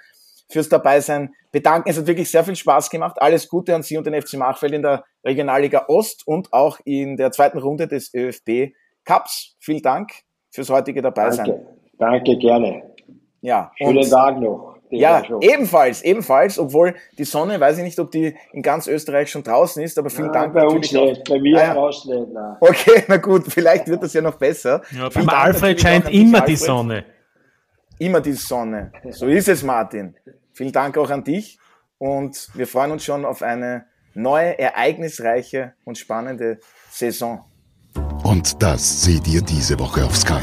fürs 0.55 0.69
Dabeisein 0.69 1.35
bedanken. 1.51 1.91
Es 1.91 1.99
hat 1.99 2.07
wirklich 2.07 2.31
sehr 2.31 2.45
viel 2.45 2.55
Spaß 2.55 2.89
gemacht. 2.89 3.21
Alles 3.21 3.49
Gute 3.49 3.75
an 3.75 3.83
Sie 3.83 3.99
und 3.99 4.07
den 4.07 4.15
FC 4.15 4.35
Machfeld 4.35 4.73
in 4.73 4.83
der 4.83 5.05
Regionalliga 5.25 5.87
Ost 5.89 6.27
und 6.27 6.53
auch 6.53 6.79
in 6.85 7.17
der 7.17 7.33
zweiten 7.33 7.59
Runde 7.59 7.89
des 7.89 8.15
ÖFB 8.15 8.73
Cups. 9.05 9.57
Vielen 9.59 9.83
Dank 9.83 10.13
fürs 10.53 10.71
heutige 10.71 11.03
Dabeisein. 11.03 11.47
Danke, 11.47 11.67
danke 11.99 12.39
gerne. 12.39 12.83
Ja, 13.41 13.73
Schönen 13.77 14.09
Tag 14.09 14.41
noch. 14.41 14.77
Ja, 14.91 15.25
ebenfalls, 15.41 16.03
ebenfalls, 16.03 16.57
obwohl 16.57 16.95
die 17.19 17.25
Sonne, 17.25 17.59
weiß 17.59 17.79
ich 17.79 17.85
nicht, 17.85 17.99
ob 17.99 18.13
die 18.13 18.37
in 18.53 18.63
ganz 18.63 18.87
Österreich 18.87 19.29
schon 19.29 19.43
draußen 19.43 19.83
ist, 19.83 19.99
aber 19.99 20.09
vielen 20.09 20.29
ja, 20.29 20.33
Dank. 20.35 20.55
Bei 20.55 20.67
uns 20.67 20.93
nicht, 20.93 21.25
bei 21.29 21.41
mir 21.41 21.61
ah, 21.61 21.73
raus 21.73 22.05
nicht. 22.05 22.33
Nein. 22.33 22.57
Okay, 22.61 23.03
na 23.09 23.17
gut, 23.17 23.43
vielleicht 23.49 23.89
wird 23.89 24.05
das 24.05 24.13
ja 24.13 24.21
noch 24.21 24.37
besser. 24.37 24.83
Ja, 24.97 25.09
beim 25.09 25.29
Alfred 25.29 25.81
scheint 25.81 26.09
immer 26.13 26.43
die 26.43 26.55
Sonne. 26.55 27.07
Immer 27.99 28.21
die 28.21 28.35
Sonne. 28.35 28.93
So 29.11 29.27
ist 29.27 29.49
es, 29.49 29.65
Martin. 29.65 30.15
Vielen 30.55 30.73
Dank 30.73 30.97
auch 30.97 31.11
an 31.11 31.25
dich 31.25 31.59
und 31.99 32.49
wir 32.55 32.67
freuen 32.67 32.93
uns 32.93 33.05
schon 33.05 33.25
auf 33.25 33.43
eine 33.43 33.87
neue, 34.15 34.59
ereignisreiche 34.59 35.75
und 35.85 35.99
spannende 35.99 36.61
Saison. 36.91 37.45
Und 38.23 38.63
das 38.63 39.03
seht 39.03 39.27
ihr 39.27 39.43
diese 39.43 39.79
Woche 39.79 40.05
auf 40.05 40.17
Sky. 40.17 40.43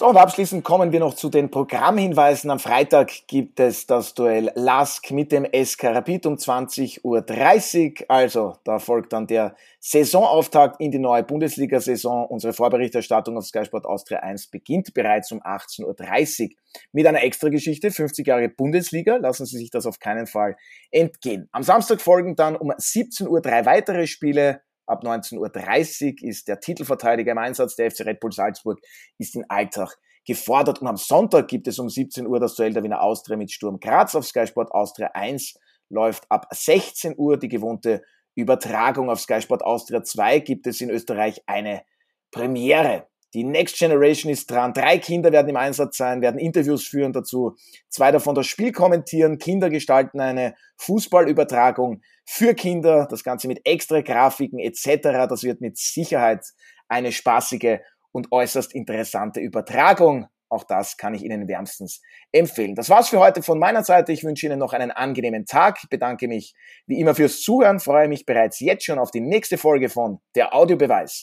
So, 0.00 0.08
und 0.08 0.16
abschließend 0.16 0.64
kommen 0.64 0.92
wir 0.92 1.00
noch 1.00 1.12
zu 1.12 1.28
den 1.28 1.50
Programmhinweisen. 1.50 2.50
Am 2.50 2.58
Freitag 2.58 3.12
gibt 3.26 3.60
es 3.60 3.86
das 3.86 4.14
Duell 4.14 4.50
LASK 4.54 5.10
mit 5.10 5.30
dem 5.30 5.46
SK 5.52 5.94
Rapid 5.94 6.24
um 6.24 6.36
20.30 6.36 7.02
Uhr. 7.04 8.06
Also, 8.08 8.56
da 8.64 8.78
folgt 8.78 9.12
dann 9.12 9.26
der 9.26 9.54
Saisonauftakt 9.78 10.80
in 10.80 10.90
die 10.90 10.98
neue 10.98 11.22
Bundesliga-Saison. 11.22 12.28
Unsere 12.28 12.54
Vorberichterstattung 12.54 13.36
auf 13.36 13.44
Sky 13.44 13.66
Sport 13.66 13.84
Austria 13.84 14.20
1 14.20 14.46
beginnt 14.46 14.94
bereits 14.94 15.32
um 15.32 15.42
18.30 15.42 16.44
Uhr 16.44 16.48
mit 16.92 17.06
einer 17.06 17.22
Extrageschichte, 17.22 17.90
50 17.90 18.26
Jahre 18.26 18.48
Bundesliga. 18.48 19.16
Lassen 19.16 19.44
Sie 19.44 19.58
sich 19.58 19.70
das 19.70 19.84
auf 19.84 19.98
keinen 19.98 20.26
Fall 20.26 20.56
entgehen. 20.90 21.50
Am 21.52 21.62
Samstag 21.62 22.00
folgen 22.00 22.36
dann 22.36 22.56
um 22.56 22.72
17 22.74 23.28
Uhr 23.28 23.42
drei 23.42 23.66
weitere 23.66 24.06
Spiele. 24.06 24.62
Ab 24.90 25.04
19.30 25.04 26.22
Uhr 26.22 26.28
ist 26.28 26.48
der 26.48 26.60
Titelverteidiger 26.60 27.32
im 27.32 27.38
Einsatz. 27.38 27.76
Der 27.76 27.90
FC 27.90 28.00
Red 28.00 28.20
Bull 28.20 28.32
Salzburg 28.32 28.80
ist 29.18 29.36
in 29.36 29.44
Alltag 29.48 29.96
gefordert. 30.26 30.80
Und 30.80 30.88
am 30.88 30.96
Sonntag 30.96 31.48
gibt 31.48 31.68
es 31.68 31.78
um 31.78 31.88
17 31.88 32.26
Uhr 32.26 32.40
das 32.40 32.56
Duell 32.56 32.72
der 32.72 32.82
Wiener 32.82 33.02
Austria 33.02 33.36
mit 33.36 33.50
Sturm 33.50 33.78
Graz 33.78 34.14
auf 34.14 34.26
Sky 34.26 34.46
Sport 34.46 34.72
Austria 34.72 35.10
1. 35.14 35.54
Läuft 35.88 36.30
ab 36.30 36.46
16 36.50 37.14
Uhr 37.16 37.38
die 37.38 37.48
gewohnte 37.48 38.02
Übertragung 38.34 39.10
auf 39.10 39.20
Sky 39.20 39.40
Sport 39.40 39.62
Austria 39.62 40.02
2. 40.02 40.40
Gibt 40.40 40.66
es 40.66 40.80
in 40.80 40.90
Österreich 40.90 41.42
eine 41.46 41.82
Premiere. 42.30 43.06
Die 43.34 43.44
Next 43.44 43.78
Generation 43.78 44.32
ist 44.32 44.50
dran. 44.50 44.72
Drei 44.72 44.98
Kinder 44.98 45.30
werden 45.30 45.48
im 45.48 45.56
Einsatz 45.56 45.96
sein, 45.96 46.20
werden 46.20 46.38
Interviews 46.38 46.86
führen 46.86 47.12
dazu. 47.12 47.56
Zwei 47.88 48.10
davon 48.10 48.34
das 48.34 48.46
Spiel 48.46 48.72
kommentieren. 48.72 49.38
Kinder 49.38 49.70
gestalten 49.70 50.20
eine 50.20 50.54
Fußballübertragung 50.78 52.02
für 52.24 52.54
Kinder. 52.54 53.06
Das 53.08 53.22
Ganze 53.22 53.46
mit 53.46 53.60
extra 53.64 54.00
Grafiken 54.00 54.58
etc. 54.58 55.28
Das 55.28 55.44
wird 55.44 55.60
mit 55.60 55.78
Sicherheit 55.78 56.44
eine 56.88 57.12
spaßige 57.12 57.78
und 58.12 58.32
äußerst 58.32 58.74
interessante 58.74 59.40
Übertragung. 59.40 60.26
Auch 60.48 60.64
das 60.64 60.96
kann 60.96 61.14
ich 61.14 61.22
Ihnen 61.22 61.46
wärmstens 61.46 62.02
empfehlen. 62.32 62.74
Das 62.74 62.90
war's 62.90 63.08
für 63.08 63.20
heute 63.20 63.40
von 63.40 63.60
meiner 63.60 63.84
Seite. 63.84 64.10
Ich 64.10 64.24
wünsche 64.24 64.46
Ihnen 64.46 64.58
noch 64.58 64.72
einen 64.72 64.90
angenehmen 64.90 65.46
Tag. 65.46 65.78
Ich 65.80 65.88
bedanke 65.88 66.26
mich 66.26 66.54
wie 66.86 66.98
immer 66.98 67.14
fürs 67.14 67.40
Zuhören, 67.40 67.78
freue 67.78 68.08
mich 68.08 68.26
bereits 68.26 68.58
jetzt 68.58 68.84
schon 68.84 68.98
auf 68.98 69.12
die 69.12 69.20
nächste 69.20 69.58
Folge 69.58 69.88
von 69.88 70.18
Der 70.34 70.52
Audiobeweis. 70.52 71.22